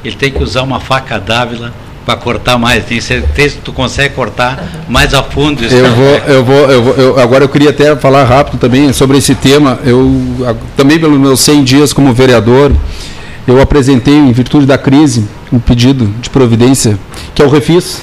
[0.03, 1.73] ele tem que usar uma faca dávila
[2.05, 2.85] para cortar mais.
[2.85, 5.75] Tem certeza que tu consegue cortar mais a fundo isso.
[5.75, 9.17] Eu vou, eu vou, eu vou eu, agora eu queria até falar rápido também sobre
[9.17, 9.79] esse tema.
[9.83, 12.71] Eu também pelos meus 100 dias como vereador,
[13.47, 16.97] eu apresentei em virtude da crise um pedido de providência,
[17.33, 18.01] que é o refis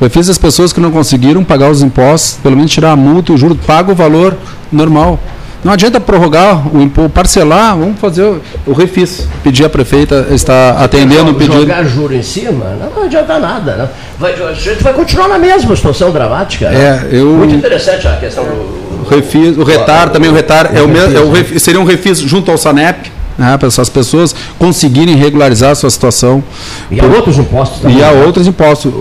[0.00, 3.32] eu fiz as pessoas que não conseguiram pagar os impostos, pelo menos tirar a multa
[3.32, 4.36] e o juro, paga o valor
[4.70, 5.18] normal.
[5.64, 9.26] Não adianta prorrogar o imposto, parcelar, vamos fazer o, o refis.
[9.42, 11.60] Pedir a prefeita está atendendo o pedido.
[11.60, 13.74] Jogar juro em cima, não, não adianta nada.
[13.74, 13.88] Né?
[14.18, 16.70] Vai, a gente vai continuar na mesma situação dramática.
[16.70, 17.08] Né?
[17.10, 18.86] É, eu, Muito interessante a questão do.
[19.02, 21.80] O refis, o retar, também o retar, o é o mesmo, é o refis, seria
[21.80, 26.42] um refis junto ao SANEP, né, para essas pessoas conseguirem regularizar a sua situação.
[26.90, 27.98] E há outros impostos também.
[27.98, 28.24] E há né?
[28.24, 28.92] outros impostos.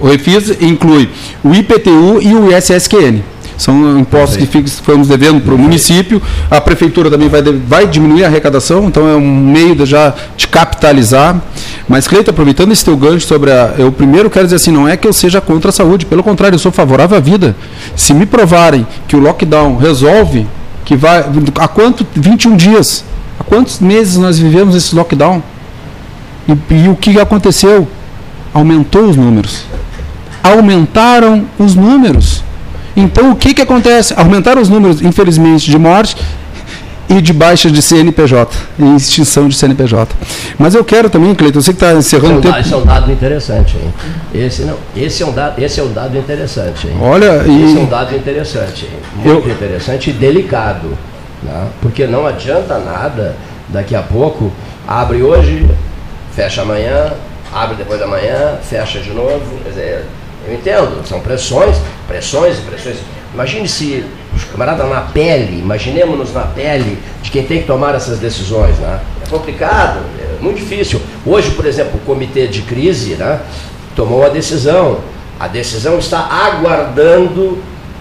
[0.00, 1.10] O refis inclui
[1.44, 3.22] o IPTU e o ISSQN.
[3.60, 6.22] São impostos que ficamos devendo para o município.
[6.50, 10.48] A prefeitura também vai, vai diminuir a arrecadação, então é um meio de já de
[10.48, 11.38] capitalizar.
[11.86, 13.74] Mas, Cleiton, aproveitando esse teu gancho sobre a.
[13.76, 16.54] Eu primeiro quero dizer assim, não é que eu seja contra a saúde, pelo contrário,
[16.54, 17.54] eu sou favorável à vida.
[17.94, 20.46] Se me provarem que o lockdown resolve,
[20.82, 21.22] que vai.
[21.58, 22.06] Há quanto?
[22.14, 23.04] 21 dias.
[23.38, 25.42] Há quantos meses nós vivemos esse lockdown?
[26.48, 27.86] E, e o que aconteceu?
[28.54, 29.69] Aumentou os números
[30.42, 32.42] aumentaram os números.
[32.96, 34.14] Então o que, que acontece?
[34.16, 36.16] Aumentaram os números, infelizmente, de morte
[37.10, 40.14] e de baixa de CNPJ, em extinção de CNPJ.
[40.56, 42.56] Mas eu quero também, Cleiton, eu sei que está encerrando o tempo.
[42.56, 43.92] Esse é um dado interessante, hein?
[44.32, 46.96] Esse, não, esse, é, um dado, esse é um dado interessante, hein?
[47.00, 47.64] Olha, e...
[47.64, 48.98] Esse é um dado interessante, hein?
[49.16, 49.52] Muito eu...
[49.52, 50.96] interessante e delicado.
[51.42, 51.66] Né?
[51.82, 53.34] Porque não adianta nada,
[53.68, 54.52] daqui a pouco,
[54.86, 55.68] abre hoje,
[56.32, 57.12] fecha amanhã,
[57.52, 59.58] abre depois da manhã, fecha de novo.
[59.64, 60.04] Quer dizer,
[60.50, 61.76] eu entendo, são pressões,
[62.08, 62.96] pressões e pressões.
[63.32, 64.04] Imagine se
[64.34, 68.76] os camaradas na pele, imaginemos-nos na pele de quem tem que tomar essas decisões.
[68.78, 69.00] Né?
[69.24, 71.00] É complicado, é muito difícil.
[71.24, 73.40] Hoje, por exemplo, o comitê de crise né,
[73.94, 74.98] tomou a decisão.
[75.38, 77.58] A decisão está aguardando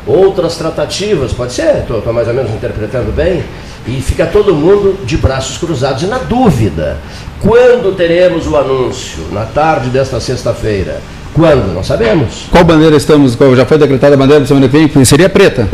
[0.07, 1.81] outras tratativas, pode ser?
[1.81, 3.43] Estou mais ou menos interpretando bem?
[3.87, 6.97] E fica todo mundo de braços cruzados e na dúvida.
[7.39, 9.23] Quando teremos o anúncio?
[9.31, 10.99] Na tarde desta sexta-feira.
[11.39, 11.73] Quando?
[11.73, 12.47] Não sabemos.
[12.51, 13.33] Qual bandeira estamos?
[13.33, 15.05] Qual, já foi decretada a bandeira da semana que vem?
[15.05, 15.69] Seria preta?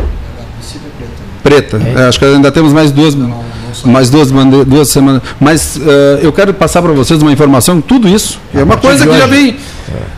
[1.42, 1.82] Preta.
[1.84, 2.02] É.
[2.02, 3.46] É, acho que ainda temos mais duas, não, não
[3.84, 4.30] mais duas,
[4.68, 5.24] duas semanas.
[5.40, 7.82] Mas uh, eu quero passar para vocês uma informação.
[7.82, 9.58] Tudo isso é uma coisa que já vem.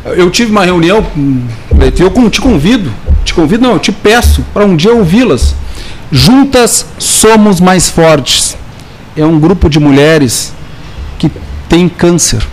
[0.05, 0.21] É.
[0.21, 1.05] Eu tive uma reunião,
[1.81, 2.91] eu te convido,
[3.23, 5.55] te convido, não, eu te peço para um dia ouvi-las.
[6.11, 8.57] Juntas somos mais fortes.
[9.15, 10.53] É um grupo de mulheres
[11.17, 11.31] que
[11.69, 12.45] tem câncer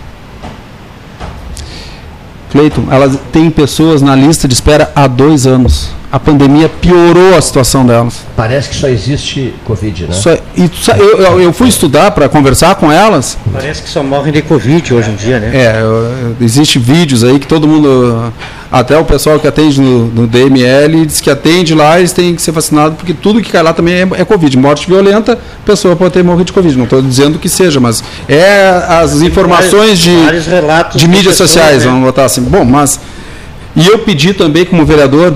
[2.55, 5.89] Cleiton, elas têm pessoas na lista de espera há dois anos.
[6.11, 8.21] A pandemia piorou a situação delas.
[8.35, 10.13] Parece que só existe Covid, né?
[10.13, 13.37] Só, e, eu, eu fui estudar para conversar com elas.
[13.51, 15.51] Parece que só morrem de Covid hoje em dia, né?
[15.53, 15.83] É,
[16.39, 18.31] existe vídeos aí que todo mundo
[18.71, 22.41] até o pessoal que atende no, no, DML diz que atende lá, eles têm que
[22.41, 24.57] ser vacinados, porque tudo que cai lá também é, é Covid.
[24.57, 26.75] Morte violenta, a pessoa pode ter morrido de Covid.
[26.75, 30.13] Não estou dizendo que seja, mas é as informações de,
[30.95, 31.89] de mídias sociais, né?
[31.89, 32.41] vamos botar assim.
[32.41, 32.99] Bom, mas.
[33.75, 35.35] E eu pedi também, como vereador,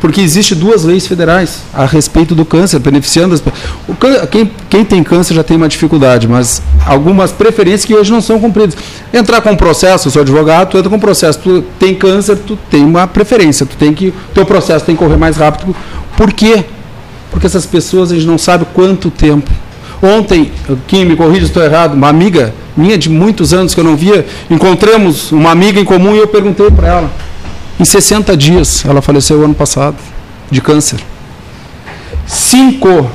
[0.00, 3.94] porque existe duas leis federais a respeito do câncer, beneficiando as o,
[4.26, 8.40] quem, quem tem câncer já tem uma dificuldade, mas algumas preferências que hoje não são
[8.40, 8.76] cumpridas.
[9.12, 12.36] Entrar com um processo, eu sou advogado, tu entra com um processo, tu tem câncer,
[12.38, 15.74] tu tem uma preferência, tu tem que teu processo tem que correr mais rápido.
[16.16, 16.64] Por quê?
[17.30, 19.50] Porque essas pessoas a gente não sabe quanto tempo.
[20.02, 20.50] Ontem,
[20.86, 23.94] quem me corrija se estou errado, uma amiga minha de muitos anos que eu não
[23.94, 27.10] via, encontramos uma amiga em comum e eu perguntei para ela
[27.80, 29.96] em 60 dias, ela faleceu ano passado
[30.50, 31.00] de câncer.
[32.26, 33.10] Cinco,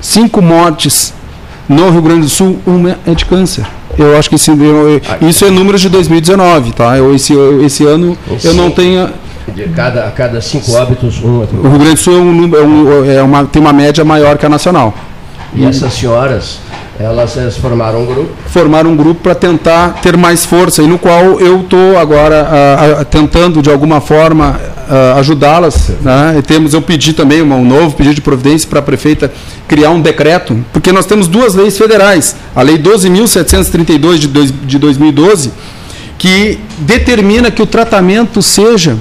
[0.00, 1.12] cinco mortes
[1.68, 3.66] no Rio Grande do Sul, uma é de câncer.
[3.98, 4.52] Eu acho que esse,
[5.28, 6.96] isso é números de 2019, tá?
[6.96, 7.34] Eu, esse,
[7.64, 9.10] esse ano eu não tenho.
[9.48, 11.40] De cada, a cada cinco óbitos, um.
[11.40, 14.38] O Rio Grande do Sul é, um, é, um, é uma, tem uma média maior
[14.38, 14.94] que a nacional.
[15.52, 16.60] E essas senhoras
[17.02, 18.30] elas, formaram um grupo?
[18.48, 23.00] Formaram um grupo para tentar ter mais força, e no qual eu estou agora a,
[23.00, 24.60] a, tentando, de alguma forma,
[25.16, 25.90] ajudá-las.
[26.00, 26.36] Né?
[26.38, 29.32] E temos, eu pedi também um novo pedido de providência para a prefeita
[29.68, 32.36] criar um decreto, porque nós temos duas leis federais.
[32.54, 35.52] A Lei 12.732 de, de 2012,
[36.18, 38.96] que determina que o tratamento seja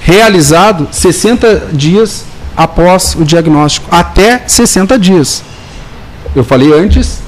[0.00, 2.24] realizado 60 dias
[2.56, 5.44] após o diagnóstico, até 60 dias.
[6.34, 7.27] Eu falei antes.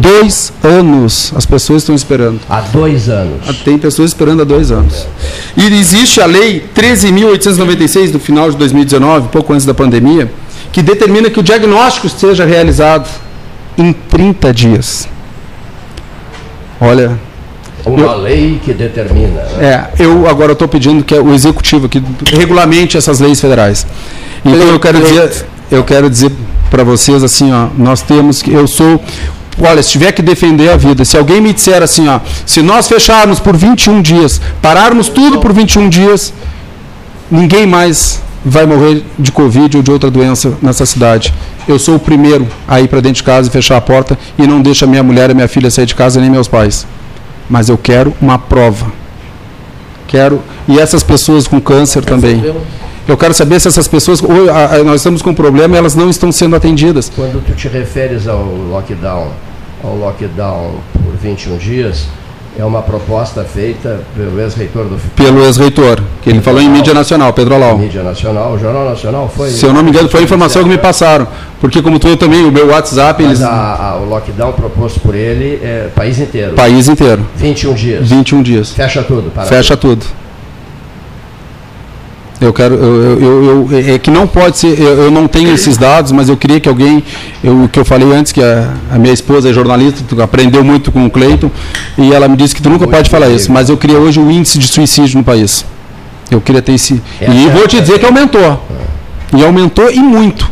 [0.00, 2.40] Dois anos as pessoas estão esperando.
[2.48, 3.46] Há dois anos.
[3.64, 5.06] Tem pessoas esperando há dois anos.
[5.56, 10.30] E existe a lei 13.896 do final de 2019, pouco antes da pandemia,
[10.72, 13.08] que determina que o diagnóstico seja realizado
[13.76, 15.08] em 30 dias.
[16.80, 17.18] Olha.
[17.86, 19.42] Uma eu, lei que determina.
[19.42, 19.90] Né?
[19.98, 22.02] É, eu agora estou pedindo que o executivo que
[22.32, 23.86] regulamente essas leis federais.
[24.44, 26.32] Então eu quero dizer, eu quero dizer
[26.70, 29.00] para vocês assim, ó, nós temos que eu sou
[29.60, 32.86] Olha, se tiver que defender a vida, se alguém me disser assim, ó, se nós
[32.86, 36.32] fecharmos por 21 dias, pararmos tudo por 21 dias,
[37.30, 41.34] ninguém mais vai morrer de Covid ou de outra doença nessa cidade.
[41.66, 44.46] Eu sou o primeiro a ir para dentro de casa e fechar a porta e
[44.46, 46.86] não deixa minha mulher e minha filha sair de casa, nem meus pais.
[47.50, 48.86] Mas eu quero uma prova.
[50.06, 50.40] Quero.
[50.66, 52.42] E essas pessoas com câncer também.
[53.08, 55.78] Eu quero saber se essas pessoas, ou, a, a, nós estamos com um problema e
[55.78, 57.10] elas não estão sendo atendidas.
[57.16, 59.28] Quando tu te referes ao lockdown,
[59.82, 62.06] ao lockdown por 21 dias,
[62.58, 67.32] é uma proposta feita pelo ex-reitor do Pelo ex-reitor, que ele falou em mídia nacional,
[67.32, 67.78] Pedro Alau.
[67.78, 69.48] Mídia nacional, o Jornal Nacional foi.
[69.48, 71.26] Se eu não me engano, foi a informação que me passaram.
[71.62, 73.22] Porque, como tu também, o meu WhatsApp.
[73.22, 73.42] Mas eles...
[73.42, 76.52] a, a, o lockdown proposto por ele é país inteiro.
[76.52, 77.24] País inteiro.
[77.36, 78.06] 21 dias.
[78.06, 78.72] 21 dias.
[78.72, 79.32] Fecha tudo.
[79.46, 80.04] Fecha tudo.
[82.40, 85.76] Eu quero, eu, eu, eu, é que não pode ser, eu, eu, não tenho esses
[85.76, 87.02] dados, mas eu queria que alguém,
[87.42, 91.04] o que eu falei antes, que a, a, minha esposa é jornalista, aprendeu muito com
[91.04, 91.50] o Cleiton,
[91.96, 94.20] e ela me disse que tu nunca muito pode falar isso, mas eu queria hoje
[94.20, 95.64] o índice de suicídio no país.
[96.30, 97.02] Eu queria ter esse.
[97.20, 98.62] Essa e é vou te dizer que aumentou.
[99.34, 100.50] E aumentou e muito.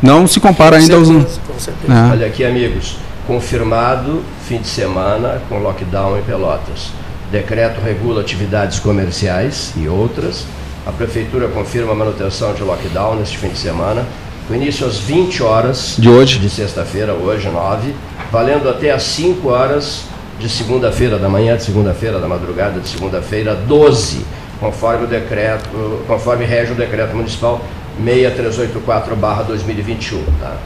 [0.00, 1.10] Não se compara ainda aos.
[1.10, 2.10] É.
[2.10, 2.96] Olha aqui, amigos.
[3.26, 6.90] Confirmado fim de semana com lockdown em Pelotas.
[7.30, 10.46] Decreto regula atividades comerciais e outras.
[10.86, 14.06] A Prefeitura confirma a manutenção de lockdown neste fim de semana,
[14.46, 17.94] com início às 20 horas de hoje, de sexta-feira, hoje 9,
[18.32, 20.04] valendo até às 5 horas
[20.40, 24.24] de segunda-feira, da manhã de segunda-feira, da madrugada de segunda-feira, 12,
[24.60, 25.68] conforme o decreto,
[26.06, 27.60] conforme rege o decreto municipal
[28.02, 30.56] 6384/2021, tá?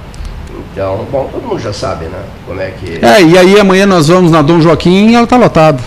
[0.73, 2.21] Então, bom, todo mundo já sabe, né?
[2.47, 3.05] Como é que.
[3.05, 5.81] É, e aí amanhã nós vamos na Dom Joaquim e ela está lotada.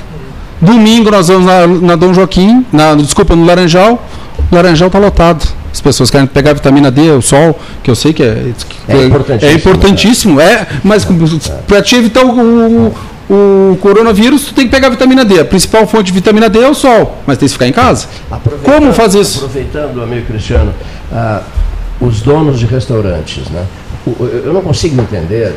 [0.62, 4.04] Domingo nós vamos na, na Dom Joaquim, na, desculpa, no Laranjal,
[4.52, 5.46] o Laranjal está lotado.
[5.72, 8.54] As pessoas querem pegar vitamina D, o sol, que eu sei que é,
[8.88, 9.50] que é, é importantíssimo.
[9.50, 11.06] É, importantíssimo, é mas
[11.68, 12.96] para te evitar o, o,
[13.30, 15.42] o, coronavírus, tu tem que pegar vitamina D.
[15.42, 18.08] A principal fonte de vitamina D é o sol, mas tem que ficar em casa.
[18.64, 19.40] Como fazer isso?
[19.40, 20.74] Aproveitando, amigo Cristiano,
[21.12, 21.42] ah,
[22.00, 23.66] os donos de restaurantes, né?
[24.46, 25.56] eu não consigo entender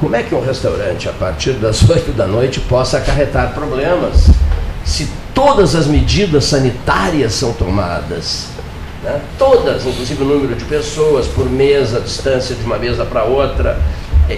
[0.00, 4.28] como é que um restaurante, a partir das 8 da noite, possa acarretar problemas
[4.84, 8.46] se todas as medidas sanitárias são tomadas.
[9.02, 9.20] Né?
[9.38, 13.80] Todas, inclusive o número de pessoas por mesa, a distância de uma mesa para outra.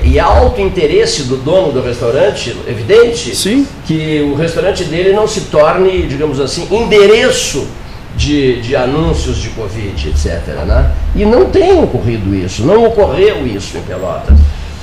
[0.02, 3.64] E alto interesse do dono do restaurante, evidente, Sim.
[3.86, 7.68] que o restaurante dele não se torne, digamos assim, endereço
[8.16, 10.64] de, de anúncios de Covid, etc.
[10.66, 10.90] Né?
[11.14, 14.36] E não tem ocorrido isso, não ocorreu isso em Pelotas.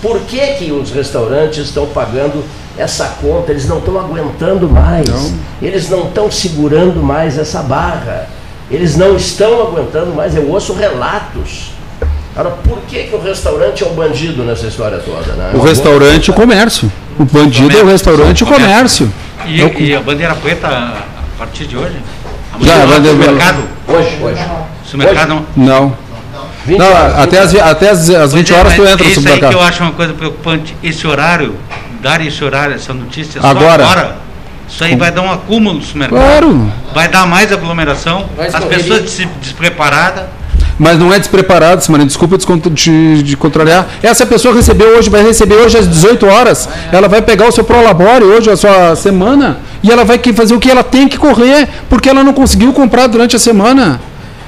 [0.04, 2.44] Por que, que os restaurantes estão pagando
[2.78, 3.52] essa conta?
[3.54, 5.34] Eles não estão aguentando mais, não.
[5.62, 8.28] eles não estão segurando mais essa barra,
[8.70, 10.36] eles não estão aguentando mais.
[10.36, 11.72] Eu ouço relatos.
[12.36, 15.32] Agora, por que, que o restaurante é o bandido nessa história toda?
[15.34, 15.52] Né?
[15.54, 16.92] O restaurante e o comércio.
[17.18, 19.14] O bandido comércio, é o restaurante e o comércio.
[19.46, 21.04] E, é e a bandeira preta a
[21.38, 21.96] partir de hoje?
[22.60, 23.64] Já, vai no mercado?
[23.88, 24.42] Hoje, hoje.
[24.84, 25.46] Supermercado não?
[25.56, 26.03] Não.
[26.68, 29.20] Não, até as, até as, as 20 é, horas tu entra no supermercado.
[29.20, 30.76] Isso aí que eu acho uma coisa preocupante.
[30.82, 31.56] Esse horário,
[32.02, 34.16] dar esse horário, essa notícia agora, só agora,
[34.68, 36.20] isso aí vai dar um acúmulo no supermercado.
[36.20, 36.72] Claro.
[36.94, 39.02] Vai dar mais aglomeração, as pessoas
[39.42, 40.26] despreparadas.
[40.80, 43.88] Mas não é despreparado, Simone, desculpa de, de contrariar.
[44.02, 46.68] Essa pessoa recebeu hoje, vai receber hoje às 18 horas.
[46.92, 50.60] Ela vai pegar o seu prolabore hoje, a sua semana, e ela vai fazer o
[50.60, 54.02] que ela tem que correr, porque ela não conseguiu comprar durante a semana.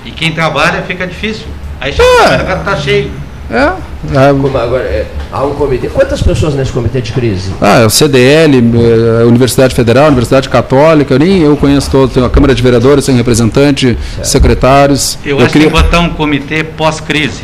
[0.04, 1.46] E quem trabalha fica difícil.
[1.80, 2.30] Aí é.
[2.38, 3.11] mercado está cheio.
[3.49, 3.57] É.
[3.57, 4.34] é.
[4.34, 5.88] Como agora, é, há um comitê.
[5.88, 7.52] Quantas pessoas nesse comitê de crise?
[7.61, 12.11] Ah, é o CDL, é, Universidade Federal, Universidade Católica, nem eu conheço todo.
[12.11, 14.27] Tem a Câmara de Vereadores, tem representante, certo.
[14.27, 15.19] secretários.
[15.23, 15.68] Eu, eu acho queria...
[15.68, 17.43] que botar um comitê pós-crise.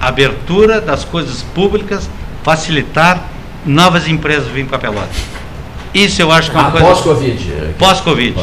[0.00, 2.08] Abertura das coisas públicas,
[2.42, 3.28] facilitar
[3.66, 5.39] novas empresas virem para Pelotas.
[5.92, 6.86] Isso eu acho que é uma ah, coisa.
[6.86, 7.52] Pós-Covid.
[7.78, 8.34] Pós-Covid.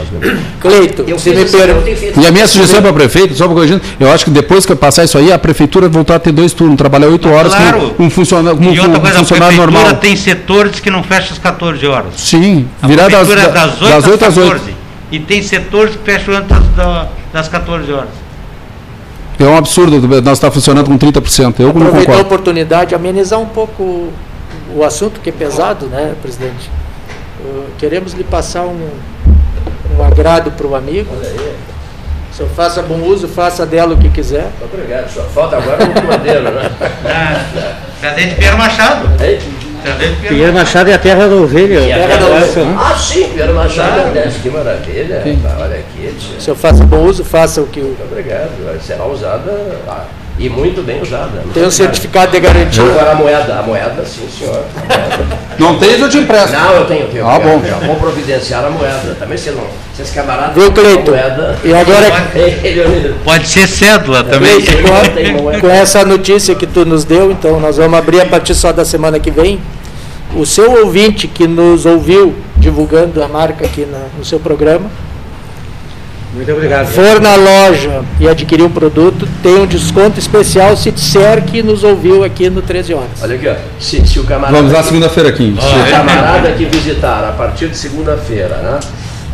[0.59, 2.21] Cleito, você me pergunta.
[2.21, 4.75] E a minha sugestão para o prefeito, só para corrigindo, eu acho que depois que
[4.75, 7.91] passar isso aí, a prefeitura voltar a ter dois turnos, trabalhar oito horas claro.
[7.91, 9.95] com um funcionário, com e outra um coisa, funcionário a normal.
[9.95, 12.13] tem setores que não fecham às 14 horas.
[12.17, 14.61] Sim, virar das, das, das 8 das 8 às 14.
[15.09, 18.27] E tem setores que fecham antes das, das 14 horas.
[19.39, 21.55] É um absurdo nós estar funcionando com 30%.
[21.59, 24.11] Eu Aproveitar a oportunidade, amenizar um pouco
[24.75, 26.69] o assunto que é pesado, né, presidente?
[27.77, 28.89] Queremos lhe passar um,
[29.97, 31.09] um agrado para o amigo.
[31.17, 31.55] Olha aí.
[32.31, 34.47] O senhor faça bom uso, faça dela o que quiser.
[34.61, 36.69] Obrigado, só falta agora o madeiro, né?
[38.01, 39.09] Cadê de Pierre Machado?
[39.23, 39.39] Ei?
[40.27, 41.79] Pinheiro Machado é a terra da ovelha.
[41.81, 42.75] Terra da ovelha.
[42.77, 44.11] Ah, sim, Pinheiro Machado
[44.41, 45.23] que maravilha.
[45.59, 46.15] Olha aqui.
[46.37, 47.85] O senhor faça bom uso, faça o que o.
[47.85, 48.49] Muito obrigado.
[48.81, 49.51] Será usada.
[49.87, 50.05] Ah,
[50.39, 51.43] e muito bem usada.
[51.53, 52.83] Tem um certificado de garantia.
[52.83, 54.63] Agora a moeda, a moeda sim, senhor.
[55.57, 56.51] Não tem, eu te empresto.
[56.51, 57.27] Não, eu tenho, tenho.
[57.27, 57.59] Ah, bom.
[57.65, 59.15] Já vou providenciar a moeda.
[59.19, 59.63] Também se não.
[59.95, 61.11] Se esse camarada Viu, Cleiton?
[61.11, 61.55] moeda.
[61.63, 62.07] E agora.
[63.25, 64.59] Pode ser cédula também.
[64.61, 68.71] Com, com essa notícia que tu nos deu, então nós vamos abrir a partir só
[68.71, 69.59] da semana que vem.
[70.35, 74.87] O seu ouvinte que nos ouviu divulgando a marca aqui na, no seu programa
[76.33, 76.87] muito obrigado.
[76.87, 81.83] For na loja e adquirir um produto, tem um desconto especial se disser que nos
[81.83, 83.09] ouviu aqui no 13 horas.
[83.21, 83.55] Olha aqui, ó.
[83.79, 84.57] Se, se o camarada.
[84.57, 85.55] Vamos lá segunda-feira aqui.
[85.59, 88.79] Se o camarada que visitar a partir de segunda-feira, né?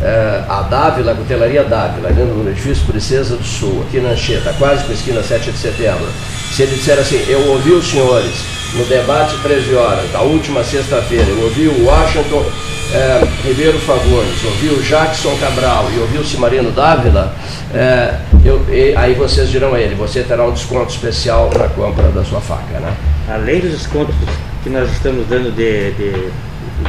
[0.02, 4.54] É, a Dávila, a Cutelaria Dávila, ali no edifício Princesa do Sul, aqui na Anchieta,
[4.58, 6.06] quase com a esquina 7 de setembro.
[6.52, 8.32] Se ele disser assim, eu ouvi os senhores
[8.74, 12.44] no debate 13 horas, da última sexta-feira, eu ouvi o Washington
[12.92, 17.34] é, Ribeiro Fagundes, ouviu Jackson Cabral e ouviu Cimarino Dávila,
[17.72, 22.08] é, eu, e, aí vocês dirão a ele, você terá um desconto especial na compra
[22.10, 22.94] da sua faca, né?
[23.28, 24.14] Além dos descontos
[24.62, 26.30] que nós estamos dando de, de,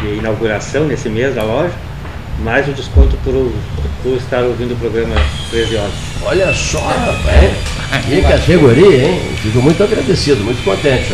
[0.01, 1.73] de inauguração nesse mês da loja,
[2.39, 3.51] mais o desconto por,
[4.03, 5.15] por estar ouvindo o programa
[5.49, 5.93] 13 horas.
[6.23, 7.53] Olha só, rapaz.
[8.05, 9.21] Que categoria, hein?
[9.41, 11.13] Fico muito agradecido, muito contente.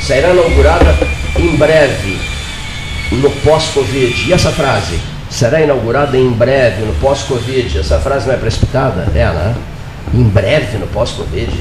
[0.00, 0.96] Sairá inaugurada
[1.38, 2.18] em breve,
[3.12, 4.28] no pós-Covid.
[4.28, 4.98] E essa frase?
[5.30, 7.78] Será inaugurada em breve, no pós-Covid.
[7.78, 9.06] Essa frase não é precipitada?
[9.14, 9.54] É, né?
[10.12, 11.52] Em breve, no pós-Covid.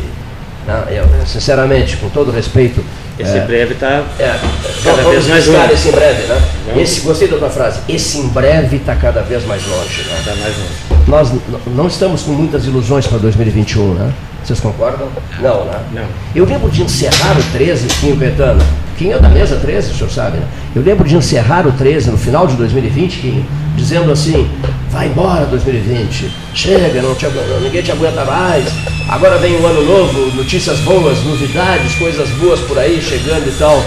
[0.90, 2.84] Eu, sinceramente, com todo respeito.
[3.20, 4.40] Esse é, breve está é,
[4.84, 5.74] cada vez mais longe.
[5.74, 6.41] Esse em breve, né?
[6.78, 7.80] Esse, gostei da tua frase.
[7.88, 10.03] Esse em breve está cada vez mais longe.
[10.03, 10.22] Né?
[10.26, 11.03] Tá mais longe.
[11.07, 11.32] Nós
[11.68, 14.11] não estamos com muitas ilusões para 2021, né?
[14.44, 15.07] Vocês concordam?
[15.40, 15.80] Não, né?
[15.91, 16.06] Não.
[16.34, 18.64] Eu lembro de encerrar o 13, Quinho Caetano.
[19.03, 20.47] Quinho é da mesa 13, o senhor sabe, né?
[20.73, 24.49] Eu lembro de encerrar o 13 no final de 2020, Quinho, dizendo assim,
[24.89, 27.25] vai embora 2020, chega, não te,
[27.61, 28.65] ninguém te aguenta mais,
[29.09, 33.84] agora vem um ano novo, notícias boas, novidades, coisas boas por aí chegando e tal.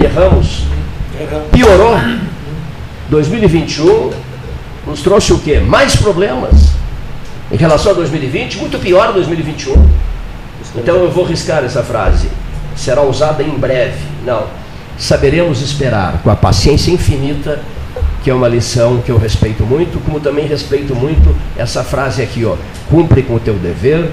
[0.00, 0.64] Erramos.
[1.52, 1.96] Piorou.
[3.08, 4.10] 2021
[4.84, 5.60] nos trouxe o quê?
[5.60, 6.70] Mais problemas
[7.52, 9.74] em relação a 2020, muito pior 2021.
[10.74, 12.41] Então eu vou riscar essa frase.
[12.76, 13.98] Será usada em breve.
[14.24, 14.44] Não.
[14.98, 17.60] Saberemos esperar com a paciência infinita,
[18.22, 22.44] que é uma lição que eu respeito muito, como também respeito muito essa frase aqui,
[22.44, 22.56] ó.
[22.88, 24.10] Cumpre com o teu dever,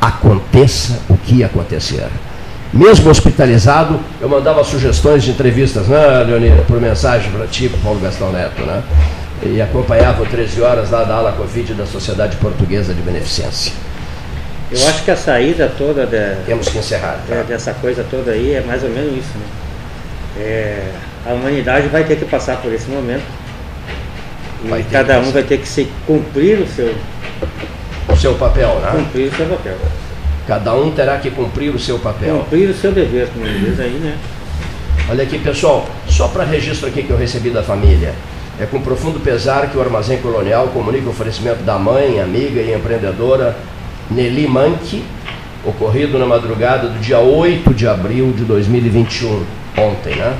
[0.00, 2.06] aconteça o que acontecer.
[2.72, 8.00] Mesmo hospitalizado, eu mandava sugestões de entrevistas, né, Leonina, por mensagem para ti, para Paulo
[8.00, 8.82] Gastão Neto, né?
[9.42, 13.72] e acompanhava 13 horas lá da ala Covid da Sociedade Portuguesa de Beneficência.
[14.70, 17.42] Eu acho que a saída toda de, Temos que encerrar, tá?
[17.42, 19.38] dessa coisa toda aí é mais ou menos isso.
[19.38, 19.46] Né?
[20.38, 20.90] É,
[21.24, 23.24] a humanidade vai ter que passar por esse momento.
[24.64, 26.92] E cada um vai ter que se cumprir o seu,
[28.08, 28.90] o seu papel, né?
[28.92, 29.76] Cumprir o seu papel.
[30.48, 32.38] Cada um terá que cumprir o seu papel.
[32.38, 34.16] Cumprir o seu dever, como diz aí, né?
[35.08, 38.12] Olha aqui, pessoal, só para registro aqui que eu recebi da família.
[38.60, 42.74] É com profundo pesar que o Armazém Colonial comunica o oferecimento da mãe, amiga e
[42.74, 43.54] empreendedora
[44.10, 45.02] Nelly Manque,
[45.64, 49.44] ocorrido na madrugada do dia 8 de abril de 2021,
[49.76, 50.36] ontem, né?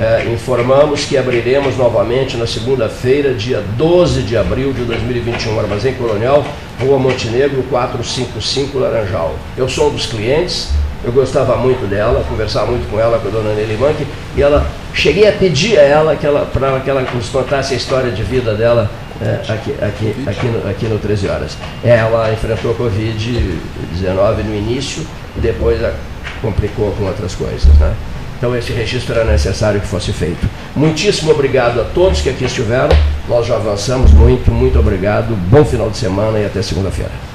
[0.00, 6.44] É, informamos que abriremos novamente na segunda-feira, dia 12 de abril de 2021, Armazém Colonial,
[6.80, 9.34] Rua Montenegro, 455 Laranjal.
[9.56, 10.70] Eu sou um dos clientes,
[11.04, 14.06] eu gostava muito dela, conversava muito com ela, com a dona Nelly Manque,
[14.36, 17.76] e ela cheguei a pedir a ela que ela para que ela nos contasse a
[17.76, 18.88] história de vida dela
[19.20, 21.56] é, aqui, aqui, aqui, no, aqui no 13 Horas.
[21.82, 25.04] Ela enfrentou Covid-19 no início
[25.36, 25.80] e depois
[26.40, 27.66] complicou com outras coisas.
[27.78, 27.94] Né?
[28.38, 30.48] Então esse registro era necessário que fosse feito.
[30.76, 32.96] Muitíssimo obrigado a todos que aqui estiveram.
[33.28, 35.34] Nós já avançamos muito, muito obrigado.
[35.50, 37.27] Bom final de semana e até segunda-feira.